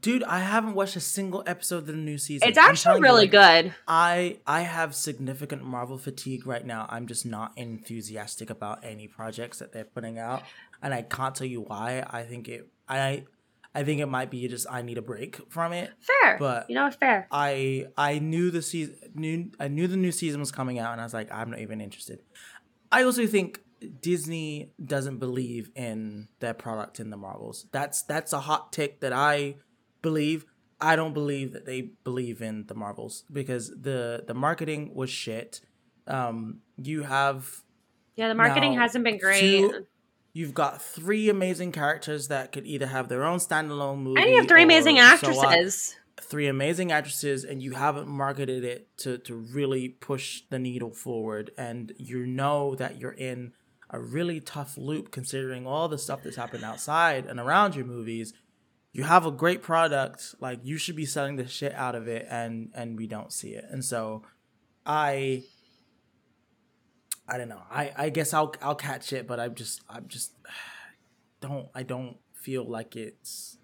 Dude, 0.00 0.24
I 0.24 0.40
haven't 0.40 0.74
watched 0.74 0.96
a 0.96 1.00
single 1.00 1.44
episode 1.46 1.78
of 1.78 1.86
the 1.86 1.92
new 1.92 2.18
season. 2.18 2.48
It's 2.48 2.58
actually 2.58 3.00
really 3.00 3.26
you, 3.26 3.38
like, 3.38 3.64
good. 3.64 3.74
I 3.86 4.38
I 4.44 4.62
have 4.62 4.96
significant 4.96 5.64
Marvel 5.64 5.96
fatigue 5.96 6.44
right 6.46 6.66
now. 6.66 6.86
I'm 6.88 7.06
just 7.06 7.24
not 7.24 7.52
enthusiastic 7.56 8.50
about 8.50 8.84
any 8.84 9.06
projects 9.06 9.60
that 9.60 9.72
they're 9.72 9.84
putting 9.84 10.18
out, 10.18 10.42
and 10.82 10.92
I 10.92 11.02
can't 11.02 11.36
tell 11.36 11.46
you 11.46 11.60
why. 11.60 12.04
I 12.10 12.24
think 12.24 12.48
it 12.48 12.68
I 12.88 13.24
I 13.76 13.84
think 13.84 14.00
it 14.00 14.06
might 14.06 14.30
be 14.30 14.48
just 14.48 14.66
I 14.68 14.82
need 14.82 14.98
a 14.98 15.02
break 15.02 15.38
from 15.52 15.72
it. 15.72 15.92
Fair, 16.00 16.36
but 16.38 16.68
you 16.68 16.74
know, 16.74 16.90
fair. 16.90 17.28
I 17.30 17.86
I 17.96 18.18
knew 18.18 18.50
the 18.50 18.62
season 18.62 18.96
knew 19.14 19.52
I 19.60 19.68
knew 19.68 19.86
the 19.86 19.96
new 19.96 20.12
season 20.12 20.40
was 20.40 20.50
coming 20.50 20.80
out, 20.80 20.92
and 20.92 21.00
I 21.00 21.04
was 21.04 21.14
like, 21.14 21.30
I'm 21.30 21.50
not 21.50 21.60
even 21.60 21.80
interested. 21.80 22.20
I 22.90 23.04
also 23.04 23.26
think 23.26 23.60
Disney 24.00 24.72
doesn't 24.84 25.18
believe 25.18 25.70
in 25.76 26.28
their 26.40 26.54
product 26.54 26.98
in 26.98 27.10
the 27.10 27.16
Marvels. 27.16 27.66
That's 27.70 28.02
that's 28.02 28.32
a 28.32 28.40
hot 28.40 28.72
take 28.72 29.00
that 29.00 29.12
I 29.12 29.56
believe. 30.06 30.46
I 30.80 30.94
don't 30.94 31.14
believe 31.14 31.52
that 31.54 31.64
they 31.66 31.80
believe 32.04 32.40
in 32.40 32.66
the 32.66 32.74
Marvels 32.74 33.24
because 33.32 33.70
the 33.70 34.22
the 34.26 34.34
marketing 34.34 34.94
was 34.94 35.10
shit. 35.10 35.60
Um, 36.06 36.60
you 36.76 37.02
have 37.02 37.64
yeah, 38.14 38.28
the 38.28 38.34
marketing 38.34 38.74
hasn't 38.74 39.04
been 39.04 39.18
great. 39.18 39.40
Two, 39.40 39.86
you've 40.32 40.54
got 40.54 40.80
three 40.80 41.28
amazing 41.28 41.72
characters 41.72 42.28
that 42.28 42.52
could 42.52 42.66
either 42.66 42.86
have 42.86 43.08
their 43.08 43.24
own 43.24 43.38
standalone 43.38 43.98
movie, 43.98 44.20
and 44.20 44.30
you 44.30 44.36
have 44.36 44.48
three 44.48 44.62
amazing 44.62 44.98
actresses. 44.98 45.96
So 46.18 46.22
three 46.22 46.46
amazing 46.46 46.92
actresses, 46.92 47.44
and 47.44 47.62
you 47.62 47.72
haven't 47.72 48.06
marketed 48.06 48.62
it 48.62 48.88
to 48.98 49.18
to 49.18 49.34
really 49.34 49.88
push 49.88 50.42
the 50.50 50.58
needle 50.58 50.92
forward, 50.92 51.50
and 51.58 51.92
you 51.98 52.26
know 52.26 52.74
that 52.76 53.00
you're 53.00 53.12
in 53.30 53.52
a 53.90 53.98
really 54.00 54.40
tough 54.40 54.76
loop 54.76 55.10
considering 55.10 55.66
all 55.66 55.88
the 55.88 55.98
stuff 55.98 56.22
that's 56.22 56.36
happened 56.36 56.64
outside 56.64 57.24
and 57.24 57.38
around 57.38 57.76
your 57.76 57.84
movies 57.84 58.32
you 58.96 59.04
have 59.04 59.26
a 59.26 59.30
great 59.30 59.60
product 59.60 60.34
like 60.40 60.58
you 60.62 60.78
should 60.78 60.96
be 60.96 61.04
selling 61.04 61.36
the 61.36 61.46
shit 61.46 61.74
out 61.74 61.94
of 61.94 62.08
it 62.08 62.26
and 62.30 62.70
and 62.74 62.96
we 62.96 63.06
don't 63.06 63.30
see 63.30 63.50
it. 63.50 63.66
And 63.68 63.84
so 63.84 64.22
i 64.86 65.42
i 67.28 67.36
don't 67.36 67.50
know. 67.50 67.60
I 67.70 67.92
i 67.94 68.08
guess 68.08 68.32
i'll 68.32 68.54
i'll 68.62 68.74
catch 68.74 69.12
it 69.12 69.26
but 69.26 69.38
i'm 69.38 69.54
just 69.54 69.82
i'm 69.90 70.08
just 70.08 70.32
don't 71.42 71.68
i 71.74 71.82
don't 71.82 72.16
feel 72.32 72.64
like 72.64 72.96
it's 72.96 73.58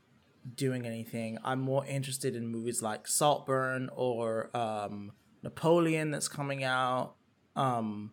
doing 0.54 0.84
anything. 0.84 1.38
I'm 1.42 1.60
more 1.60 1.86
interested 1.86 2.36
in 2.36 2.46
movies 2.46 2.82
like 2.82 3.06
saltburn 3.06 3.88
or 3.94 4.54
um 4.54 5.12
napoleon 5.42 6.10
that's 6.10 6.28
coming 6.28 6.62
out. 6.62 7.14
Um 7.56 8.10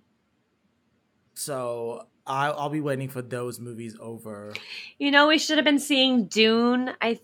so 1.34 2.08
I'll, 2.30 2.54
I'll 2.54 2.70
be 2.70 2.80
waiting 2.80 3.10
for 3.10 3.24
those 3.24 3.60
movies 3.60 3.98
over. 4.00 4.54
You 5.00 5.10
know, 5.10 5.28
we 5.28 5.40
should 5.40 5.58
have 5.58 5.66
been 5.66 5.80
seeing 5.80 6.26
Dune. 6.26 6.92
I 7.02 7.20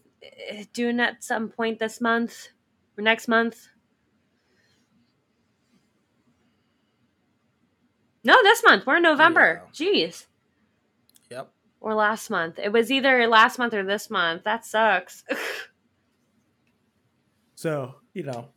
Dune 0.74 1.00
at 1.00 1.24
some 1.24 1.50
point 1.50 1.78
this 1.78 2.02
month 2.02 2.48
or 2.98 3.04
next 3.04 3.28
month. 3.28 3.68
No, 8.24 8.42
this 8.42 8.64
month. 8.66 8.88
We're 8.88 8.98
in 8.98 9.04
November. 9.04 9.62
Yeah. 9.74 9.86
Jeez. 9.86 10.26
Yep. 11.30 11.52
Or 11.80 11.94
last 11.94 12.32
month. 12.32 12.58
It 12.58 12.72
was 12.72 12.92
either 12.92 13.28
last 13.28 13.60
month 13.60 13.76
or 13.76 13.84
this 13.84 14.10
month. 14.10 14.44
That 14.44 14.66
sucks. 14.66 15.24
so 17.56 17.94
you 18.16 18.24
know, 18.24 18.48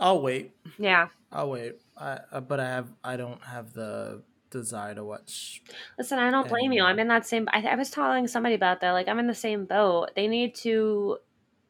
I'll 0.00 0.20
wait. 0.20 0.50
Yeah. 0.78 1.08
I'll 1.30 1.50
wait. 1.50 1.76
I, 1.96 2.18
uh, 2.32 2.40
but 2.40 2.58
I 2.58 2.66
have 2.66 2.92
I 3.04 3.16
don't 3.16 3.42
have 3.44 3.72
the 3.72 4.22
desire 4.50 4.94
to 4.94 5.04
watch. 5.04 5.62
Listen, 5.98 6.18
I 6.18 6.30
don't 6.30 6.48
blame 6.48 6.72
you. 6.72 6.82
I'm 6.82 6.98
in 6.98 7.08
that 7.08 7.26
same. 7.26 7.48
I, 7.52 7.62
I 7.62 7.74
was 7.76 7.90
telling 7.90 8.26
somebody 8.28 8.54
about 8.54 8.80
that. 8.80 8.92
Like, 8.92 9.08
I'm 9.08 9.18
in 9.18 9.26
the 9.26 9.34
same 9.34 9.64
boat. 9.64 10.10
They 10.14 10.28
need 10.28 10.54
to 10.56 11.18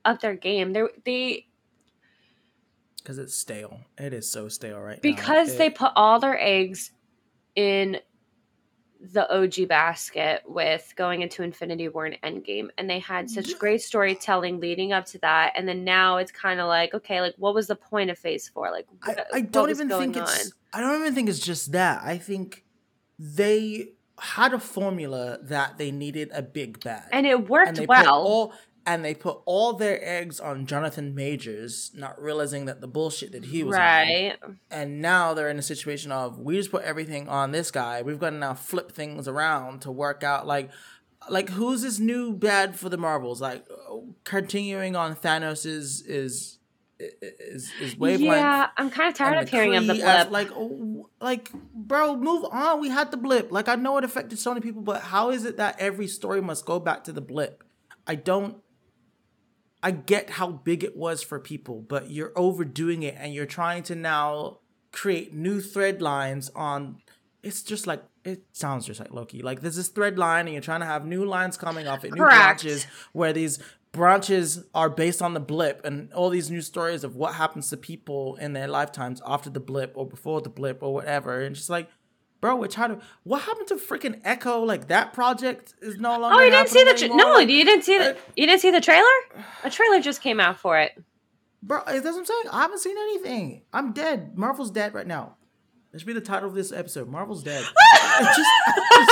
up 0.05 0.20
their 0.20 0.35
game. 0.35 0.72
They're, 0.72 0.91
they 1.05 1.47
because 3.03 3.18
it's 3.18 3.35
stale. 3.35 3.81
It 3.99 4.12
is 4.12 4.31
so 4.31 4.49
stale 4.49 4.78
right 4.78 5.01
because 5.01 5.26
now. 5.26 5.35
Because 5.45 5.57
they 5.57 5.70
put 5.70 5.93
all 5.97 6.20
their 6.20 6.39
eggs 6.41 6.93
in 7.57 7.99
the 9.01 9.33
OG 9.35 9.66
basket 9.68 10.43
with 10.47 10.93
going 10.97 11.22
into 11.22 11.43
Infinity 11.43 11.89
War 11.89 12.07
and 12.07 12.18
Endgame, 12.22 12.68
and 12.76 12.89
they 12.89 12.99
had 12.99 13.31
such 13.31 13.59
great 13.59 13.81
storytelling 13.81 14.61
leading 14.61 14.93
up 14.93 15.07
to 15.07 15.18
that, 15.20 15.53
and 15.57 15.66
then 15.66 15.85
now 15.85 16.18
it's 16.18 16.31
kind 16.31 16.61
of 16.61 16.68
like, 16.68 16.93
okay, 16.93 17.20
like 17.20 17.35
what 17.39 17.55
was 17.55 17.66
the 17.66 17.76
point 17.76 18.11
of 18.11 18.18
Phase 18.18 18.49
Four? 18.49 18.70
Like, 18.70 18.87
I, 19.03 19.16
I 19.35 19.41
don't 19.41 19.70
even 19.70 19.89
think 19.89 20.16
it's. 20.16 20.53
I 20.72 20.81
don't 20.81 21.01
even 21.01 21.14
think 21.14 21.28
it's 21.28 21.41
just 21.41 21.72
that. 21.72 22.03
I 22.05 22.18
think 22.18 22.64
they 23.21 23.93
had 24.18 24.55
a 24.55 24.59
formula 24.59 25.39
that 25.43 25.77
they 25.77 25.91
needed 25.91 26.31
a 26.33 26.43
big 26.43 26.83
bad, 26.83 27.09
and 27.12 27.27
it 27.27 27.49
worked 27.49 27.79
and 27.79 27.87
well. 27.87 28.23
All, 28.23 28.55
and 28.87 29.05
they 29.05 29.14
put 29.14 29.41
all 29.45 29.75
their 29.75 30.01
eggs 30.03 30.41
on 30.41 30.64
Jonathan 30.64 31.14
Majors, 31.14 31.91
not 31.95 32.21
realizing 32.21 32.64
that 32.64 32.81
the 32.81 32.89
bullshit 32.89 33.33
that 33.33 33.45
he 33.45 33.62
was 33.62 33.77
right. 33.77 34.37
On. 34.43 34.59
And 34.71 35.03
now 35.03 35.35
they're 35.35 35.51
in 35.51 35.59
a 35.59 35.62
situation 35.62 36.11
of 36.11 36.39
we 36.39 36.57
just 36.57 36.71
put 36.71 36.83
everything 36.83 37.29
on 37.29 37.53
this 37.53 37.71
guy. 37.71 38.01
We've 38.01 38.18
got 38.18 38.31
to 38.31 38.37
now 38.37 38.55
flip 38.55 38.93
things 38.93 39.29
around 39.29 39.83
to 39.83 39.93
work 39.93 40.25
out 40.25 40.47
like 40.47 40.71
like 41.29 41.51
who's 41.51 41.83
this 41.83 41.99
new 41.99 42.33
bad 42.33 42.77
for 42.79 42.89
the 42.89 42.97
Marvels? 42.97 43.41
Like 43.41 43.66
uh, 43.71 43.97
continuing 44.25 44.97
on 44.97 45.14
Thanos 45.14 45.66
is 45.66 46.01
is 46.03 46.59
is, 47.01 47.70
is 47.80 47.96
wavelength. 47.96 48.36
Yeah, 48.36 48.68
I'm 48.76 48.90
kind 48.90 49.09
of 49.09 49.14
tired 49.14 49.42
of 49.42 49.48
hearing 49.48 49.76
of 49.76 49.86
the 49.86 49.94
blip. 49.94 50.07
As, 50.07 50.28
like, 50.28 50.51
like, 51.20 51.51
bro, 51.74 52.16
move 52.16 52.44
on. 52.51 52.80
We 52.80 52.88
had 52.88 53.11
the 53.11 53.16
blip. 53.16 53.51
Like, 53.51 53.68
I 53.68 53.74
know 53.74 53.98
it 53.98 54.05
affected 54.05 54.38
so 54.38 54.51
many 54.51 54.61
people, 54.61 54.82
but 54.82 55.03
how 55.03 55.30
is 55.30 55.44
it 55.44 55.57
that 55.57 55.80
every 55.80 56.07
story 56.07 56.40
must 56.40 56.64
go 56.64 56.78
back 56.78 57.05
to 57.05 57.12
the 57.12 57.20
blip? 57.20 57.64
I 58.07 58.14
don't 58.14 58.57
I 59.82 59.90
get 59.92 60.30
how 60.30 60.48
big 60.48 60.84
it 60.84 60.96
was 60.96 61.22
for 61.22 61.38
people, 61.40 61.80
but 61.80 62.11
you're 62.11 62.32
overdoing 62.36 63.03
it 63.03 63.14
and 63.18 63.32
you're 63.32 63.46
trying 63.46 63.82
to 63.84 63.94
now 63.94 64.59
create 64.92 65.32
new 65.32 65.61
thread 65.61 66.03
lines 66.03 66.51
on 66.55 66.98
it's 67.42 67.62
just 67.62 67.86
like 67.86 68.03
it 68.22 68.42
sounds 68.53 68.84
just 68.84 69.01
like 69.01 69.12
Loki. 69.12 69.40
Like 69.40 69.62
there's 69.62 69.76
this 69.76 69.88
thread 69.88 70.18
line 70.18 70.46
and 70.46 70.53
you're 70.53 70.61
trying 70.61 70.80
to 70.80 70.86
have 70.86 71.07
new 71.07 71.24
lines 71.24 71.57
coming 71.57 71.88
off 71.88 72.05
it, 72.05 72.12
new 72.12 72.20
Correct. 72.20 72.62
branches 72.62 72.86
where 73.12 73.32
these 73.32 73.59
branches 73.93 74.64
are 74.74 74.88
based 74.88 75.20
on 75.20 75.34
the 75.34 75.41
blip 75.41 75.84
and 75.84 76.12
all 76.12 76.30
these 76.30 76.51
new 76.51 76.62
stories 76.62 77.05
of 77.05 77.16
what 77.16 77.34
happens 77.34 77.70
to 77.70 77.76
people 77.76 78.36
in 78.36 78.53
their 78.53 78.68
lifetimes 78.68 79.20
after 79.26 79.51
the 79.51 79.61
blip 79.61 79.93
or 79.97 80.07
before 80.07 80.41
the 80.41 80.49
blip 80.49 80.82
or 80.82 80.95
whatever. 80.95 81.41
And 81.41 81.55
just 81.55 81.70
like 81.70 81.88
bro, 82.41 82.57
we're 82.57 82.66
trying 82.66 82.97
to. 82.97 83.01
What 83.24 83.43
happened 83.43 83.68
to 83.68 83.76
freaking 83.76 84.20
Echo? 84.24 84.62
Like 84.62 84.88
that 84.88 85.12
project 85.12 85.74
is 85.80 85.99
no 85.99 86.18
longer. 86.18 86.41
Oh, 86.41 86.45
you 86.45 86.51
didn't 86.51 86.68
see 86.68 86.84
the 86.84 86.95
tra- 86.95 87.09
no, 87.09 87.34
like, 87.34 87.49
you 87.49 87.64
didn't 87.64 87.84
see 87.84 87.99
the 87.99 88.16
you 88.36 88.47
didn't 88.47 88.61
see 88.61 88.70
the 88.70 88.80
trailer. 88.80 89.07
A 89.64 89.70
trailer 89.70 90.01
just 90.01 90.22
came 90.22 90.41
out 90.41 90.59
for 90.59 90.78
it. 90.78 90.93
Bro, 91.62 91.82
that's 91.86 92.05
what 92.05 92.16
I'm 92.16 92.24
saying. 92.24 92.45
I 92.51 92.62
haven't 92.62 92.78
seen 92.78 92.97
anything. 92.97 93.62
I'm 93.72 93.93
dead. 93.93 94.36
Marvel's 94.36 94.70
dead 94.70 94.95
right 94.95 95.07
now. 95.07 95.36
That 95.93 95.99
should 95.99 96.07
be 96.07 96.14
the 96.14 96.20
title 96.20 96.49
of 96.49 96.55
this 96.55 96.72
episode. 96.72 97.09
Marvel's 97.09 97.43
dead. 97.43 97.62
just, 98.20 98.38
just, 98.38 99.11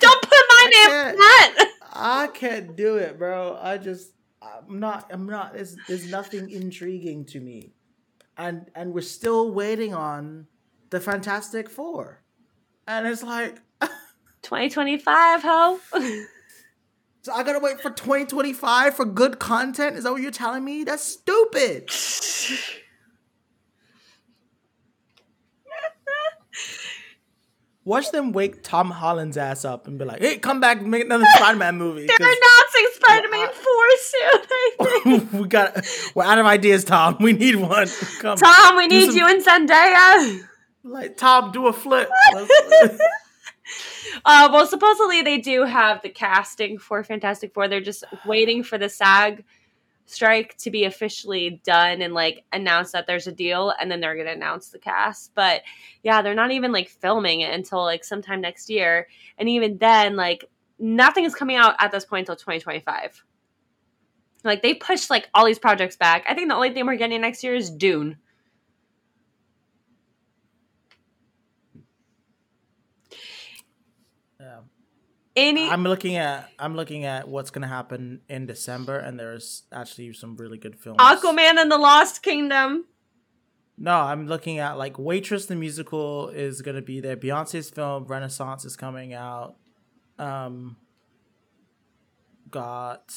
Don't 0.00 0.22
put 0.22 0.44
my 0.48 0.70
name 0.70 0.90
on 0.90 1.16
that. 1.16 1.71
I 2.02 2.26
can't 2.26 2.76
do 2.76 2.96
it, 2.96 3.18
bro. 3.18 3.58
I 3.60 3.78
just 3.78 4.12
I'm 4.42 4.80
not 4.80 5.10
I'm 5.12 5.26
not 5.26 5.54
there's 5.54 5.76
there's 5.86 6.10
nothing 6.10 6.50
intriguing 6.50 7.24
to 7.26 7.40
me. 7.40 7.72
And 8.36 8.70
and 8.74 8.92
we're 8.92 9.02
still 9.02 9.52
waiting 9.52 9.94
on 9.94 10.46
the 10.90 11.00
Fantastic 11.00 11.70
Four. 11.70 12.22
And 12.88 13.06
it's 13.06 13.22
like 13.22 13.60
2025, 14.42 15.42
ho. 15.42 15.78
so 17.22 17.32
I 17.32 17.44
gotta 17.44 17.60
wait 17.60 17.80
for 17.80 17.90
2025 17.90 18.94
for 18.96 19.04
good 19.04 19.38
content? 19.38 19.96
Is 19.96 20.04
that 20.04 20.12
what 20.12 20.22
you're 20.22 20.32
telling 20.32 20.64
me? 20.64 20.84
That's 20.84 21.04
stupid. 21.04 21.88
Watch 27.84 28.12
them 28.12 28.30
wake 28.30 28.62
Tom 28.62 28.92
Holland's 28.92 29.36
ass 29.36 29.64
up 29.64 29.88
and 29.88 29.98
be 29.98 30.04
like, 30.04 30.20
"Hey, 30.20 30.38
come 30.38 30.60
back, 30.60 30.82
make 30.82 31.04
another 31.04 31.24
Spider-Man 31.34 31.78
movie." 31.78 32.06
They're 32.06 32.16
announcing 32.16 32.86
Spider-Man 32.94 33.48
Four 33.48 33.90
soon. 33.98 34.40
I 34.78 35.00
think. 35.02 35.32
We 35.32 35.48
got, 35.48 35.84
we're 36.14 36.22
out 36.22 36.38
of 36.38 36.46
ideas, 36.46 36.84
Tom. 36.84 37.16
We 37.18 37.32
need 37.32 37.56
one. 37.56 37.88
Come. 38.20 38.38
Tom, 38.38 38.76
we 38.76 38.86
need 38.86 39.06
some... 39.06 39.16
you 39.16 39.28
in 39.28 39.42
Zendaya. 39.42 40.42
Like 40.84 41.16
Tom, 41.16 41.50
do 41.50 41.66
a 41.66 41.72
flip. 41.72 42.08
uh, 44.24 44.48
well, 44.52 44.66
supposedly 44.66 45.22
they 45.22 45.38
do 45.38 45.64
have 45.64 46.02
the 46.02 46.08
casting 46.08 46.78
for 46.78 47.02
Fantastic 47.02 47.52
Four. 47.52 47.66
They're 47.66 47.80
just 47.80 48.04
waiting 48.24 48.62
for 48.62 48.78
the 48.78 48.88
SAG 48.88 49.44
strike 50.12 50.56
to 50.58 50.70
be 50.70 50.84
officially 50.84 51.60
done 51.64 52.02
and 52.02 52.14
like 52.14 52.44
announce 52.52 52.92
that 52.92 53.06
there's 53.06 53.26
a 53.26 53.32
deal, 53.32 53.72
and 53.80 53.90
then 53.90 54.00
they're 54.00 54.16
gonna 54.16 54.32
announce 54.32 54.68
the 54.68 54.78
cast. 54.78 55.34
But 55.34 55.62
yeah, 56.02 56.22
they're 56.22 56.34
not 56.34 56.50
even 56.50 56.72
like 56.72 56.88
filming 56.88 57.40
it 57.40 57.54
until 57.54 57.82
like 57.82 58.04
sometime 58.04 58.40
next 58.40 58.70
year, 58.70 59.08
and 59.38 59.48
even 59.48 59.78
then, 59.78 60.16
like 60.16 60.44
nothing 60.78 61.24
is 61.24 61.34
coming 61.34 61.56
out 61.56 61.74
at 61.78 61.92
this 61.92 62.04
point 62.04 62.28
until 62.28 62.36
2025. 62.36 63.24
Like 64.44 64.62
they 64.62 64.74
pushed 64.74 65.10
like 65.10 65.28
all 65.34 65.46
these 65.46 65.58
projects 65.58 65.96
back. 65.96 66.24
I 66.28 66.34
think 66.34 66.48
the 66.48 66.54
only 66.54 66.72
thing 66.72 66.86
we're 66.86 66.96
getting 66.96 67.20
next 67.20 67.44
year 67.44 67.54
is 67.54 67.70
Dune. 67.70 68.16
Any 75.36 75.68
I'm 75.68 75.84
looking 75.84 76.16
at 76.16 76.50
I'm 76.58 76.76
looking 76.76 77.04
at 77.04 77.28
what's 77.28 77.50
gonna 77.50 77.68
happen 77.68 78.20
in 78.28 78.46
December, 78.46 78.98
and 78.98 79.18
there's 79.18 79.64
actually 79.72 80.12
some 80.12 80.36
really 80.36 80.58
good 80.58 80.76
films. 80.76 80.98
Aquaman 80.98 81.56
and 81.58 81.70
the 81.70 81.78
Lost 81.78 82.22
Kingdom. 82.22 82.84
No, 83.78 83.92
I'm 83.92 84.26
looking 84.26 84.58
at 84.58 84.78
like 84.78 84.98
Waitress 84.98 85.46
the 85.46 85.56
musical 85.56 86.28
is 86.28 86.62
gonna 86.62 86.82
be 86.82 87.00
there. 87.00 87.16
Beyonce's 87.16 87.70
film 87.70 88.04
Renaissance 88.04 88.64
is 88.64 88.76
coming 88.76 89.14
out. 89.14 89.56
Um, 90.18 90.76
got 92.50 93.14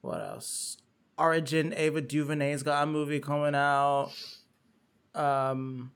what 0.00 0.20
else? 0.20 0.78
Origin 1.18 1.74
Ava 1.76 2.00
DuVernay's 2.00 2.62
got 2.62 2.82
a 2.82 2.86
movie 2.86 3.20
coming 3.20 3.54
out. 3.54 4.10
Um, 5.14 5.92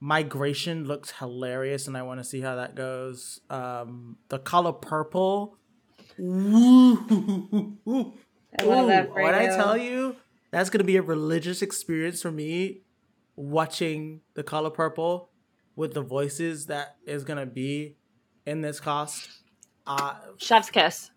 Migration 0.00 0.84
looks 0.84 1.10
hilarious, 1.12 1.88
and 1.88 1.96
I 1.96 2.02
want 2.02 2.20
to 2.20 2.24
see 2.24 2.40
how 2.40 2.56
that 2.56 2.74
goes. 2.74 3.40
Um, 3.50 4.16
the 4.28 4.38
color 4.38 4.72
purple. 4.72 5.56
Ooh, 6.20 6.96
I 8.58 8.62
love 8.64 8.88
that 8.88 9.12
When 9.12 9.34
I 9.34 9.46
tell 9.46 9.76
you, 9.76 10.16
that's 10.50 10.70
gonna 10.70 10.84
be 10.84 10.96
a 10.96 11.02
religious 11.02 11.62
experience 11.62 12.22
for 12.22 12.30
me. 12.30 12.82
Watching 13.34 14.20
the 14.34 14.42
color 14.42 14.70
purple 14.70 15.30
with 15.76 15.94
the 15.94 16.02
voices 16.02 16.66
that 16.66 16.96
is 17.06 17.24
gonna 17.24 17.46
be 17.46 17.96
in 18.46 18.62
this 18.62 18.80
cast. 18.80 19.28
Uh, 19.86 20.14
Chef's 20.38 20.70
kiss. 20.70 21.10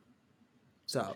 So, 0.86 1.15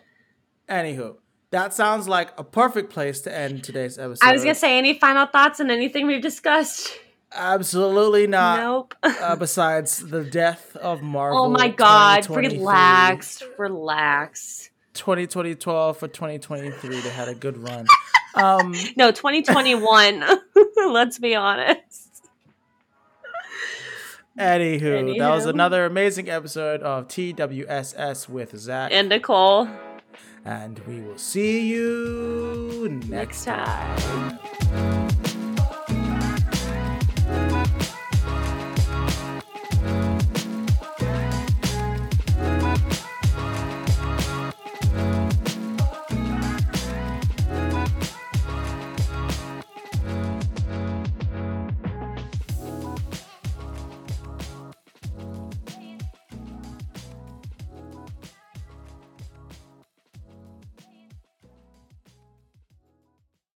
anywho, 0.70 1.18
that 1.52 1.74
sounds 1.74 2.08
like 2.08 2.32
a 2.40 2.44
perfect 2.44 2.92
place 2.92 3.22
to 3.22 3.36
end 3.36 3.64
today's 3.64 3.98
episode. 3.98 4.26
I 4.28 4.34
was 4.34 4.44
gonna 4.44 4.56
say, 4.56 4.78
any 4.78 4.98
final 4.98 5.26
thoughts 5.26 5.60
on 5.60 5.70
anything 5.70 6.08
we've 6.08 6.22
discussed? 6.22 7.00
Absolutely 7.36 8.28
not. 8.28 8.60
Nope. 8.60 8.96
uh, 9.04 9.36
besides 9.36 10.00
the 10.00 10.24
death 10.24 10.76
of 10.78 11.02
Marvel. 11.02 11.44
Oh 11.44 11.50
my 11.50 11.68
god, 11.70 12.30
relax, 12.30 13.44
relax. 13.58 14.70
2012 14.94 15.98
for 15.98 16.08
2023, 16.08 17.02
they 17.02 17.10
had 17.10 17.28
a 17.28 17.36
good 17.36 17.58
run. 17.58 17.86
Um, 18.36 18.76
no, 18.98 19.12
2021. 19.12 20.22
Let's 20.92 21.20
be 21.20 21.36
honest. 21.36 22.28
Anywho, 24.38 24.82
Anywho, 24.82 25.20
that 25.20 25.30
was 25.30 25.46
another 25.46 25.86
amazing 25.86 26.30
episode 26.30 26.82
of 26.82 27.08
TWSS 27.08 28.28
with 28.28 28.58
Zac 28.58 28.92
and 28.92 29.08
Nicole. 29.08 29.70
And 30.44 30.80
we 30.80 31.00
will 31.00 31.18
see 31.18 31.70
you 31.70 33.00
next, 33.08 33.46
next 33.46 33.46
time. 33.46 34.40